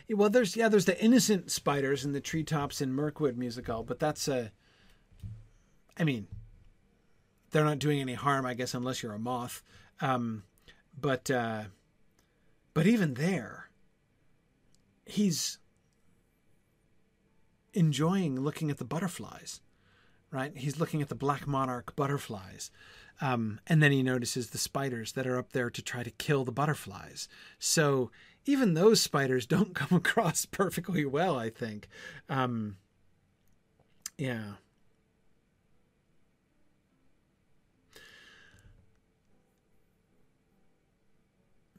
[0.08, 4.26] Well, there's yeah, there's the innocent spiders in the treetops in Mirkwood musical, but that's
[4.28, 4.50] a.
[5.98, 6.26] I mean,
[7.50, 9.62] they're not doing any harm, I guess, unless you're a moth.
[10.00, 10.44] Um,
[10.98, 11.64] but uh,
[12.72, 13.68] but even there,
[15.04, 15.58] he's
[17.74, 19.60] enjoying looking at the butterflies,
[20.30, 20.56] right?
[20.56, 22.70] He's looking at the black monarch butterflies.
[23.20, 26.44] Um, and then he notices the spiders that are up there to try to kill
[26.44, 27.28] the butterflies.
[27.58, 28.10] So
[28.46, 31.88] even those spiders don't come across perfectly well, I think.
[32.28, 32.76] Um,
[34.16, 34.52] yeah.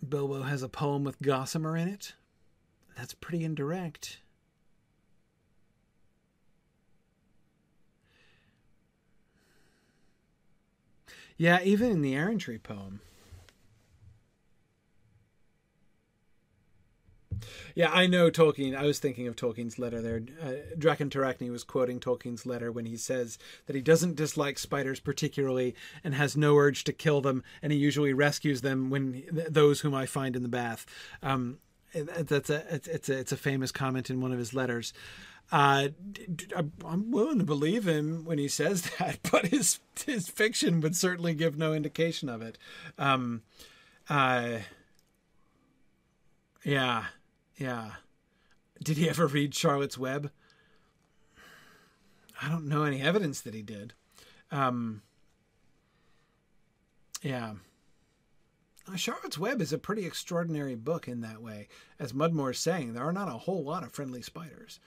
[0.07, 2.13] Bilbo has a poem with Gossamer in it.
[2.97, 4.19] That's pretty indirect.
[11.40, 12.99] Yeah, even in the Errantry poem.
[17.74, 18.76] Yeah, I know Tolkien.
[18.76, 20.22] I was thinking of Tolkien's letter there.
[20.44, 23.38] Uh, Draken Tarachny was quoting Tolkien's letter when he says
[23.68, 27.80] that he doesn't dislike spiders particularly and has no urge to kill them, and he
[27.80, 30.86] usually rescues them when those whom I find in the bath.
[31.24, 31.60] Um,
[31.94, 34.91] that's a it's, it's a it's a famous comment in one of his letters.
[35.51, 35.89] Uh,
[36.85, 41.34] I'm willing to believe him when he says that, but his his fiction would certainly
[41.34, 42.57] give no indication of it.
[42.97, 43.41] Um,
[44.09, 44.59] uh,
[46.63, 47.05] yeah,
[47.57, 47.91] yeah.
[48.84, 50.31] Did he ever read Charlotte's Web?
[52.41, 53.93] I don't know any evidence that he did.
[54.51, 55.01] Um,
[57.21, 57.53] yeah.
[58.88, 61.67] Uh, Charlotte's Web is a pretty extraordinary book in that way.
[61.99, 64.80] As Mudmore is saying, there are not a whole lot of friendly spiders.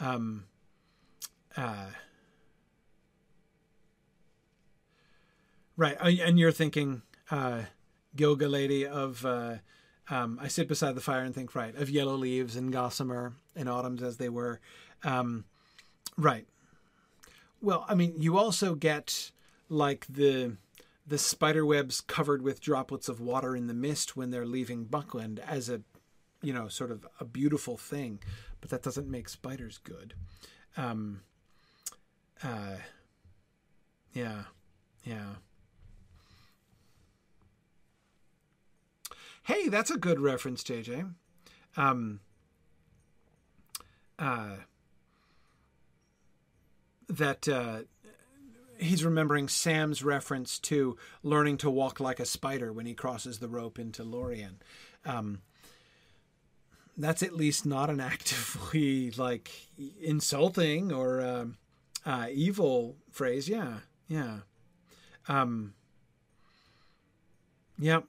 [0.00, 0.44] Um,
[1.56, 1.86] uh,
[5.76, 7.62] right, and you're thinking uh,
[8.16, 9.56] Gilgalady of uh,
[10.08, 13.68] um, I sit beside the fire and think right of yellow leaves and gossamer and
[13.68, 14.60] autumns as they were.
[15.04, 15.44] Um,
[16.16, 16.46] right.
[17.62, 19.30] Well, I mean, you also get
[19.68, 20.56] like the
[21.06, 25.40] the spider webs covered with droplets of water in the mist when they're leaving Buckland
[25.46, 25.82] as a
[26.42, 28.18] you know sort of a beautiful thing
[28.60, 30.14] but that doesn't make spiders good.
[30.76, 31.22] Um,
[32.42, 32.76] uh,
[34.12, 34.42] yeah,
[35.04, 35.34] yeah.
[39.44, 41.12] Hey, that's a good reference, JJ.
[41.76, 42.20] Um,
[44.18, 44.56] uh,
[47.08, 47.80] that uh,
[48.78, 53.48] he's remembering Sam's reference to learning to walk like a spider when he crosses the
[53.48, 54.60] rope into Lorien.
[55.04, 55.40] Um,
[56.96, 59.50] that's at least not an actively like
[60.00, 61.44] insulting or uh,
[62.06, 63.48] uh, evil phrase.
[63.48, 64.38] Yeah, yeah,
[65.28, 65.74] um,
[67.78, 68.04] yep.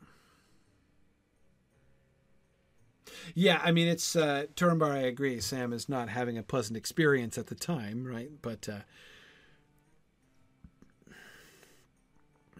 [3.33, 4.45] Yeah, I mean, it's uh.
[4.59, 5.39] I agree.
[5.39, 8.29] Sam is not having a pleasant experience at the time, right?
[8.41, 8.79] But uh,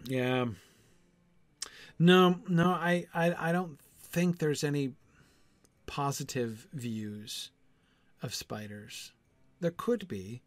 [0.04, 0.46] yeah,
[1.98, 4.92] no, no, I, I, I don't think there's any
[5.86, 7.50] positive views
[8.22, 9.12] of spiders.
[9.60, 10.42] There could be,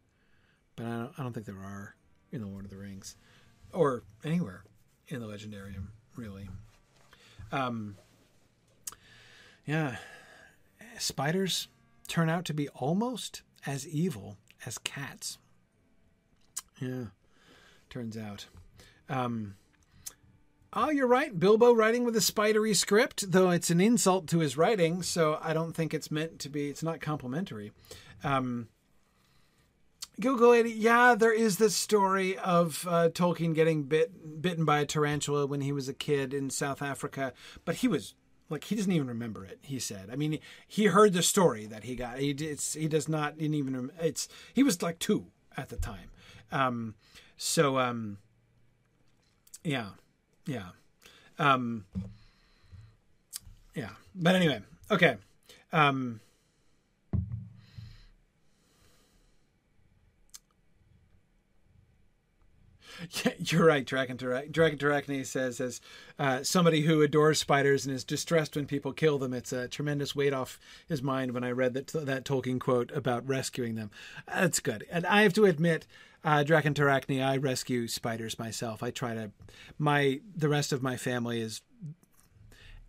[0.74, 1.94] but I don't, I don't think there are
[2.32, 3.16] in the Lord of the Rings
[3.72, 4.64] or anywhere
[5.08, 6.48] in the Legendarium, really.
[7.52, 7.96] Um,
[9.64, 9.96] yeah,
[10.98, 11.68] spiders
[12.08, 15.38] turn out to be almost as evil as cats.
[16.80, 17.06] Yeah,
[17.90, 18.46] turns out.
[19.08, 19.54] Um,
[20.78, 21.40] Oh, you're right.
[21.40, 25.54] Bilbo writing with a spidery script, though it's an insult to his writing, so I
[25.54, 26.68] don't think it's meant to be.
[26.68, 27.72] It's not complimentary.
[28.22, 28.68] Um,
[30.20, 35.46] Gilgalady, yeah, there is this story of uh, Tolkien getting bit bitten by a tarantula
[35.46, 37.32] when he was a kid in South Africa,
[37.64, 38.14] but he was
[38.50, 39.58] like he doesn't even remember it.
[39.62, 42.18] He said, I mean, he heard the story that he got.
[42.18, 43.90] He it's, he does not even.
[43.98, 46.10] It's he was like two at the time.
[46.52, 46.96] Um,
[47.38, 48.18] so um,
[49.64, 49.92] yeah.
[50.46, 50.68] Yeah.
[51.38, 51.84] Um,
[53.74, 53.90] yeah.
[54.14, 55.16] But anyway, okay.
[55.72, 56.20] Um,
[63.24, 63.84] Yeah, you're right.
[63.84, 65.80] Dragon Dragon Tarachny says, as
[66.18, 70.14] uh, somebody who adores spiders and is distressed when people kill them, it's a tremendous
[70.16, 70.58] weight off
[70.88, 73.90] his mind when I read that that Tolkien quote about rescuing them.
[74.26, 74.84] That's good.
[74.90, 75.86] And I have to admit,
[76.26, 78.82] uh, Draken Tarachny, I rescue spiders myself.
[78.82, 79.30] I try to.
[79.78, 81.62] My the rest of my family is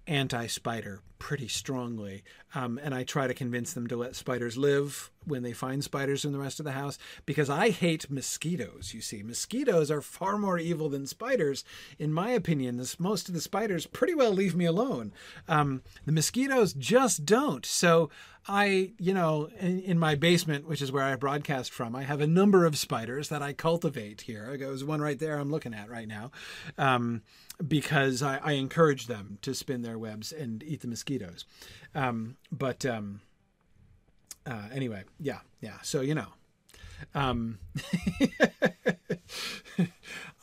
[0.08, 2.24] anti-spider pretty strongly,
[2.56, 6.24] um, and I try to convince them to let spiders live when they find spiders
[6.24, 8.94] in the rest of the house because I hate mosquitoes.
[8.94, 11.64] You see, mosquitoes are far more evil than spiders,
[12.00, 12.78] in my opinion.
[12.78, 15.12] This, most of the spiders pretty well leave me alone.
[15.48, 17.66] Um, the mosquitoes just don't.
[17.66, 18.10] So
[18.48, 22.22] I, you know, in, in, my basement, which is where I broadcast from, I have
[22.22, 24.56] a number of spiders that I cultivate here.
[24.58, 26.32] There's one right there I'm looking at right now.
[26.78, 27.24] Um,
[27.66, 31.07] because I, I, encourage them to spin their webs and eat the mosquitoes.
[31.96, 33.22] Um, but um,
[34.46, 35.78] uh, anyway, yeah, yeah.
[35.82, 36.28] So you know,
[37.14, 37.60] um,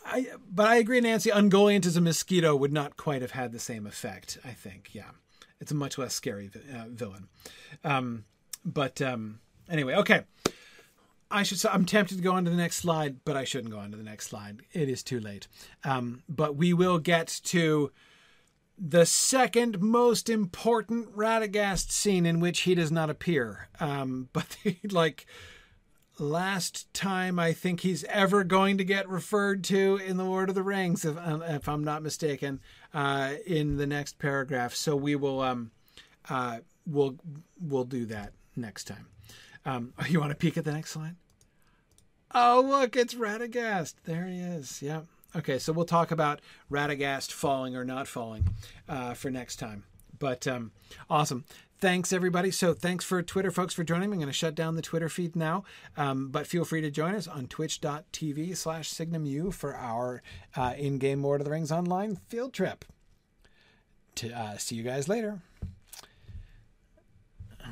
[0.05, 1.31] I, but I agree, Nancy.
[1.31, 4.39] Ungoliant as a mosquito would not quite have had the same effect.
[4.45, 5.11] I think, yeah,
[5.61, 7.29] it's a much less scary uh, villain.
[7.83, 8.25] Um,
[8.65, 10.23] but um, anyway, okay.
[11.31, 13.73] I should say I'm tempted to go on to the next slide, but I shouldn't
[13.73, 14.61] go on to the next slide.
[14.73, 15.49] It is too late.
[15.83, 17.91] Um, but we will get to
[18.79, 23.69] the second most important Radagast scene in which he does not appear.
[23.81, 25.27] Um, but the, like
[26.19, 30.55] last time I think he's ever going to get referred to in the Lord of
[30.55, 32.61] the Rings, if, um, if I'm not mistaken,
[32.93, 34.75] uh, in the next paragraph.
[34.75, 35.71] So we will um,
[36.29, 37.17] uh, we'll
[37.61, 39.07] we'll do that next time.
[39.65, 41.17] Um, you want to peek at the next slide?
[42.37, 43.95] Oh, look, it's Radagast.
[44.05, 44.83] There he is.
[44.83, 45.03] Yeah.
[45.37, 46.41] Okay, so we'll talk about
[46.71, 48.49] Radagast falling or not falling
[48.89, 49.85] uh, for next time.
[50.19, 50.71] But um,
[51.11, 51.45] awesome.
[51.81, 52.51] Thanks, everybody.
[52.51, 54.15] So thanks for Twitter folks for joining me.
[54.15, 55.65] I'm going to shut down the Twitter feed now,
[55.97, 60.23] um, but feel free to join us on twitch.tv slash signumu for our
[60.57, 62.85] uh, in-game Lord of the Rings online field trip.
[64.17, 65.41] To uh, see you guys later.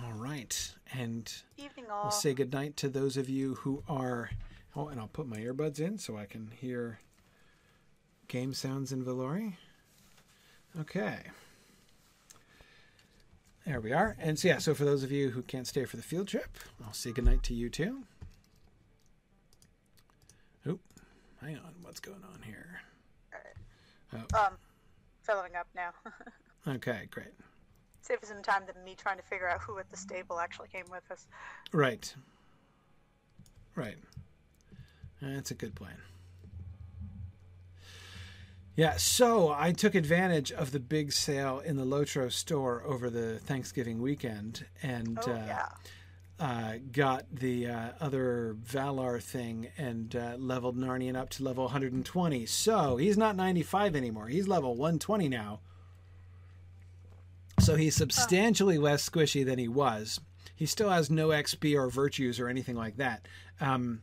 [0.02, 0.74] All right.
[0.92, 2.02] And Evening all.
[2.04, 4.30] we'll say goodnight to those of you who are
[4.74, 6.98] Oh, and I'll put my earbuds in so I can hear
[8.28, 9.54] game sounds in Valori.
[10.80, 11.18] Okay.
[13.66, 14.16] There we are.
[14.18, 16.58] And so, yeah, so for those of you who can't stay for the field trip,
[16.84, 18.02] I'll say goodnight to you too.
[20.66, 20.80] Oop,
[21.40, 21.74] hang on.
[21.82, 22.80] What's going on here?
[24.12, 24.46] Oh.
[24.46, 24.54] Um,
[25.22, 25.90] filling up now.
[26.68, 27.32] okay, great.
[28.02, 30.84] Save some time than me trying to figure out who at the stable actually came
[30.90, 31.26] with us.
[31.72, 32.12] Right.
[33.76, 33.96] Right.
[35.20, 35.96] That's a good plan.
[38.74, 43.38] Yeah, so I took advantage of the big sale in the Lotro store over the
[43.38, 45.68] Thanksgiving weekend and oh, uh, yeah.
[46.40, 52.46] uh, got the uh, other Valar thing and uh, leveled Narnian up to level 120.
[52.46, 54.28] So he's not 95 anymore.
[54.28, 55.60] He's level 120 now.
[57.60, 60.18] So he's substantially less squishy than he was.
[60.56, 63.28] He still has no XP or virtues or anything like that.
[63.60, 64.00] Um,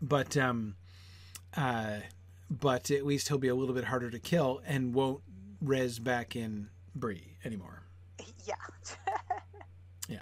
[0.00, 0.76] but um,
[1.54, 1.96] uh,
[2.60, 5.22] but at least he'll be a little bit harder to kill and won't
[5.60, 7.82] res back in Bree anymore.
[8.44, 8.54] Yeah.
[10.08, 10.18] yeah.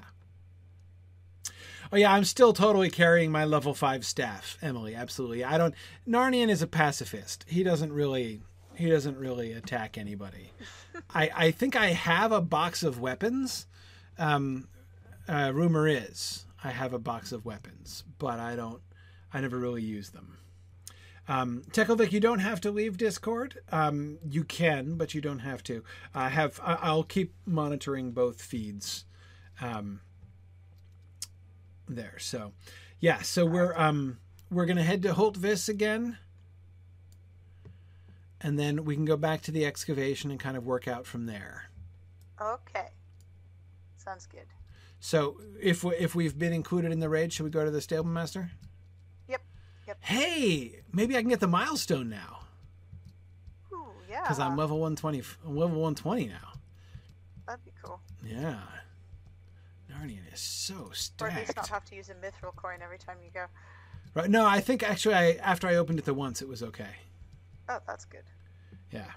[1.92, 4.94] Oh yeah, I'm still totally carrying my level five staff, Emily.
[4.94, 5.42] Absolutely.
[5.42, 5.74] I don't.
[6.08, 7.44] Narnian is a pacifist.
[7.48, 8.42] He doesn't really.
[8.74, 10.52] He doesn't really attack anybody.
[11.14, 13.66] I I think I have a box of weapons.
[14.18, 14.68] Um,
[15.28, 18.80] uh, rumor is I have a box of weapons, but I don't.
[19.32, 20.36] I never really use them.
[21.28, 23.60] Um, Tekelvik, you don't have to leave Discord.
[23.70, 25.84] Um, you can, but you don't have to.
[26.14, 26.60] I have.
[26.62, 29.04] I'll keep monitoring both feeds.
[29.60, 30.00] Um,
[31.88, 32.18] there.
[32.18, 32.52] So,
[32.98, 33.22] yeah.
[33.22, 34.18] So we're um
[34.50, 36.18] we're gonna head to Hultvis again,
[38.40, 41.26] and then we can go back to the excavation and kind of work out from
[41.26, 41.70] there.
[42.40, 42.88] Okay.
[43.96, 44.46] Sounds good.
[44.98, 47.80] So if we, if we've been included in the raid, should we go to the
[47.80, 48.50] stable master?
[50.00, 52.40] Hey, maybe I can get the milestone now.
[53.72, 54.22] Ooh, yeah.
[54.22, 55.22] Because I'm level 120.
[55.46, 56.34] I'm level 120 now.
[57.46, 58.00] That'd be cool.
[58.24, 58.60] Yeah.
[59.90, 61.22] Narnian is so stacked.
[61.22, 63.46] Or at least not have to use a mithril coin every time you go.
[64.14, 64.30] Right.
[64.30, 66.96] No, I think actually, I, after I opened it the once, it was okay.
[67.68, 68.24] Oh, that's good.
[68.90, 69.10] Yeah.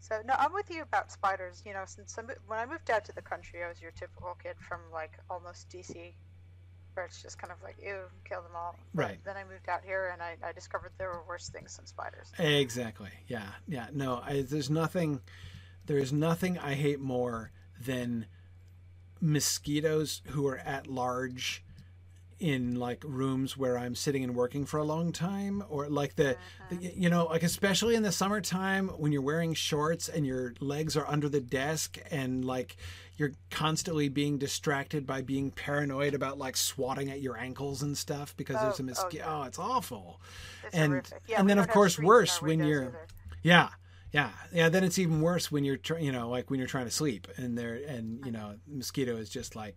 [0.00, 1.62] So no, I'm with you about spiders.
[1.64, 2.16] You know, since
[2.46, 5.68] when I moved out to the country, I was your typical kid from like almost
[5.68, 6.12] DC
[7.00, 7.96] where it's just kind of like, ew,
[8.28, 8.76] kill them all.
[8.94, 9.18] But right.
[9.24, 12.30] Then I moved out here and I, I discovered there were worse things than spiders.
[12.38, 13.08] Exactly.
[13.26, 13.48] Yeah.
[13.66, 13.86] Yeah.
[13.94, 15.20] No, I, there's nothing,
[15.86, 18.26] there's nothing I hate more than
[19.18, 21.64] mosquitoes who are at large
[22.38, 26.36] in like rooms where I'm sitting and working for a long time, or like the,
[26.68, 27.02] the, mm-hmm.
[27.02, 31.06] you know, like especially in the summertime when you're wearing shorts and your legs are
[31.06, 32.76] under the desk and like
[33.20, 38.34] you're constantly being distracted by being paranoid about like swatting at your ankles and stuff
[38.34, 39.24] because oh, there's a mosquito.
[39.26, 40.20] Oh, oh, oh, it's awful.
[40.64, 43.06] It's and yeah, and then of course worse when you're, either.
[43.42, 43.68] yeah,
[44.10, 44.70] Yeah, yeah.
[44.70, 47.28] Then it's even worse when you're, tr- you know, like when you're trying to sleep
[47.36, 49.76] and there, and you know, mosquito is just like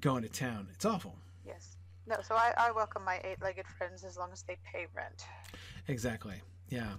[0.00, 0.66] going to town.
[0.72, 1.14] It's awful.
[1.46, 1.76] Yes.
[2.08, 5.24] No, so I, I welcome my eight-legged friends as long as they pay rent.
[5.86, 6.42] Exactly.
[6.68, 6.94] Yeah,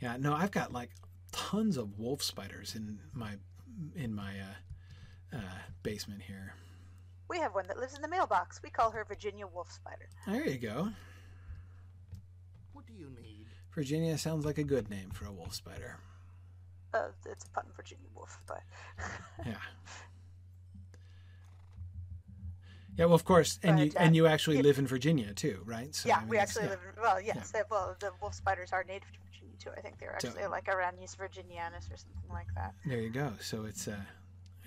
[0.00, 0.16] yeah.
[0.18, 0.90] No, I've got like
[1.32, 3.32] tons of wolf spiders in my
[3.96, 6.54] in my uh, uh, basement here.
[7.28, 8.60] We have one that lives in the mailbox.
[8.62, 10.08] We call her Virginia Wolf Spider.
[10.26, 10.90] There you go.
[12.72, 13.46] What do you need?
[13.74, 15.96] Virginia sounds like a good name for a wolf spider.
[16.92, 18.60] Uh, it's a pun, Virginia Wolf, but
[19.46, 19.54] Yeah.
[22.98, 25.62] Yeah, well, of course, and you uh, and you actually it- live in Virginia too,
[25.64, 25.94] right?
[25.94, 26.70] So, yeah, I mean, we actually yeah.
[26.70, 27.02] live in.
[27.02, 29.18] Well, yes, uh, well, the wolf spiders are native to
[29.76, 32.74] I think they're So- actually like Aranis virginianus or something like that.
[32.84, 33.32] There you go.
[33.40, 34.06] So it's a,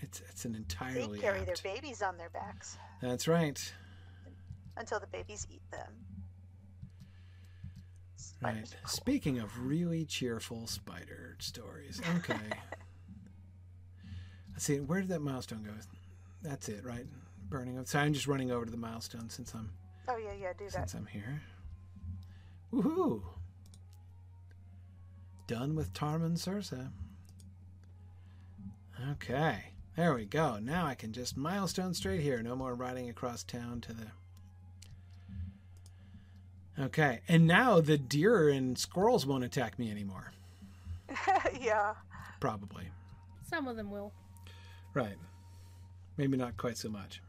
[0.01, 1.17] it's it's an entirely.
[1.17, 3.73] They carry apt- their babies on their backs That's right.
[4.77, 5.91] until the babies eat them.
[8.41, 8.51] Right.
[8.51, 8.89] Spiders are cool.
[8.89, 12.35] Speaking of really cheerful spider stories, okay.
[14.53, 14.79] Let's see.
[14.79, 15.71] Where did that milestone go?
[16.41, 17.05] That's it, right?
[17.49, 17.77] Burning.
[17.79, 17.87] Up.
[17.87, 19.69] So I'm just running over to the milestone since I'm
[20.07, 20.71] Oh yeah, yeah, do that.
[20.73, 21.41] since I'm here.
[22.73, 23.21] Woohoo!
[25.47, 26.89] Done with Tarman Sursa.
[29.11, 29.65] Okay,
[29.95, 30.57] there we go.
[30.59, 32.41] Now I can just milestone straight here.
[32.41, 34.07] No more riding across town to the.
[36.77, 40.33] Okay, and now the deer and squirrels won't attack me anymore.
[41.61, 41.93] yeah.
[42.39, 42.89] Probably.
[43.49, 44.11] Some of them will.
[44.93, 45.15] Right.
[46.17, 47.21] Maybe not quite so much.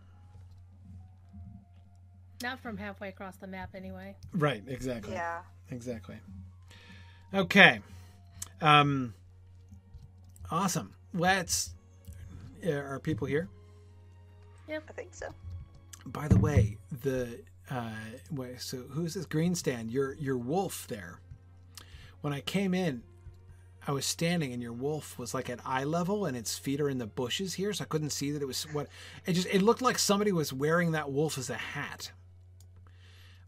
[2.43, 4.15] Not from halfway across the map, anyway.
[4.33, 5.13] Right, exactly.
[5.15, 5.41] Yeah.
[5.71, 6.17] Exactly.
[7.35, 7.81] Okay.
[8.61, 9.15] Um
[10.51, 10.95] awesome.
[11.13, 11.75] Let's
[12.67, 13.49] uh, are people here?
[14.69, 15.29] Yeah, I think so.
[16.07, 17.91] By the way, the uh
[18.31, 19.91] wait, so who's this green stand?
[19.91, 21.21] Your your wolf there.
[22.21, 23.03] When I came in,
[23.87, 26.89] I was standing and your wolf was like at eye level and its feet are
[26.89, 28.89] in the bushes here, so I couldn't see that it was what
[29.27, 32.11] it just it looked like somebody was wearing that wolf as a hat.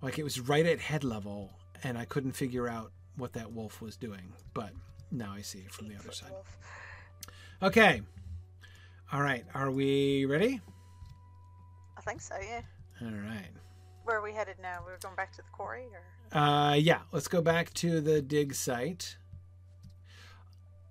[0.01, 1.53] Like it was right at head level
[1.83, 4.33] and I couldn't figure out what that wolf was doing.
[4.55, 4.71] But
[5.11, 6.33] now I see from the other side.
[7.63, 8.03] Okay.
[9.13, 10.61] All right, are we ready?
[11.97, 12.35] I think so.
[12.41, 12.61] Yeah.
[13.03, 13.49] All right.
[14.05, 14.81] Where are we headed now?
[14.85, 15.87] We're going back to the quarry,
[16.33, 19.17] or Uh, yeah, let's go back to the dig site.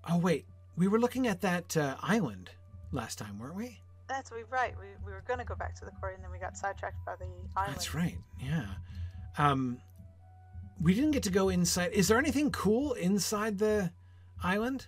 [0.10, 0.45] Oh wait,
[0.76, 2.49] we were looking at that uh, island
[2.91, 3.80] last time, weren't we?
[4.07, 4.73] that's we right.
[4.80, 7.06] We, we were going to go back to the quarry, and then we got sidetracked
[7.06, 7.26] by the
[7.56, 7.76] island.
[7.76, 8.18] That's right.
[8.41, 8.65] Yeah.
[9.38, 9.80] Um,
[10.81, 11.91] we didn't get to go inside.
[11.91, 13.91] Is there anything cool inside the
[14.43, 14.88] island?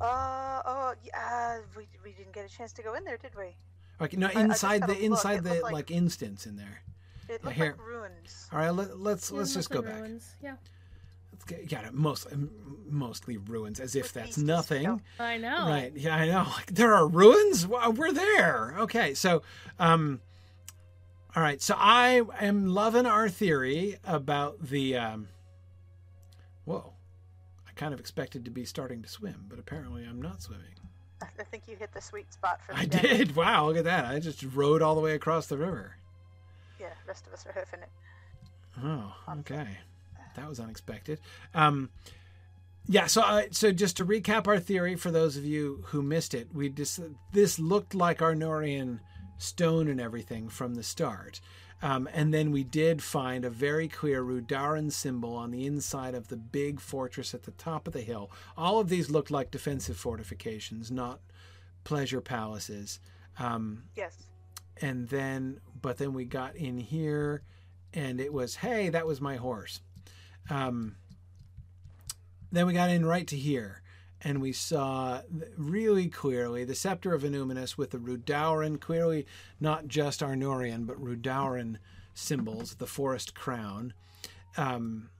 [0.00, 1.58] Uh oh yeah.
[1.76, 3.56] We, we didn't get a chance to go in there, did we?
[3.98, 6.82] Like no, inside had a the inside the like, like- instance in there.
[7.28, 7.74] It looked here.
[7.78, 8.48] like ruins.
[8.52, 10.00] All right, let, let's Yeah, let's just go mostly back.
[10.00, 10.34] ruins.
[10.42, 10.54] Yeah,
[11.32, 12.32] Let's get, yeah, mostly
[12.88, 14.84] mostly ruins, as if With that's beasts, nothing.
[14.84, 15.00] no.
[15.20, 15.66] I know.
[15.68, 15.92] Right.
[15.94, 16.46] Yeah, I know.
[16.56, 17.66] Like, there are ruins.
[17.66, 18.76] We're there.
[18.78, 19.12] Okay.
[19.12, 19.42] So,
[19.78, 20.20] um,
[21.36, 21.60] all right.
[21.60, 24.96] So I am loving our theory about the.
[24.96, 25.28] Um,
[26.64, 26.94] whoa.
[27.78, 30.74] Kind of expected to be starting to swim, but apparently I'm not swimming.
[31.22, 33.16] I think you hit the sweet spot for the I day.
[33.18, 33.36] did.
[33.36, 33.66] Wow.
[33.68, 34.04] Look at that.
[34.04, 35.96] I just rode all the way across the river.
[36.80, 37.88] Yeah, rest of us are hoofing it.
[38.82, 39.78] Oh, okay.
[40.36, 41.20] That was unexpected.
[41.54, 41.90] Um,
[42.86, 43.06] yeah.
[43.06, 46.48] So, uh, so just to recap our theory for those of you who missed it,
[46.52, 47.00] we just
[47.32, 49.00] this looked like Arnorian
[49.38, 51.40] stone and everything from the start,
[51.82, 56.28] um, and then we did find a very clear Rudauran symbol on the inside of
[56.28, 58.30] the big fortress at the top of the hill.
[58.56, 61.20] All of these looked like defensive fortifications, not
[61.84, 62.98] pleasure palaces.
[63.38, 64.16] Um, Yes.
[64.82, 67.42] and then but then we got in here
[67.94, 69.80] and it was hey that was my horse
[70.50, 70.96] um,
[72.50, 73.80] then we got in right to here
[74.22, 75.20] and we saw
[75.56, 79.26] really clearly the scepter of Annuminas with the Rudauran, clearly
[79.60, 81.76] not just Arnorian, but Rudauran
[82.14, 83.92] symbols, the forest crown.
[84.56, 85.10] Um,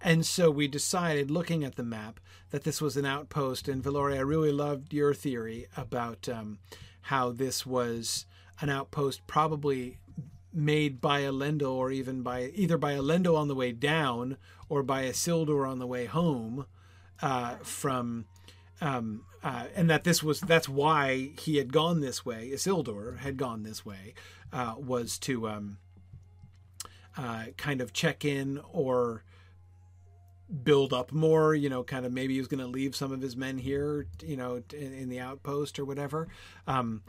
[0.00, 2.20] and so we decided, looking at the map,
[2.50, 3.68] that this was an outpost.
[3.68, 6.58] And Valori, I really loved your theory about um,
[7.02, 8.24] how this was
[8.60, 9.98] an outpost, probably
[10.52, 15.04] made by Elendil, or even by either by Elendil on the way down, or by
[15.04, 16.64] Isildur on the way home
[17.22, 18.26] uh, from.
[18.80, 22.50] Um, uh, and that this was that's why he had gone this way.
[22.52, 24.14] Isildur had gone this way,
[24.52, 25.78] uh, was to um,
[27.16, 29.24] uh, kind of check in or
[30.62, 31.54] build up more.
[31.54, 34.06] You know, kind of maybe he was going to leave some of his men here.
[34.22, 36.28] You know, in, in the outpost or whatever.
[36.66, 37.02] Um,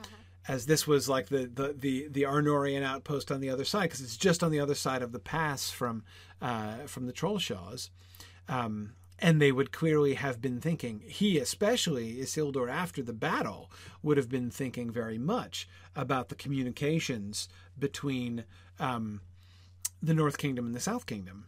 [0.48, 4.02] As this was like the the the, the Arnorian outpost on the other side, because
[4.02, 6.04] it's just on the other side of the pass from
[6.42, 7.90] uh, from the Trollshaws.
[8.48, 13.70] Um, and they would clearly have been thinking, he especially, Isildur, after the battle,
[14.02, 18.46] would have been thinking very much about the communications between
[18.80, 19.22] um,
[20.02, 21.46] the North Kingdom and the South Kingdom.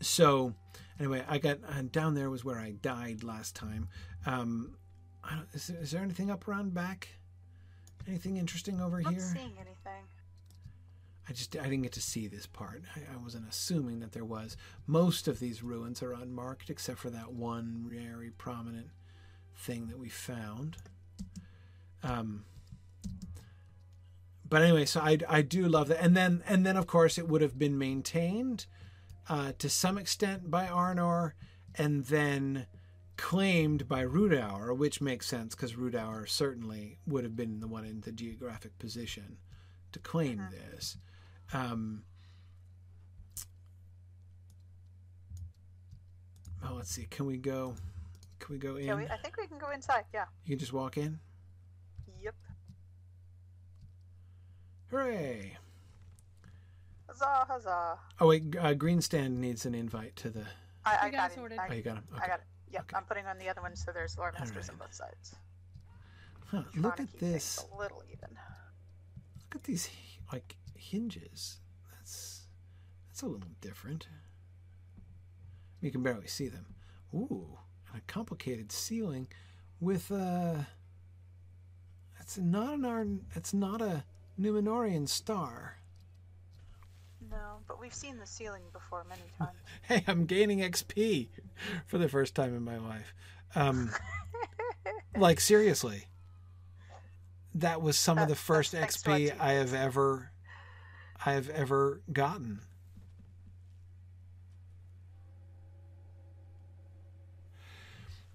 [0.00, 0.54] So,
[0.98, 3.88] anyway, I got uh, down there was where I died last time.
[4.26, 4.76] Um,
[5.24, 7.08] I don't, is, is there anything up around back?
[8.06, 9.20] Anything interesting over Not here?
[9.22, 10.04] seeing anything.
[11.28, 12.82] I just I didn't get to see this part.
[12.96, 14.56] I, I wasn't assuming that there was.
[14.86, 18.88] Most of these ruins are unmarked, except for that one very prominent
[19.54, 20.76] thing that we found.
[22.02, 22.44] Um,
[24.48, 27.28] but anyway, so I I do love that, and then and then of course it
[27.28, 28.66] would have been maintained
[29.28, 31.32] uh, to some extent by Arnor,
[31.74, 32.66] and then
[33.18, 38.00] claimed by Rudaur, which makes sense because Rudaur certainly would have been the one in
[38.00, 39.36] the geographic position
[39.92, 40.96] to claim this.
[41.52, 42.02] Um,
[46.64, 47.06] oh, let's see.
[47.10, 47.74] Can we go?
[48.38, 48.86] Can we go in?
[48.86, 50.04] Yeah, we, I think we can go inside.
[50.12, 50.24] Yeah.
[50.44, 51.18] You can just walk in.
[52.22, 52.34] Yep.
[54.90, 55.56] Hooray!
[57.08, 57.98] Huzzah, huzzah.
[58.20, 60.44] Oh wait, uh, Greenstand needs an invite to the.
[60.84, 61.36] I, I We got got it it.
[61.36, 61.58] sorted.
[61.70, 62.04] Oh, you got him.
[62.14, 62.24] Okay.
[62.24, 62.44] I got it.
[62.70, 62.96] Yep, Okay.
[62.96, 64.70] I'm putting on the other one so there's lore masters Alright.
[64.70, 65.34] on both sides.
[66.50, 67.64] Huh, look at this.
[67.72, 68.28] A little even.
[69.50, 69.88] Look at these
[70.32, 71.58] like hinges.
[71.92, 72.46] That's
[73.08, 74.06] that's a little different.
[75.80, 76.66] You can barely see them.
[77.14, 77.58] Ooh,
[77.92, 79.28] and a complicated ceiling
[79.80, 80.54] with uh
[82.18, 83.26] That's not an Arn.
[83.34, 84.04] It's not a
[84.40, 85.78] Numenorian star.
[87.30, 89.58] No, but we've seen the ceiling before many times.
[89.82, 91.28] Hey, I'm gaining XP
[91.86, 93.14] for the first time in my life.
[93.54, 93.90] Um,
[95.16, 96.04] like seriously,
[97.54, 100.30] that was some of the first that's thanks to our XP I have ever,
[101.24, 102.60] I have ever gotten.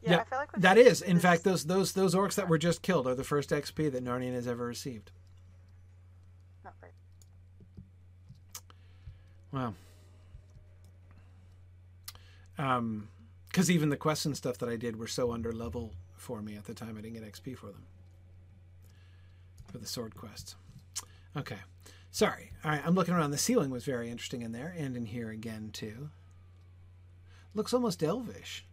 [0.02, 2.58] Yeah, Yeah, I feel like That is, in fact, those those those orcs that were
[2.58, 5.12] just killed are the first XP that Narnian has ever received.
[6.64, 6.92] Not right.
[9.52, 9.74] Wow.
[12.58, 13.08] Um,
[13.48, 16.56] because even the quests and stuff that I did were so under level for me
[16.56, 17.84] at the time, I didn't get XP for them.
[19.72, 20.56] For the sword quests.
[21.38, 21.58] Okay.
[22.14, 22.52] Sorry.
[22.64, 22.82] All right.
[22.86, 23.32] I'm looking around.
[23.32, 26.12] The ceiling was very interesting in there and in here again, too.
[27.56, 28.68] Looks almost elvish.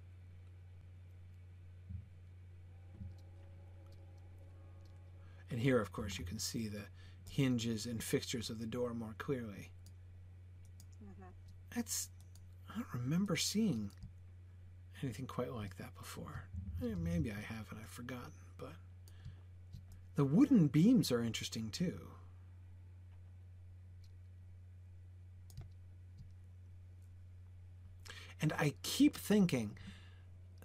[5.51, 6.83] And here, of course, you can see the
[7.31, 9.71] hinges and fixtures of the door more clearly.
[11.03, 11.33] Mhm.
[11.75, 12.11] That's.
[12.69, 13.91] I don't remember seeing
[15.03, 16.45] anything quite like that before.
[16.83, 18.75] Eh, Maybe I have and I've forgotten, but.
[20.17, 22.11] The wooden beams are interesting too.
[28.41, 29.77] And I keep thinking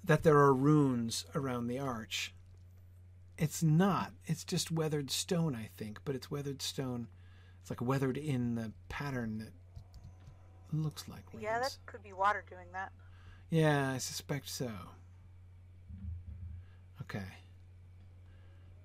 [0.03, 2.33] that there are runes around the arch.
[3.37, 4.13] It's not.
[4.25, 7.07] It's just weathered stone, I think, but it's weathered stone.
[7.61, 9.51] It's like weathered in the pattern that
[10.71, 11.43] looks like runes.
[11.43, 12.91] Yeah, that could be water doing that.
[13.49, 14.71] Yeah, I suspect so.
[17.01, 17.25] Okay.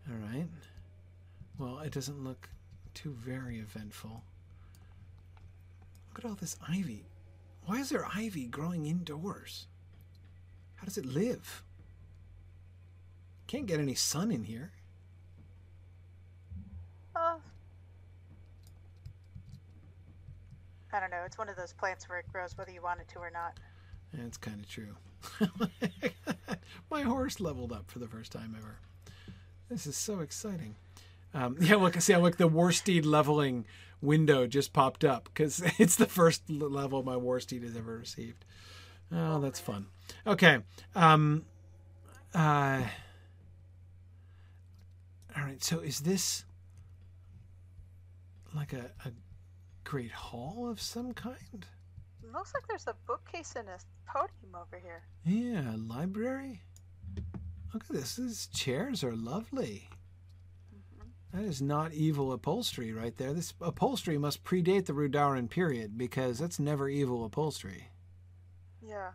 [0.08, 0.48] All right.
[1.58, 2.48] Well, it doesn't look
[2.94, 4.22] too very eventful.
[6.08, 7.04] Look at all this ivy.
[7.64, 9.66] Why is there ivy growing indoors?
[10.76, 11.62] How does it live?
[13.46, 14.72] Can't get any sun in here.
[17.14, 17.36] Uh,
[20.92, 21.22] I don't know.
[21.26, 23.58] It's one of those plants where it grows whether you want it to or not.
[24.12, 24.96] That's kind of true.
[26.90, 28.78] My horse leveled up for the first time ever.
[29.68, 30.74] This is so exciting.
[31.32, 33.66] Um, yeah, look, see, I look, the Warsteed leveling
[34.00, 38.44] window just popped up because it's the first level my Warsteed has ever received.
[39.12, 39.86] Oh, that's fun.
[40.26, 40.58] Okay.
[40.94, 41.44] Um,
[42.34, 42.82] uh,
[45.36, 45.62] all right.
[45.62, 46.44] So is this
[48.54, 49.12] like a, a
[49.84, 51.66] great hall of some kind?
[52.22, 55.02] It looks like there's a bookcase and a podium over here.
[55.24, 56.62] Yeah, library.
[57.72, 58.16] Look at this.
[58.16, 59.88] These chairs are lovely.
[61.32, 63.32] That is not evil upholstery right there.
[63.32, 67.88] This upholstery must predate the Rudauran period because that's never evil upholstery.
[68.84, 69.10] Yeah.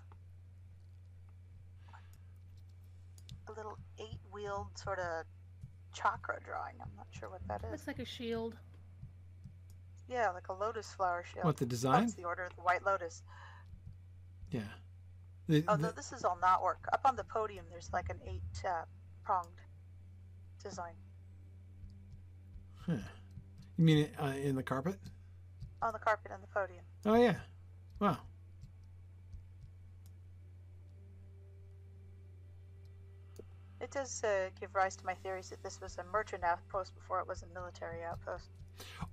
[3.47, 5.25] A little eight-wheeled sort of
[5.93, 6.75] chakra drawing.
[6.81, 7.71] I'm not sure what that is.
[7.71, 8.55] Looks like a shield.
[10.07, 11.45] Yeah, like a lotus flower shield.
[11.45, 12.03] What the design?
[12.05, 13.23] it's the Order of the White Lotus.
[14.51, 14.61] Yeah.
[15.47, 16.87] The- Although the- this is all not work.
[16.93, 20.93] Up on the podium, there's like an eight-pronged uh, design.
[22.85, 22.93] Huh.
[23.77, 24.97] You mean uh, in the carpet?
[25.81, 26.83] On the carpet on the podium.
[27.05, 27.35] Oh yeah.
[27.99, 28.17] Wow.
[33.81, 37.19] It does uh, give rise to my theories that this was a merchant outpost before
[37.19, 38.49] it was a military outpost.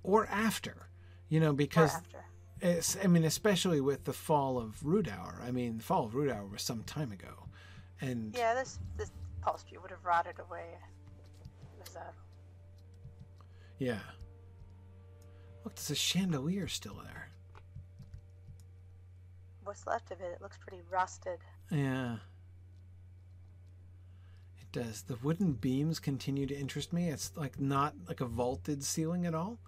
[0.03, 0.87] Or after,
[1.29, 1.95] you know, because
[2.63, 5.43] I mean, especially with the fall of Rudaur.
[5.43, 7.47] I mean, the fall of Rudaur was some time ago,
[8.01, 10.65] and yeah, this this upholstery would have rotted away.
[10.71, 11.99] It was uh,
[13.83, 13.99] yeah.
[15.63, 17.29] Look, there's a chandelier still there.
[19.63, 20.31] what's left of it?
[20.35, 21.39] It looks pretty rusted.
[21.71, 22.17] Yeah.
[24.59, 25.03] It does.
[25.03, 27.09] The wooden beams continue to interest me.
[27.09, 29.59] It's like not like a vaulted ceiling at all.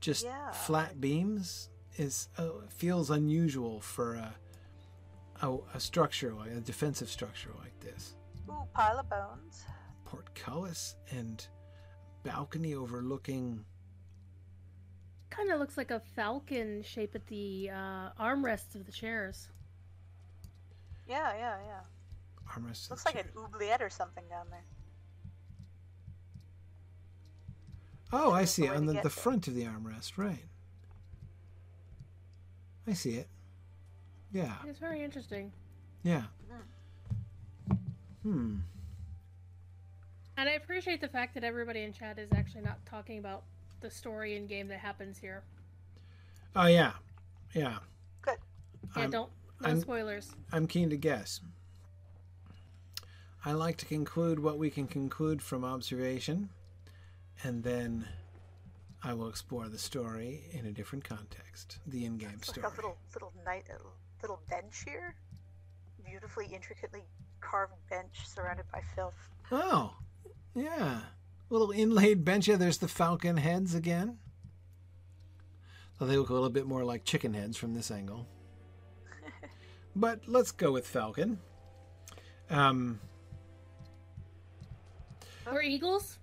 [0.00, 0.52] Just Yeah.
[0.52, 4.34] flat beams is uh, feels unusual for a,
[5.42, 8.14] a a structure like a defensive structure like this.
[8.48, 9.64] Ooh, pile of bones.
[10.04, 11.44] Portcullis and
[12.30, 13.64] balcony overlooking.
[15.30, 19.48] Kind of looks like a falcon shape at the uh, armrests of the chairs.
[21.08, 21.80] Yeah, yeah, yeah.
[22.52, 22.84] Armrest.
[22.86, 23.42] of Looks the like an chair.
[23.44, 24.64] oubliette or something down there.
[28.12, 29.10] Oh, I There's see it on the, the there.
[29.10, 30.44] front of the armrest, right?
[32.86, 33.28] I see it.
[34.32, 35.52] Yeah, It's very interesting.
[36.02, 36.22] yeah.
[38.22, 38.56] Hmm.
[40.36, 43.42] And I appreciate the fact that everybody in chat is actually not talking about
[43.80, 45.42] the story in game that happens here.
[46.54, 46.92] Oh yeah,
[47.54, 47.78] yeah.
[48.22, 48.38] Good.
[48.96, 49.30] Yeah, I'm- don't
[49.60, 50.34] no I'm- spoilers.
[50.52, 51.40] I'm keen to guess.
[53.44, 56.48] I like to conclude what we can conclude from observation,
[57.44, 58.08] and then
[59.04, 62.64] I will explore the story in a different context, the in-game It's story.
[62.64, 65.14] like a little little night little, little bench here.
[66.04, 67.02] Beautifully intricately
[67.40, 69.14] carved bench surrounded by filth.
[69.52, 69.96] Oh,
[70.56, 71.00] yeah.
[71.50, 72.48] Little inlaid bench.
[72.48, 74.18] Yeah, there's the falcon heads again.
[75.98, 78.26] Though they look a little bit more like chicken heads from this angle.
[79.96, 81.38] but let's go with falcon.
[82.50, 83.00] Um,
[85.46, 86.18] Or eagles,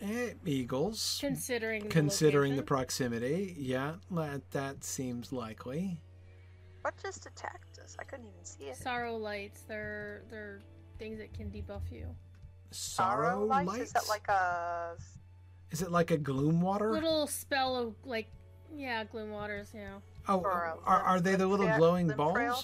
[0.00, 1.18] eh, eagles.
[1.20, 6.00] considering the Considering the proximity, yeah, that, that seems likely.
[6.82, 7.96] What just attacked us?
[7.98, 8.76] I couldn't even see it.
[8.76, 9.62] sorrow lights.
[9.68, 10.60] They're they're
[10.98, 12.06] things that can debuff you.
[12.70, 13.68] Sorrow lights?
[13.68, 13.82] lights?
[13.84, 14.96] Is that like a?
[15.70, 16.92] Is it like a gloom water?
[16.92, 18.28] Little spell of like,
[18.74, 19.70] yeah, gloom waters.
[19.74, 22.34] You know, oh, a are, are they the little tra- glowing balls?
[22.34, 22.62] trail?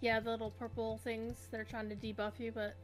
[0.00, 2.52] yeah, the little purple things They're trying to debuff you.
[2.52, 2.76] But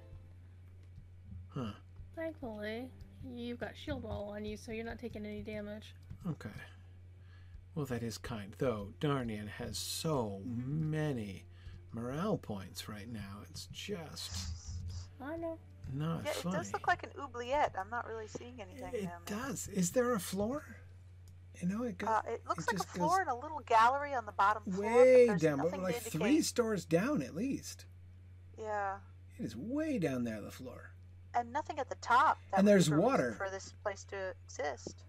[1.48, 1.72] Huh.
[2.14, 2.88] thankfully,
[3.34, 5.94] you've got shield wall on you, so you're not taking any damage.
[6.28, 6.50] Okay.
[7.74, 8.54] Well, that is kind.
[8.58, 10.90] Though Darnian has so mm-hmm.
[10.90, 11.44] many
[11.92, 13.42] morale points right now.
[13.50, 14.67] It's just
[15.20, 15.58] I know.
[15.92, 16.56] not Yeah, it funny.
[16.56, 17.74] does look like an oubliette.
[17.78, 19.38] I'm not really seeing anything it down there.
[19.38, 19.68] does.
[19.68, 20.64] Is there a floor?
[21.60, 23.60] You know, it goes Uh, it looks it like a just floor and a little
[23.66, 24.86] gallery on the bottom floor.
[24.94, 27.86] way there's down, but like three indicate- stores down at least.
[28.56, 28.98] Yeah,
[29.38, 30.90] It is way down there, the floor.
[31.34, 32.38] and nothing at the top.
[32.50, 33.32] That And there's give a reason water.
[33.32, 35.04] for this place to exist.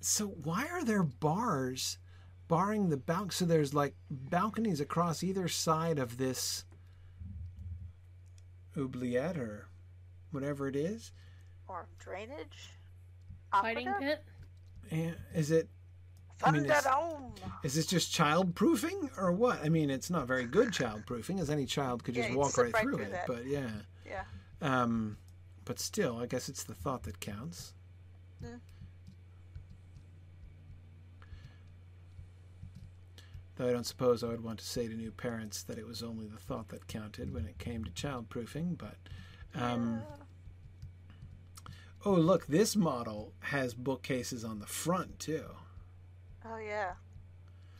[0.00, 1.98] So why are there bars
[2.46, 3.30] barring the balcony?
[3.32, 6.64] So there's like balconies across either side of this
[8.78, 9.68] oubliette or
[10.30, 11.12] whatever it is.
[11.66, 12.70] Or drainage.
[13.52, 14.22] Fighting pit.
[14.90, 15.68] And is it?
[16.44, 16.86] I mean, it's-
[17.64, 19.60] Is this just child proofing or what?
[19.64, 22.52] I mean, it's not very good child proofing, as any child could just you'd walk
[22.52, 23.10] slip right right through through it.
[23.12, 23.26] that.
[23.26, 23.70] But yeah,
[24.06, 24.22] Yeah.
[24.62, 25.18] um,
[25.64, 27.74] but still, I guess it's the thought that counts.
[28.40, 28.56] Hmm.
[33.58, 36.00] Though I don't suppose I would want to say to new parents that it was
[36.00, 38.78] only the thought that counted when it came to child proofing.
[38.78, 38.94] But
[39.60, 40.02] um,
[42.06, 45.44] oh, look, this model has bookcases on the front too.
[46.46, 46.92] Oh yeah.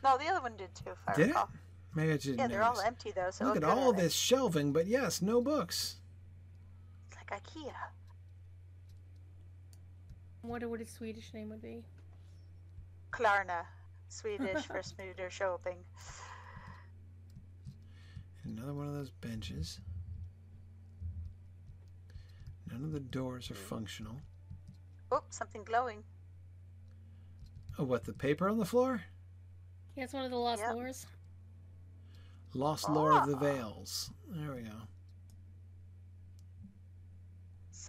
[0.03, 0.91] No, the other one did too.
[0.91, 1.35] If I Did it?
[1.95, 3.31] Maybe I just didn't Yeah, they're all empty though.
[3.31, 3.97] So Look at looked good all it.
[3.97, 5.95] this shelving, but yes, no books.
[7.07, 7.71] It's like IKEA.
[10.43, 11.85] I wonder what his Swedish name would be.
[13.11, 13.65] Klarna,
[14.09, 15.77] Swedish for smoother shopping.
[18.43, 19.79] Another one of those benches.
[22.71, 24.15] None of the doors are functional.
[25.11, 26.03] Oh, something glowing.
[27.77, 29.01] Oh, what, the paper on the floor?
[29.95, 30.75] Yeah, it's one of the lost Yep.
[30.75, 31.05] lores.
[32.53, 33.39] Lost Lore of the Ah.
[33.39, 34.11] Veils.
[34.27, 34.71] There we go.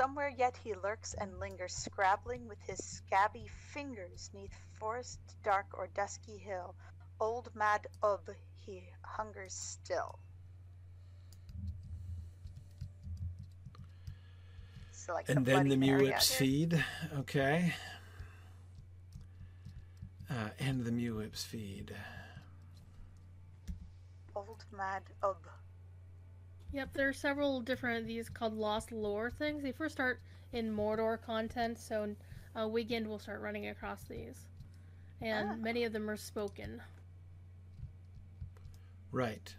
[0.01, 5.89] Somewhere yet he lurks and lingers, scrabbling with his scabby fingers neath forest dark or
[5.95, 6.75] dusky hill.
[7.21, 8.23] Old mad Ub,
[8.65, 10.19] he hungers still.
[14.91, 16.49] So like And the then the Bloody Mary Mulips out here.
[16.49, 16.85] feed.
[17.19, 17.75] Okay.
[20.31, 21.95] Uh, and the Mulips feed.
[24.35, 25.37] Old mad Ub.
[26.73, 29.63] Yep, there are several different of these called lost lore things.
[29.63, 30.21] They first start
[30.53, 32.15] in Mordor content, so
[32.59, 34.47] uh, Weekend will start running across these,
[35.21, 35.57] and Ah.
[35.57, 36.81] many of them are spoken.
[39.13, 39.55] Right.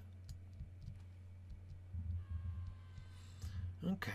[3.86, 4.12] Okay.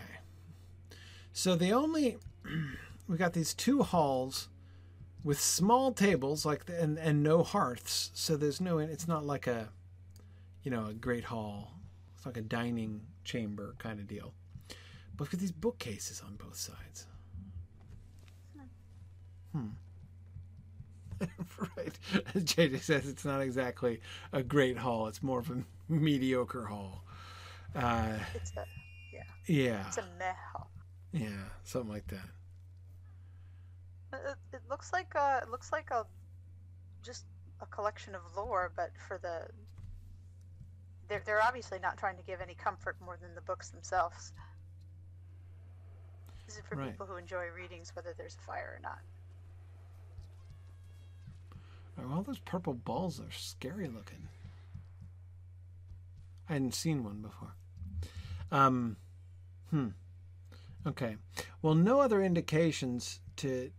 [1.33, 2.17] So the only
[3.07, 4.49] we got these two halls
[5.23, 8.09] with small tables like the, and and no hearths.
[8.13, 9.69] So there's no it's not like a
[10.63, 11.76] you know, a great hall.
[12.17, 14.33] It's like a dining chamber kind of deal.
[15.15, 17.05] But with these bookcases on both sides.
[19.53, 19.67] Hmm.
[21.77, 21.97] right.
[22.35, 24.01] As JJ says, it's not exactly
[24.33, 25.07] a great hall.
[25.07, 27.03] It's more of a mediocre hall.
[27.75, 28.65] Uh, It's a
[29.47, 29.87] yeah.
[29.87, 30.33] it's a meh.
[30.53, 30.69] hall.
[31.13, 31.29] Yeah,
[31.63, 32.29] something like that.
[34.13, 36.05] It, it looks like a it looks like a
[37.03, 37.25] just
[37.61, 39.47] a collection of lore, but for the
[41.07, 44.33] they're they're obviously not trying to give any comfort more than the books themselves.
[46.45, 46.91] This is for Right.
[46.91, 48.99] people who enjoy readings, whether there's a fire or not.
[52.11, 54.27] All those purple balls are scary looking.
[56.47, 57.53] I hadn't seen one before.
[58.51, 58.95] Um,
[59.71, 59.89] hmm.
[60.85, 61.17] Okay.
[61.61, 63.71] Well, no other indications to.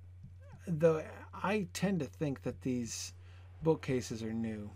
[0.66, 1.02] Though
[1.32, 3.14] I tend to think that these
[3.62, 4.70] bookcases are new.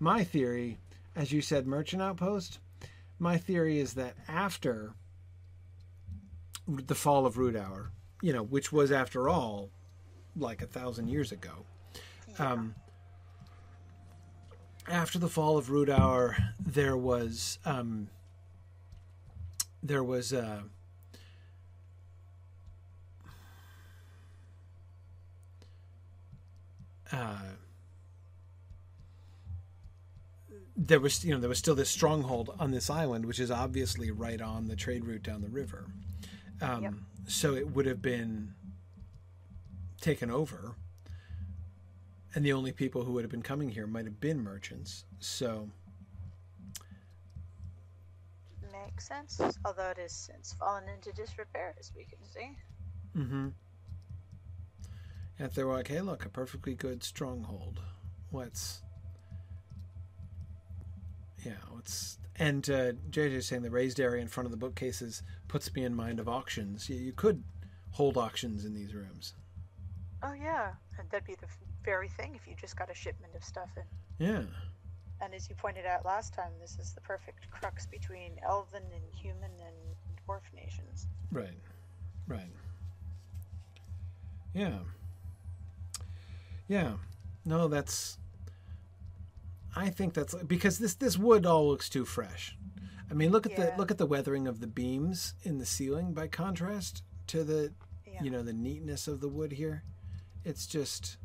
[0.00, 0.78] My theory,
[1.14, 2.58] as you said, Merchant Outpost,
[3.18, 4.94] my theory is that after
[6.66, 7.90] the fall of Rudaur,
[8.22, 9.68] you know, which was after all
[10.34, 11.66] like a thousand years ago.
[12.38, 12.74] Um,
[14.88, 18.08] after the fall of Rudaur, there was um,
[19.82, 20.62] there was uh,
[27.12, 27.38] uh,
[30.82, 34.10] there was you know there was still this stronghold on this island, which is obviously
[34.10, 35.86] right on the trade route down the river.
[36.62, 36.94] Um, Yep.
[37.28, 38.54] So it would have been
[40.00, 40.74] taken over,
[42.34, 45.04] and the only people who would have been coming here might have been merchants.
[45.18, 45.68] So
[48.72, 49.40] Makes sense.
[49.64, 52.56] Although it has since fallen into disrepair, as we can see.
[53.16, 53.48] Mm-hmm.
[55.38, 57.80] And they were like, hey, look, a perfectly good stronghold.
[61.44, 65.74] Yeah, it's And uh, JJ saying the raised area in front of the bookcases puts
[65.74, 66.88] me in mind of auctions.
[66.88, 67.42] You, you could
[67.90, 69.34] hold auctions in these rooms.
[70.22, 71.46] Oh yeah, and that'd be the
[71.84, 74.26] very thing if you just got a shipment of stuff in.
[74.26, 74.42] Yeah.
[75.22, 79.02] And as you pointed out last time, this is the perfect crux between elven and
[79.14, 79.74] human and
[80.26, 81.06] dwarf nations.
[81.30, 81.58] Right.
[82.26, 82.52] Right.
[84.54, 84.78] Yeah.
[86.68, 86.92] Yeah.
[87.44, 88.18] No, that's.
[89.76, 92.56] I think that's because this this wood all looks too fresh.
[93.10, 96.12] I mean, look at the look at the weathering of the beams in the ceiling
[96.12, 97.72] by contrast to the
[98.06, 98.22] Yeah.
[98.22, 99.84] you know the neatness of the wood here.
[100.44, 101.16] It's just.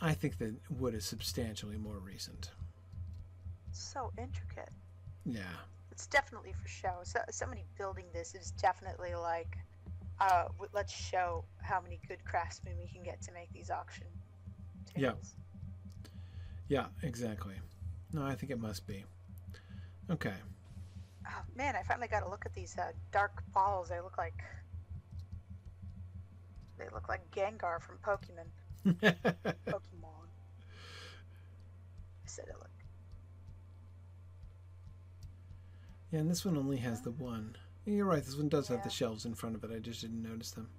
[0.00, 2.50] I think the wood is substantially more recent.
[3.70, 4.70] So intricate.
[5.24, 5.42] Yeah.
[5.92, 6.94] It's definitely for show.
[7.04, 9.56] So, somebody building this is definitely like,
[10.18, 14.06] uh, let's show how many good craftsmen we can get to make these auction
[14.92, 15.34] tables.
[15.36, 15.41] Yeah.
[16.72, 17.52] Yeah, exactly.
[18.14, 19.04] No, I think it must be.
[20.10, 20.32] Okay.
[21.28, 23.90] Oh man, I finally got to look at these uh, dark balls.
[23.90, 24.42] They look like
[26.78, 28.46] they look like Gengar from Pokemon.
[29.66, 30.24] Pokemon.
[32.24, 32.70] I said it looked.
[36.10, 37.54] Yeah, and this one only has the one.
[37.84, 39.70] You're right, this one does have the shelves in front of it.
[39.76, 40.70] I just didn't notice them.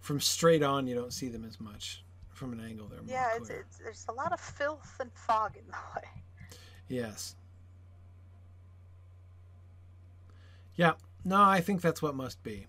[0.00, 2.02] From straight on, you don't see them as much.
[2.42, 5.56] From an angle, they're more Yeah, it's, it's there's a lot of filth and fog
[5.56, 6.08] in the way.
[6.88, 7.36] Yes.
[10.74, 10.94] Yeah,
[11.24, 12.66] no, I think that's what must be.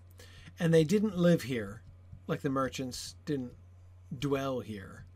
[0.60, 1.82] And they didn't live here,
[2.28, 3.50] like the merchants didn't
[4.16, 5.06] dwell here.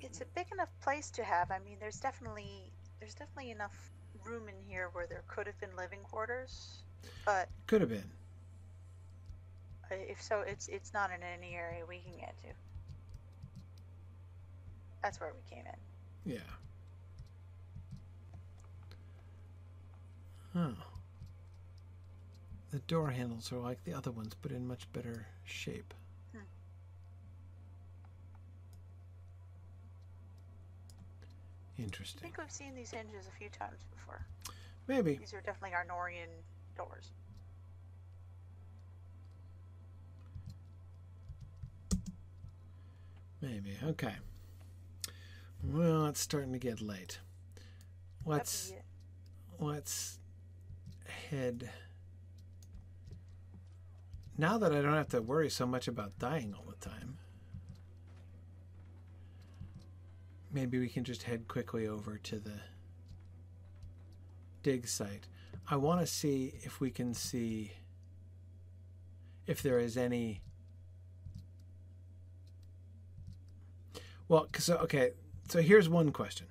[0.00, 1.52] It's a big enough place to have.
[1.52, 3.92] I mean, there's definitely there's definitely enough
[4.24, 6.82] room in here where there could have been living quarters,
[7.24, 8.10] but Could have been.
[9.92, 12.48] if so, it's it's not in any area we can get to.
[15.02, 16.32] That's where we came in.
[16.32, 16.38] Yeah.
[20.54, 20.74] Oh.
[22.70, 25.94] The door handles are like the other ones, but in much better shape.
[26.32, 26.40] Hmm.
[31.78, 34.26] I think we've seen these hinges a few times before.
[34.86, 35.16] Maybe.
[35.16, 36.28] These are definitely Arnorian
[36.76, 37.12] doors.
[43.40, 43.76] Maybe.
[43.84, 44.14] Okay.
[45.62, 47.18] Well, it's starting to get late.
[48.24, 48.72] Let's
[49.58, 50.18] let's
[51.30, 51.70] head.
[54.36, 57.18] Now that I don't have to worry so much about dying all the time,
[60.52, 62.60] maybe we can just head quickly over to the
[64.62, 65.26] dig site.
[65.68, 67.72] I want to see if we can see
[69.46, 70.42] if there is any.
[74.28, 75.12] Well, so okay,
[75.48, 76.46] so here's one question.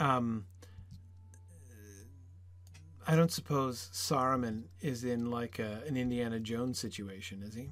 [0.00, 0.46] Um,
[3.06, 7.70] I don't suppose Saruman is in like a, an Indiana Jones situation, is he?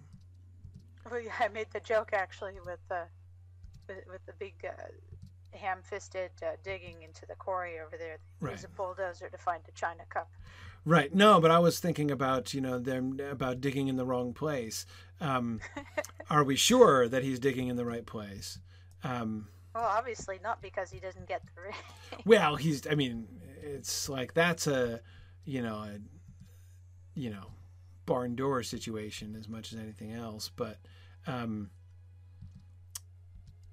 [1.08, 3.02] Well, yeah, I made the joke actually with the
[3.86, 8.18] with, with the big uh, ham-fisted uh, digging into the quarry over there.
[8.42, 10.28] They use a bulldozer to find a china cup.
[10.86, 11.12] Right.
[11.12, 14.86] No, but I was thinking about you know them about digging in the wrong place.
[15.20, 15.60] Um,
[16.30, 18.60] are we sure that he's digging in the right place?
[19.02, 21.74] Um, Well, obviously not because he doesn't get the ring.
[22.24, 22.86] well, he's.
[22.86, 23.26] I mean,
[23.60, 25.00] it's like that's a
[25.44, 25.98] you know a
[27.14, 27.50] you know
[28.06, 30.52] barn door situation as much as anything else.
[30.54, 30.78] But
[31.26, 31.70] um,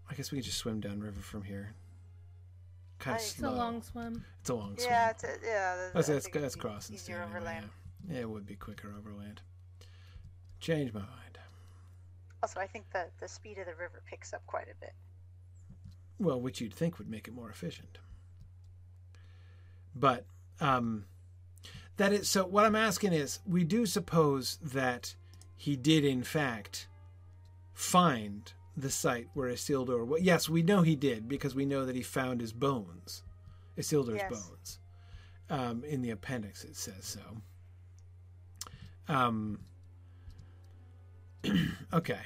[0.09, 1.75] I guess we could just swim downriver from here.
[3.03, 4.23] Kind of It's It's a long swim.
[4.39, 4.89] It's a long swim.
[4.89, 5.89] yeah, it's a, yeah.
[5.93, 7.69] That's I that's, that's it's crossing easier state anyway, overland.
[8.07, 8.15] yeah.
[8.15, 9.41] Yeah, it would be quicker overland.
[10.61, 11.37] Change my mind.
[12.41, 14.93] Also, I think the the speed of the river picks up quite a bit.
[16.17, 17.97] Well, which you'd think would make it more efficient.
[19.93, 20.25] But
[20.61, 21.05] um,
[21.97, 22.45] that is so.
[22.45, 25.15] What I'm asking is, we do suppose that
[25.57, 26.87] he did in fact
[27.73, 30.05] find the site where Isildur.
[30.05, 33.23] Well, yes, we know he did because we know that he found his bones,
[33.77, 34.31] Isildur's Yes.
[34.31, 34.79] bones.
[35.49, 37.41] Um, in the appendix, it says so.
[39.07, 39.59] Um.
[41.93, 42.19] okay.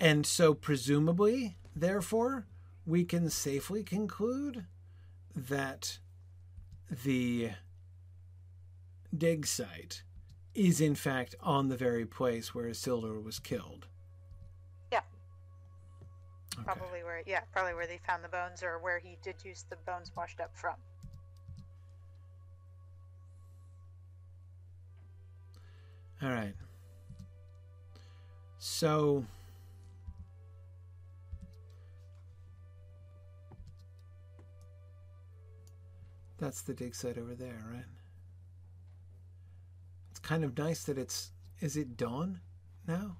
[0.00, 2.46] And so, presumably, therefore,
[2.86, 4.64] we can safely conclude
[5.36, 5.98] that
[7.04, 7.50] the
[9.16, 10.02] dig site
[10.54, 13.86] is, in fact, on the very place where Isildur was killed.
[16.56, 16.62] Yeah.
[16.62, 16.64] Okay.
[16.64, 19.76] Probably where, yeah, probably where they found the bones or where he did use the
[19.86, 20.74] bones washed up from.
[26.22, 26.54] All right.
[28.58, 29.24] So.
[36.38, 37.84] That's the dig site over there, right?
[40.10, 41.32] It's kind of nice that it's.
[41.60, 42.40] Is it dawn
[42.86, 43.16] now?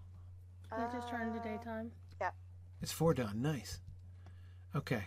[0.72, 1.90] It just turned to daytime.
[2.82, 3.42] It's four dawn.
[3.42, 3.80] Nice.
[4.74, 5.04] Okay.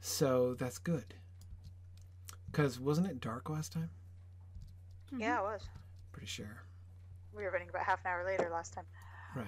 [0.00, 1.14] So that's good.
[2.50, 3.90] Because wasn't it dark last time?
[5.12, 5.20] Mhm.
[5.20, 5.68] Yeah, it was.
[6.12, 6.62] Pretty sure.
[7.34, 8.86] We were running about half an hour later last time.
[9.34, 9.46] Right.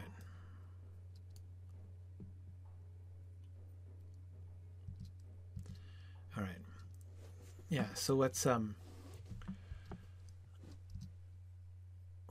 [6.36, 6.58] All right.
[7.68, 8.74] Yeah, so let's um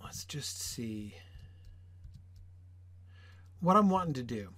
[0.02, 1.16] let's just see
[3.60, 4.54] what I'm wanting to do.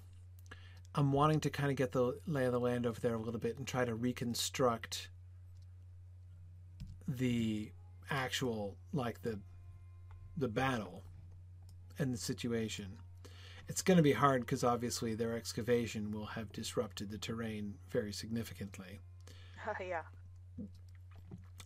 [0.93, 3.39] I'm wanting to kind of get the lay of the land over there a little
[3.39, 5.09] bit and try to reconstruct
[7.07, 7.71] the
[8.09, 9.39] actual like the
[10.35, 11.03] the battle
[11.97, 12.97] and the situation.
[13.67, 18.11] It's going to be hard because obviously their excavation will have disrupted the terrain very
[18.11, 18.99] significantly.
[19.79, 20.01] yeah.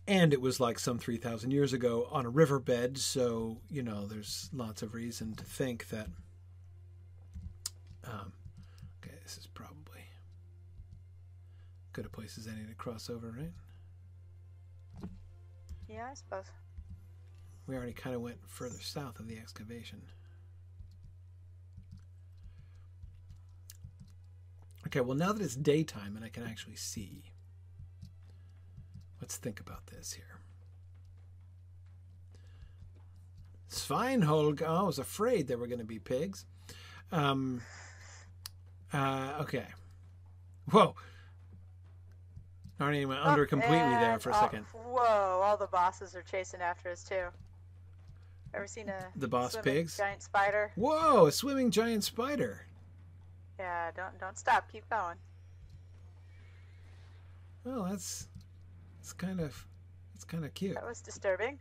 [0.06, 4.48] And it was like some 3,000 years ago on a riverbed, so, you know, there's
[4.52, 6.06] lots of reason to think that.
[8.04, 8.32] Um,
[9.26, 10.04] this is probably
[11.92, 13.50] good a place as any to cross over, right?
[15.88, 16.44] Yeah, I suppose.
[17.66, 20.02] We already kind of went further south of the excavation.
[24.86, 27.24] Okay, well, now that it's daytime and I can actually see,
[29.20, 30.38] let's think about this here.
[33.68, 36.44] Sveinholg, I was afraid there were going to be pigs.
[37.10, 37.62] Um,
[38.92, 39.66] uh, okay.
[40.70, 40.94] Whoa.
[42.80, 44.64] Narnia went under completely there for a second.
[44.74, 45.40] Whoa!
[45.42, 47.28] All the bosses are chasing after us too.
[48.52, 49.96] Ever seen a The boss pigs?
[49.96, 50.72] giant spider?
[50.76, 52.66] Whoa, a swimming giant spider.
[53.58, 54.70] Yeah, don't don't stop.
[54.70, 55.16] Keep going.
[57.64, 58.28] Well, that's
[59.00, 59.66] it's kind of
[60.14, 60.74] it's kind of cute.
[60.74, 61.58] That was disturbing.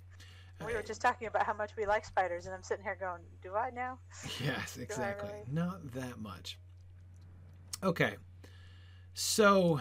[0.65, 3.21] We were just talking about how much we like spiders, and I'm sitting here going,
[3.41, 3.99] "Do I now?"
[4.43, 5.29] yes, exactly.
[5.29, 5.43] really?
[5.51, 6.57] Not that much.
[7.85, 8.15] Okay,
[9.13, 9.79] so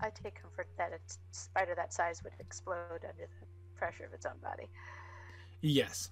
[0.00, 0.98] I take comfort that a
[1.30, 3.46] spider that size would explode under the
[3.76, 4.68] pressure of its own body.
[5.60, 6.10] yes,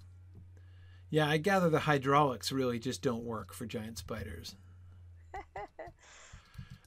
[1.10, 4.56] yeah, I gather the hydraulics really just don't work for giant spiders.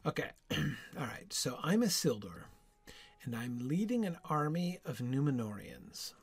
[0.06, 0.30] Okay.
[0.52, 1.32] All right.
[1.32, 2.44] So I'm Isildur,
[3.24, 6.14] and I'm leading an army of Numenorians.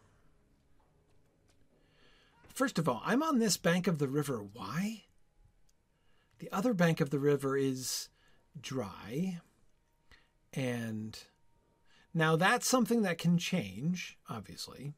[2.49, 4.45] First of all, I'm on this bank of the river.
[4.53, 5.05] Why?
[6.41, 8.09] The other bank of the river is
[8.61, 9.41] dry.
[10.55, 11.17] And
[12.13, 14.95] now that's something that can change, obviously.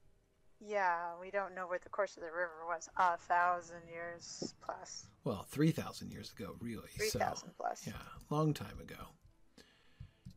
[0.64, 2.88] Yeah, we don't know what the course of the river was.
[2.96, 5.08] A thousand years plus.
[5.24, 6.88] Well, 3,000 years ago, really.
[6.96, 7.18] Three So,
[7.58, 7.86] plus.
[7.86, 7.94] Yeah,
[8.30, 9.08] long time ago.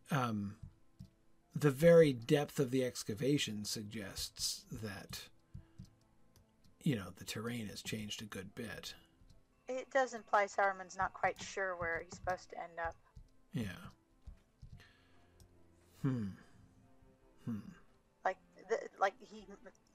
[0.10, 0.56] Um,
[1.54, 5.30] the very depth of the excavation suggests that,
[6.82, 8.96] you know, the terrain has changed a good bit.
[9.68, 12.96] It does imply Saruman's not quite sure where he's supposed to end up.
[13.54, 13.64] Yeah.
[16.02, 16.28] Hmm.
[17.46, 17.58] Hmm.
[18.24, 18.38] Like,
[18.70, 19.46] the, like he,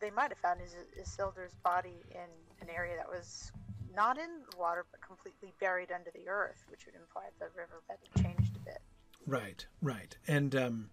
[0.01, 2.29] they might have found his Isildur's body in
[2.61, 3.53] an area that was
[3.95, 4.29] not in
[4.59, 8.65] water but completely buried under the earth, which would imply the riverbed had changed a
[8.65, 8.79] bit.
[9.27, 10.17] Right, right.
[10.27, 10.91] And um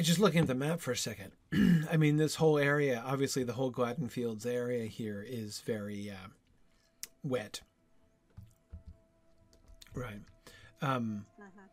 [0.00, 1.32] I just looking at the map for a second.
[1.90, 6.28] I mean, this whole area, obviously the whole Gladden Fields area here is very uh,
[7.22, 7.60] wet.
[9.94, 10.22] Right.
[10.82, 11.68] Um Mhm.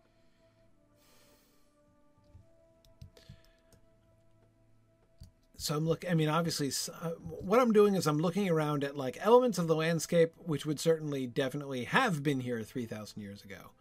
[5.57, 6.09] so I'm looking.
[6.09, 6.71] I mean, obviously,
[7.01, 7.09] uh,
[7.41, 10.79] what I'm doing is I'm looking around at like elements of the landscape, which would
[10.79, 13.71] certainly, definitely have been here three thousand years ago,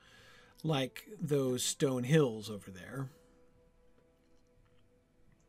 [0.64, 3.10] like those stone hills over there.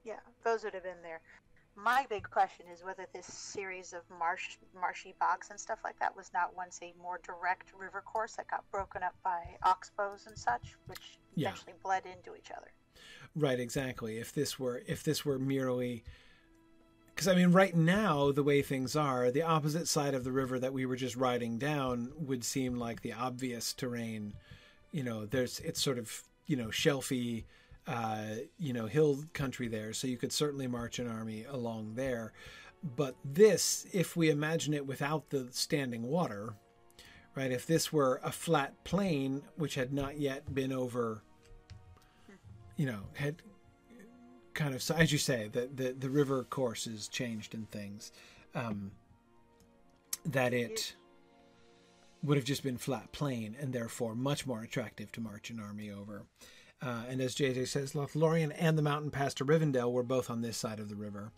[0.04, 1.22] Yeah, those would have been there.
[1.80, 6.16] My big question is whether this series of marsh, marshy bogs and stuff like that
[6.16, 10.36] was not once a more direct river course that got broken up by oxbows and
[10.36, 11.50] such, which Yeah.
[11.50, 12.72] eventually bled into each other.
[13.36, 14.18] Right, exactly.
[14.18, 16.04] If this were if this were merely
[17.10, 20.60] because I mean, right now the way things are, the opposite side of the river
[20.60, 24.34] that we were just riding down would seem like the obvious terrain.
[24.92, 27.46] You know, there's it's sort of you know shelfy,
[27.88, 28.26] uh,
[28.58, 32.34] you know, hill country there, so you could certainly march an army along there.
[32.96, 36.54] But this, if we imagine it without the standing water,
[37.36, 37.52] right?
[37.52, 41.22] If this were a flat plain which had not yet been over
[42.78, 43.42] you know, had
[44.54, 48.12] kind of, as you say, the, the, the river course has changed and things,
[48.56, 48.92] um,
[50.26, 50.96] that it
[52.24, 55.92] would have just been flat plain and therefore much more attractive to march an army
[55.92, 56.24] over.
[56.82, 60.42] Uh, and as JJ says, Lothlorien and the mountain pass to Rivendell were both on
[60.42, 61.32] this side of the river.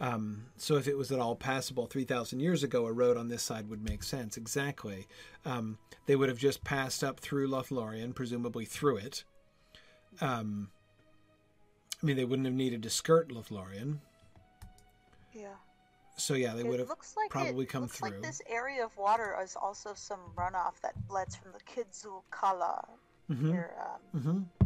[0.00, 3.42] Um, so if it was at all passable 3,000 years ago, a road on this
[3.42, 4.36] side would make sense.
[4.36, 5.06] Exactly.
[5.46, 9.24] Um, they would have just passed up through Lothlorien, presumably through it.
[10.20, 10.68] Um,
[12.02, 13.98] I mean, they wouldn't have needed to skirt Lothlorien.
[15.32, 15.54] Yeah.
[16.16, 18.10] So yeah, they would have looks like probably it come looks through.
[18.10, 22.86] like this area of water is also some runoff that bleds from the Kidzul Kala
[23.30, 23.48] Mhm.
[23.48, 23.74] here
[24.14, 24.20] um,
[24.60, 24.63] Mhm.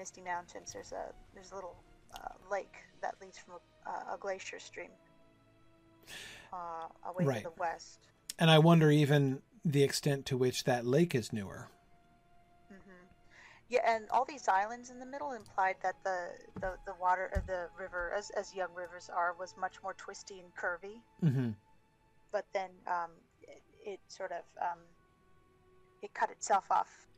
[0.00, 0.72] Mi- in the Misty Mountains.
[0.72, 1.76] There's a there's a little
[2.14, 3.54] uh, lake that leads from
[3.86, 4.90] a, uh, a glacier stream
[6.52, 7.42] uh, away Right.
[7.42, 8.00] to the west.
[8.38, 11.68] And I wonder even the extent to which that lake is newer.
[12.68, 13.06] hmm
[13.68, 17.46] Yeah, and all these islands in the middle implied that the the, the water of
[17.46, 21.02] the river, as as young rivers are, was much more twisty and curvy.
[21.22, 21.50] Mm-hmm.
[22.32, 23.10] But then um,
[23.42, 24.78] it, it sort of um,
[26.02, 27.08] it cut itself off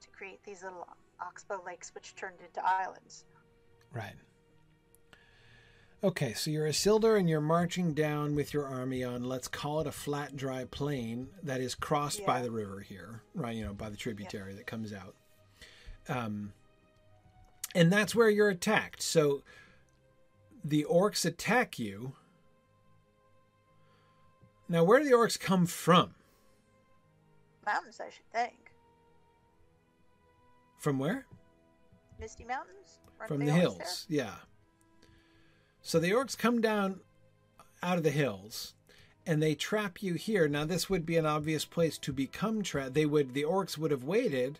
[0.00, 0.86] to create these little
[1.20, 3.24] oxbow lakes, which turned into islands.
[3.92, 4.14] Right.
[6.02, 9.80] Okay, so you're a Isildur and you're marching down with your army on, let's call
[9.80, 13.56] it a flat, dry plain that is crossed by the river here, right?
[13.56, 15.14] You know, by the tributary that comes out.
[16.06, 16.52] Um,
[17.74, 19.02] and that's where you're attacked.
[19.02, 19.42] So
[20.62, 22.12] the orcs attack you.
[24.68, 26.14] Now, where do the orcs come from?
[27.64, 28.63] Mountains, I should think.
[30.84, 31.24] From where?
[32.20, 32.98] Misty Mountains.
[33.18, 34.34] Aren't from the hills yeah.
[35.80, 37.00] So the orcs come down
[37.82, 38.74] out of the hills
[39.26, 40.46] and they trap you here.
[40.46, 42.92] Now this would be an obvious place to become trapped.
[42.92, 44.58] They would the orcs would have waited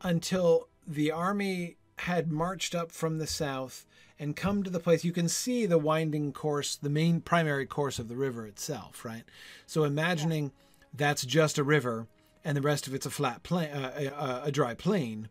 [0.00, 3.84] until the army had marched up from the south
[4.16, 5.02] and come to the place.
[5.02, 9.24] You can see the winding course the main primary course of the river itself right?
[9.66, 10.52] So imagining
[10.94, 12.06] that's just a river
[12.44, 15.28] and the rest of it's a flat plain uh, a, a dry plain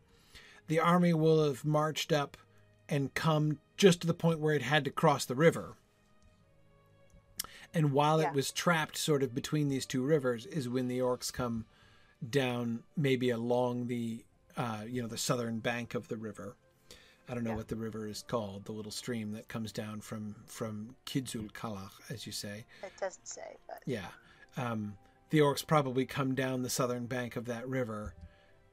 [0.68, 2.38] the army will have marched up
[2.90, 5.76] and come just to the point where it had to cross the river.
[7.74, 8.30] And while Yeah.
[8.30, 11.66] it was trapped sort of between these two rivers is when the orcs come
[12.28, 14.24] down maybe along the
[14.56, 16.56] uh, you know the southern bank of the river.
[17.30, 17.58] I don't know Yeah.
[17.58, 21.92] what the river is called, the little stream that comes down from from Kidzul Kalach,
[22.10, 22.66] as you say.
[22.82, 24.08] It doesn't say, but Yeah.
[24.56, 24.98] Um,
[25.30, 28.16] the orcs probably come down the southern bank of that river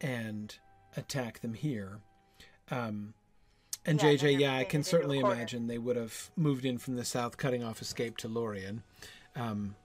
[0.00, 0.56] and
[0.96, 2.00] attack them here.
[2.70, 3.14] Um,
[3.86, 7.04] and Yeah, JJ, yeah, I can certainly imagine they would have moved in from the
[7.04, 8.82] south, cutting off escape to Lorien.
[9.36, 9.76] Um,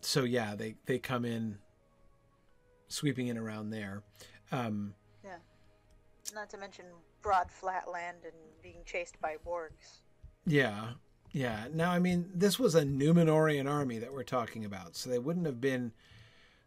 [0.00, 1.58] so yeah, they they come in,
[2.88, 4.02] sweeping in around there.
[4.52, 5.36] Um, yeah,
[6.34, 6.84] Not to mention
[7.20, 9.98] broad flat land and being chased by wargs.
[10.46, 10.90] Yeah,
[11.32, 11.66] yeah.
[11.72, 15.46] Now, I mean, this was a Numenorean army that we're talking about, so they wouldn't
[15.46, 15.92] have been.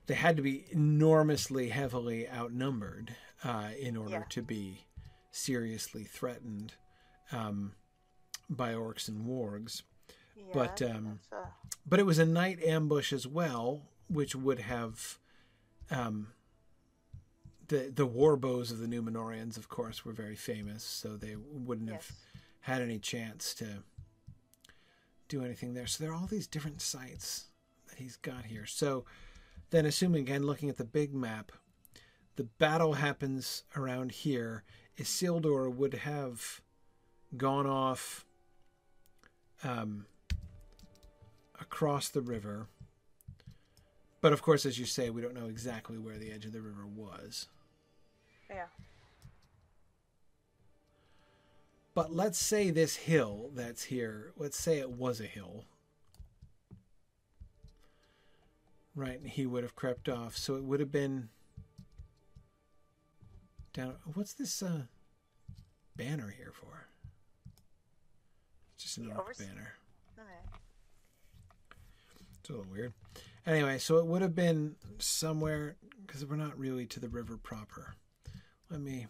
[0.07, 4.23] They had to be enormously heavily outnumbered uh, in order Yeah.
[4.29, 4.85] to be
[5.31, 6.73] seriously threatened
[7.31, 7.73] um,
[8.49, 9.83] by orcs and wargs.
[10.35, 11.45] Yeah, But, um, uh,
[11.85, 15.17] But it was a night ambush as well, which would have.
[15.89, 16.33] Um,
[17.67, 21.89] the the war bows of the Numenoreans, of course, were very famous, so they wouldn't
[21.89, 22.11] have
[22.61, 23.83] had any chance to
[25.29, 25.87] do anything there.
[25.87, 27.45] So there are all these different sites
[27.87, 28.65] that he's got here.
[28.65, 29.05] So
[29.69, 31.51] then, assuming again, looking at the big map,
[32.35, 34.63] the battle happens around here.
[34.97, 36.61] Isildur would have
[37.37, 38.25] gone off
[39.63, 40.05] um,
[41.59, 42.67] across the river.
[44.21, 46.61] But of course, as you say, we don't know exactly where the edge of the
[46.61, 47.47] river was.
[48.49, 48.65] Yeah.
[51.93, 55.65] But let's say this hill that's here, let's say it was a hill.
[58.95, 60.37] Right, and he would have crept off.
[60.37, 61.29] So it would have been
[63.73, 63.95] down.
[64.13, 64.83] What's this uh,
[65.95, 66.87] banner here for?
[68.77, 69.73] Just an The banner.
[70.17, 70.57] Okay.
[72.39, 72.93] It's a little weird.
[73.45, 77.95] Anyway, so it would have been somewhere because we're not really to the river proper.
[78.69, 79.07] Let me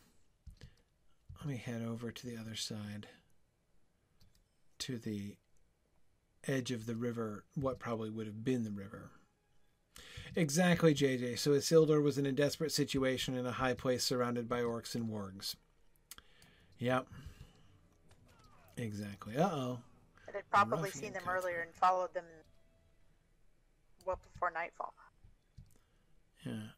[1.40, 3.08] let me head over to the other side
[4.82, 5.36] to the
[6.48, 9.12] edge of the river, what probably would have been the river.
[10.36, 11.38] Exactly, JJ.
[11.38, 15.10] So Isildur was in a desperate situation in a high place surrounded by orcs and
[15.10, 15.56] wargs.
[16.80, 17.08] Yep.
[18.78, 19.38] Exactly.
[19.38, 19.80] Uh oh.
[20.28, 22.24] It had probably seen them cut earlier and followed them
[24.06, 24.94] well before nightfall.
[26.46, 26.70] Yeah.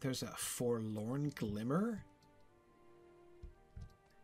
[0.00, 2.04] There's a forlorn glimmer?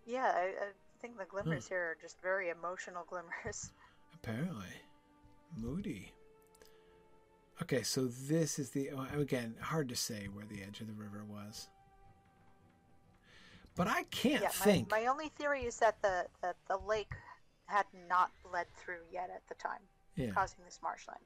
[0.07, 0.69] Yeah, I, I
[1.01, 3.71] think the glimmers here are just very emotional glimmers.
[4.15, 4.67] Apparently.
[5.57, 6.13] Moody.
[7.63, 8.91] Okay, so this is the.
[8.91, 11.69] oh, Again, hard to say where the edge of the river was.
[13.75, 14.91] But I can't yeah, think.
[14.91, 17.13] my, my only theory is that the, the, the lake
[17.67, 19.81] had not bled through yet at the time,
[20.17, 20.31] yeah.
[20.31, 21.21] causing this marshland.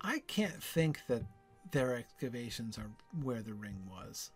[0.00, 1.22] I can't think that
[1.70, 2.90] their excavations are
[3.22, 4.30] where the ring was.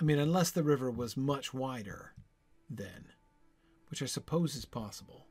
[0.00, 2.12] I mean, unless the river was much wider
[2.70, 3.06] then,
[3.90, 5.26] which I suppose is possible.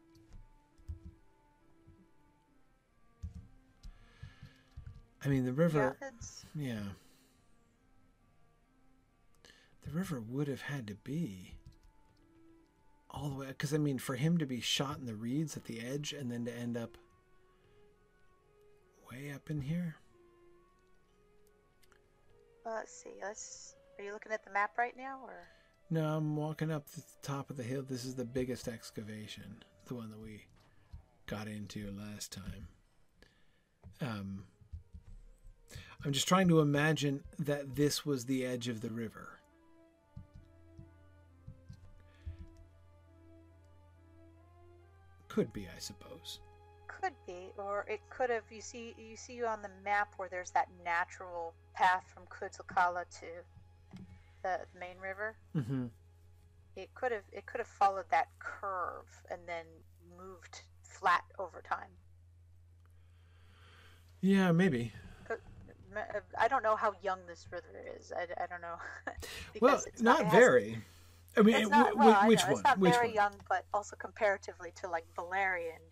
[5.28, 5.98] I mean, the river.
[6.02, 6.10] Yeah,
[6.56, 6.84] Yeah.
[9.86, 11.56] The river would have had to be
[13.10, 13.48] all the way.
[13.48, 16.32] Because, I mean, for him to be shot in the reeds at the edge and
[16.32, 16.98] then to end up
[19.12, 19.98] way up in here.
[22.66, 23.14] uh, let's see.
[23.22, 23.76] Let's.
[24.00, 25.48] Are you looking at the map right now, or?
[25.90, 27.84] No, I'm walking up the top of the hill.
[27.88, 30.46] This is the biggest excavation, the one that we
[31.26, 32.68] got into last time.
[34.00, 34.44] Um,
[36.06, 39.40] I'm just trying to imagine that this was the edge of the river.
[45.28, 46.40] Could be, I suppose.
[46.88, 48.44] Could be, or it could have.
[48.50, 53.26] You see, you see on the map where there's that natural path from Kudzalkala to
[54.44, 55.36] the main river.
[55.56, 55.86] Mm-hmm.
[56.76, 57.24] It could have.
[57.32, 59.66] It could have followed that curve and then
[60.18, 61.90] moved flat over time.
[64.22, 64.92] Yeah, maybe.
[66.40, 68.12] I don't know how young this river is.
[68.16, 68.76] I, I don't know.
[69.62, 70.78] Well, it's not very.
[71.36, 72.54] I mean, It's not, well, I which know, one?
[72.54, 73.16] It's not which very one?
[73.16, 75.84] young, but also comparatively to like Valyria and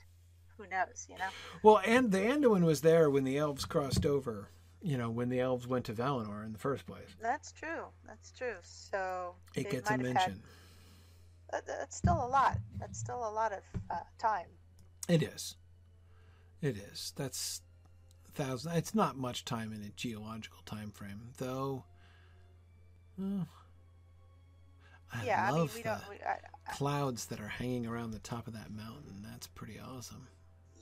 [0.57, 1.27] who knows, you know?
[1.63, 4.49] Well, and the Anduin was there when the elves crossed over.
[4.81, 7.15] You know, when the elves went to Valinor in the first place.
[7.21, 7.85] That's true.
[8.05, 8.55] That's true.
[8.61, 10.41] So It gets a have had- mention.
[11.51, 12.59] that's still a lot.
[12.79, 13.59] That's still a lot of
[13.89, 14.45] uh, time.
[15.07, 15.55] It is.
[16.61, 17.13] It is.
[17.15, 17.61] That's
[18.35, 18.73] thousand.
[18.73, 21.83] It's not much time in a geological time frame, though.
[23.17, 23.47] Well,
[25.13, 26.09] I yeah, I mean, love we the don't.
[26.09, 26.37] We, I,
[26.73, 29.23] clouds that are hanging around the top of that mountain.
[29.23, 30.27] That's pretty awesome.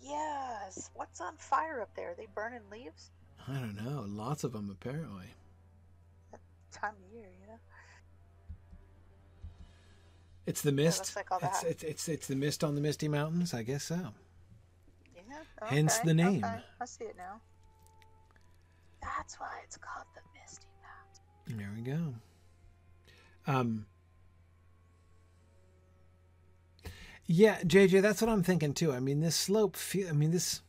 [0.02, 0.90] yes.
[0.96, 2.12] What's on fire up there?
[2.12, 3.12] Are they burning leaves?
[3.48, 4.06] I don't know.
[4.08, 5.26] Lots of them apparently.
[6.72, 7.60] Time of year, you know.
[10.46, 11.00] It's the mist.
[11.00, 13.54] looks like all it's, it's it's it's the mist on the misty mountains.
[13.54, 14.10] I guess so.
[15.34, 15.68] Yeah.
[15.68, 16.44] Hence the name.
[16.44, 16.60] Okay.
[16.82, 17.42] I see it now.
[19.02, 21.58] That's why it's called the Misty Mountain.
[21.58, 22.14] There we go.
[23.46, 23.86] Um.
[27.26, 28.92] Yeah, JJ, that's what I'm thinking too.
[28.92, 30.10] I mean, this slope feel.
[30.10, 30.62] I mean, this.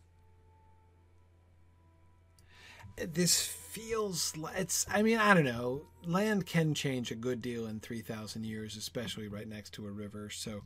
[2.97, 4.86] This feels like it's.
[4.89, 5.82] I mean, I don't know.
[6.07, 9.91] Land can change a good deal in three thousand years, especially right next to a
[9.91, 10.31] river.
[10.31, 10.62] So,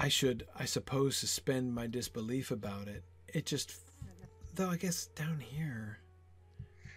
[0.00, 3.04] I should, I suppose, suspend my disbelief about it.
[3.28, 3.74] It just,
[4.54, 5.98] though, I guess down here,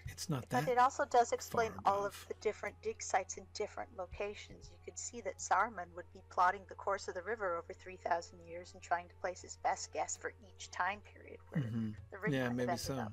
[0.07, 0.63] it's not that.
[0.63, 4.69] But it also does explain all of the different dig sites in different locations.
[4.71, 8.39] You could see that Saruman would be plotting the course of the river over 3,000
[8.47, 11.95] years and trying to place his best guess for each time period where Mhm.
[12.09, 12.95] the ring Yeah, maybe so.
[12.95, 13.11] up.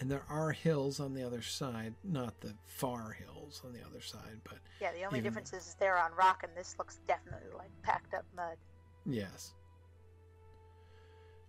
[0.00, 4.00] And there are hills on the other side, not the far hills on the other
[4.00, 7.50] side, but Yeah, the only Even- difference is they're on rock and this looks definitely
[7.56, 8.56] like packed up mud.
[9.04, 9.54] yes.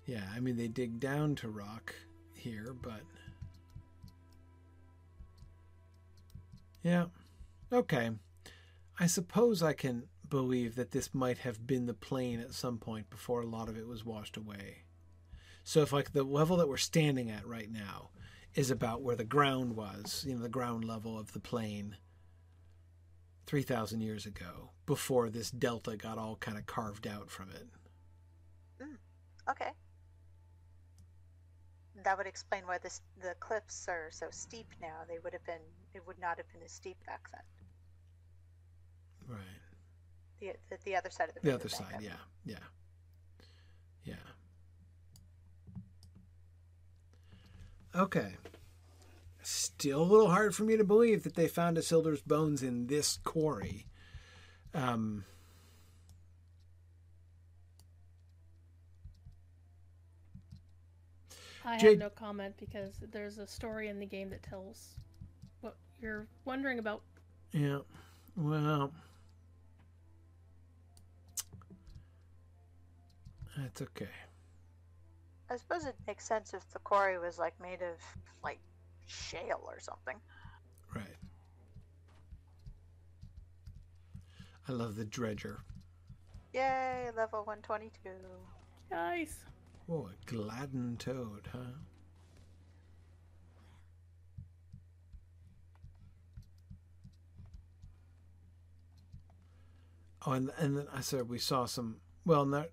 [0.05, 1.93] Yeah, I mean, they dig down to rock
[2.33, 3.01] here, but.
[6.81, 7.07] Yeah.
[7.71, 8.09] Okay.
[8.99, 13.09] I suppose I can believe that this might have been the plain at some point
[13.11, 14.83] before a lot of it was washed away.
[15.63, 18.09] So if like the level that we're standing at right now
[18.55, 21.97] is about where the ground was, you know, the ground level of the plain
[23.45, 27.67] 3000 years ago before this delta got all kind of carved out from it.
[28.81, 28.97] Mm,
[29.49, 29.71] okay.
[32.03, 35.01] That would explain why this, the cliffs are so steep now.
[35.07, 35.61] They would have been,
[35.93, 37.41] it would not have been as steep back then.
[39.27, 39.39] Right.
[40.39, 42.13] The, the, the other side of the The other side, yeah.
[42.45, 42.55] Yeah.
[44.03, 44.15] Yeah.
[47.95, 48.35] Okay.
[49.41, 53.17] Still a little hard for me to believe that they found Isildur's bones in this
[53.23, 53.85] quarry.
[54.73, 55.25] Um,
[61.65, 64.95] I Jade- have no comment because there's a story in the game that tells
[65.61, 67.01] what you're wondering about.
[67.51, 67.79] yeah.
[68.35, 68.93] Well,
[73.57, 74.07] that's okay.
[75.51, 77.97] I suppose it makes sense if the quarry was like made of
[78.43, 78.59] like
[79.07, 80.15] shale or something.
[80.95, 81.05] Right.
[84.67, 85.61] I love the dredger.
[86.53, 88.09] Yay, level 122.
[88.91, 89.39] Nice.
[89.89, 91.57] Oh, a Gladden toad, huh?
[100.25, 101.97] Oh, and and then I said we saw some.
[102.25, 102.69] Well, not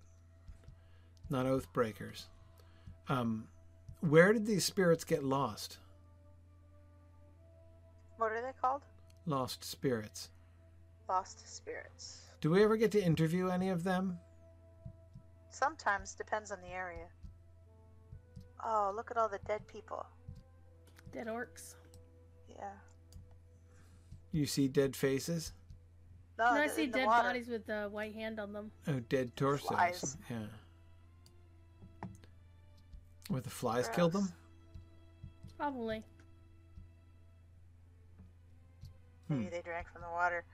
[1.29, 2.27] not oath breakers.
[3.09, 3.47] Um,
[4.01, 5.77] where did these spirits get lost?
[8.17, 8.81] What are they called?
[9.25, 10.29] Lost spirits.
[11.07, 12.21] Lost spirits.
[12.41, 14.17] Do we ever get to interview any of them?
[15.49, 17.07] Sometimes depends on the area.
[18.63, 20.05] Oh, look at all the dead people.
[21.13, 21.75] Dead orcs.
[22.49, 22.71] Yeah.
[24.31, 25.53] You see dead faces?
[26.37, 27.29] No, and I the- see dead water.
[27.29, 28.71] bodies with the white hand on them.
[28.87, 29.67] Oh, dead torsos.
[29.67, 30.17] Flies.
[30.29, 30.37] Yeah.
[33.29, 34.31] Where the flies killed them?
[35.57, 36.03] Probably.
[39.29, 39.49] Maybe Hmm.
[39.49, 40.45] they drank from the water.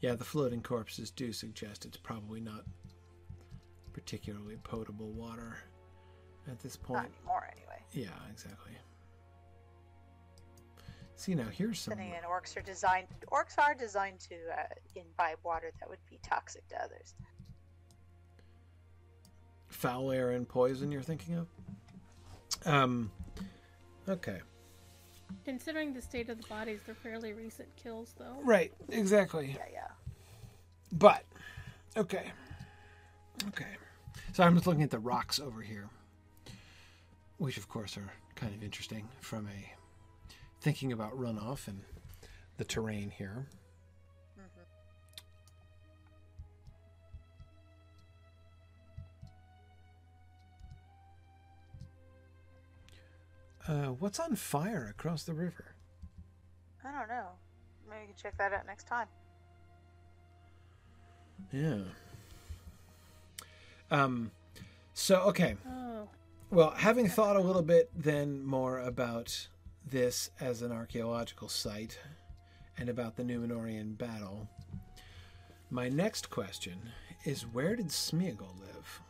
[0.00, 2.64] Yeah, the floating corpses do suggest it's probably not
[3.92, 5.58] particularly potable water
[6.48, 7.02] at this point.
[7.02, 7.82] Not anymore, anyway.
[7.92, 8.72] Yeah, exactly.
[11.20, 11.98] See now, here's some.
[11.98, 13.06] Then again, orcs are designed.
[13.30, 14.62] Orcs are designed to uh,
[14.96, 17.14] imbibe water that would be toxic to others.
[19.68, 21.46] foul air and poison you're thinking of?
[22.64, 23.10] Um,
[24.08, 24.40] okay.
[25.44, 28.38] Considering the state of the bodies, they're fairly recent kills, though.
[28.42, 29.54] Right, exactly.
[29.58, 29.88] Yeah, yeah.
[30.92, 31.24] But,
[31.98, 32.32] okay.
[33.48, 33.76] Okay.
[34.32, 35.90] So I'm just looking at the rocks over here,
[37.36, 39.74] which of course are kind of interesting from a
[40.60, 41.82] thinking about runoff and
[42.58, 43.46] the terrain here.
[53.68, 55.74] Uh, what's on fire across the river?
[56.84, 57.26] I don't know.
[57.88, 59.06] Maybe we can check that out next time.
[61.52, 61.78] Yeah.
[63.90, 64.30] Um,
[64.94, 65.56] so, okay.
[65.68, 66.08] Oh,
[66.50, 69.48] Well, having thought a little bit then more about
[69.90, 71.98] this as an archaeological site
[72.78, 74.48] and about the Numenorean battle,
[75.70, 76.78] my next question
[77.24, 79.00] is where did Smeagol live?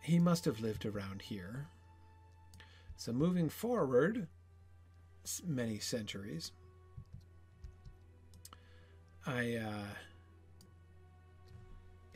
[0.00, 1.66] He must have lived around here.
[2.96, 4.28] So moving forward
[5.44, 6.52] many centuries,
[9.26, 9.88] I uh,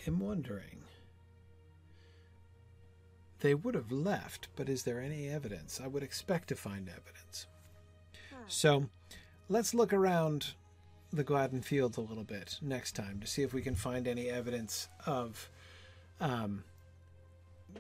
[0.07, 0.85] am wondering.
[3.41, 5.81] They would have left, but is there any evidence?
[5.83, 7.47] I would expect to find evidence.
[8.51, 8.87] So
[9.49, 10.55] let's look around
[11.13, 14.29] the Gladden Fields a little bit next time to see if we can find any
[14.29, 15.49] evidence of
[16.21, 16.65] um,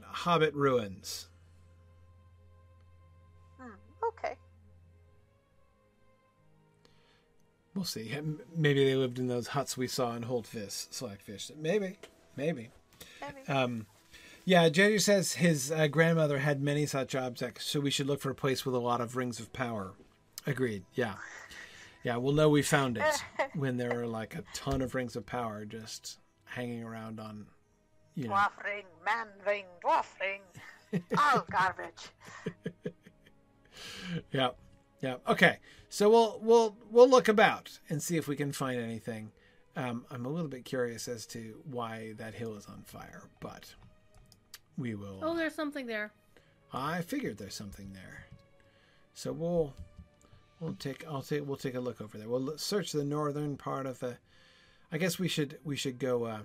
[0.03, 1.29] Hobbit ruins.
[3.59, 3.73] Hmm.
[4.09, 4.35] Okay.
[7.75, 8.17] We'll see.
[8.57, 11.51] Maybe they lived in those huts we saw in Holdfish, Slackfish.
[11.61, 11.99] Maybe,
[12.37, 12.71] maybe.
[13.21, 13.49] Maybe.
[13.49, 13.87] Um,
[14.45, 18.31] yeah, JJ says his uh, grandmother had many such objects, so we should look for
[18.31, 19.95] a place with a lot of rings of power.
[20.51, 20.85] Agreed.
[20.95, 21.15] Yeah,
[22.03, 22.17] yeah.
[22.17, 23.23] We'll know we found it
[23.55, 27.47] when there are like a ton of rings of power just hanging around on,
[28.17, 28.35] you know.
[28.35, 31.03] Dwarf ring, man ring, dwarf ring.
[31.17, 32.11] All garbage.
[34.33, 34.51] Yeah,
[35.01, 35.17] yeah.
[35.27, 35.59] Okay,
[35.89, 39.33] so we'll we'll we'll look about and see if we can find anything.
[39.77, 43.75] Um, I'm a little bit curious as to why that hill is on fire, but
[44.77, 45.21] we will.
[45.23, 46.13] Oh, there's something there.
[46.73, 48.27] I figured there's something there,
[49.15, 49.75] so we'll
[50.61, 52.28] we'll take I'll take we'll take a look over there.
[52.28, 54.19] We'll search the northern part of the.
[54.93, 56.24] I guess we should we should go.
[56.24, 56.41] Uh,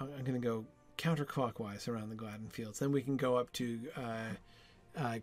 [0.00, 0.64] I'm I'm gonna go
[0.98, 2.78] counterclockwise around the Gladden Fields.
[2.78, 5.18] Then we can go up to uh, uh,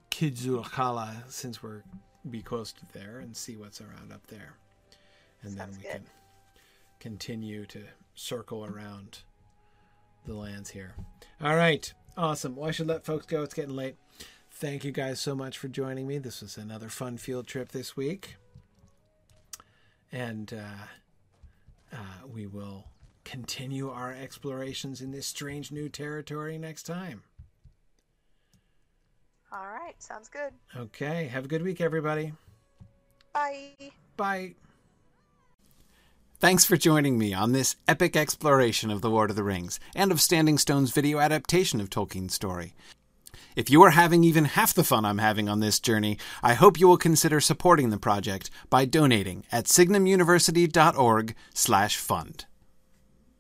[1.28, 1.84] since we're
[2.30, 4.56] be close to there and see what's around up there,
[5.42, 5.92] and Sounds then we good.
[5.92, 6.04] can
[7.00, 7.84] continue to
[8.16, 9.20] circle around
[10.26, 10.96] the lands here.
[11.42, 12.56] All right, awesome.
[12.56, 13.44] Well, I should let folks go.
[13.44, 13.96] It's getting late.
[14.54, 16.20] Thank you guys so much for joining me.
[16.20, 18.36] This was another fun field trip this week,
[20.12, 22.86] and uh, uh, we will
[23.26, 27.24] continue our explorations in this strange new territory next time.
[29.52, 30.02] All right.
[30.02, 30.54] Sounds good.
[30.76, 32.34] Okay, have a good week, everybody.
[33.34, 33.92] Bye.
[34.18, 34.56] Bye.
[36.40, 40.12] Thanks for joining me on this epic exploration of The Lord of the Rings and
[40.12, 42.76] of Standing Stone's video adaptation of Tolkien's story.
[43.56, 46.80] If you are having even half the fun I'm having on this journey, I hope
[46.80, 52.46] you will consider supporting the project by donating at signumuniversity.org/fund.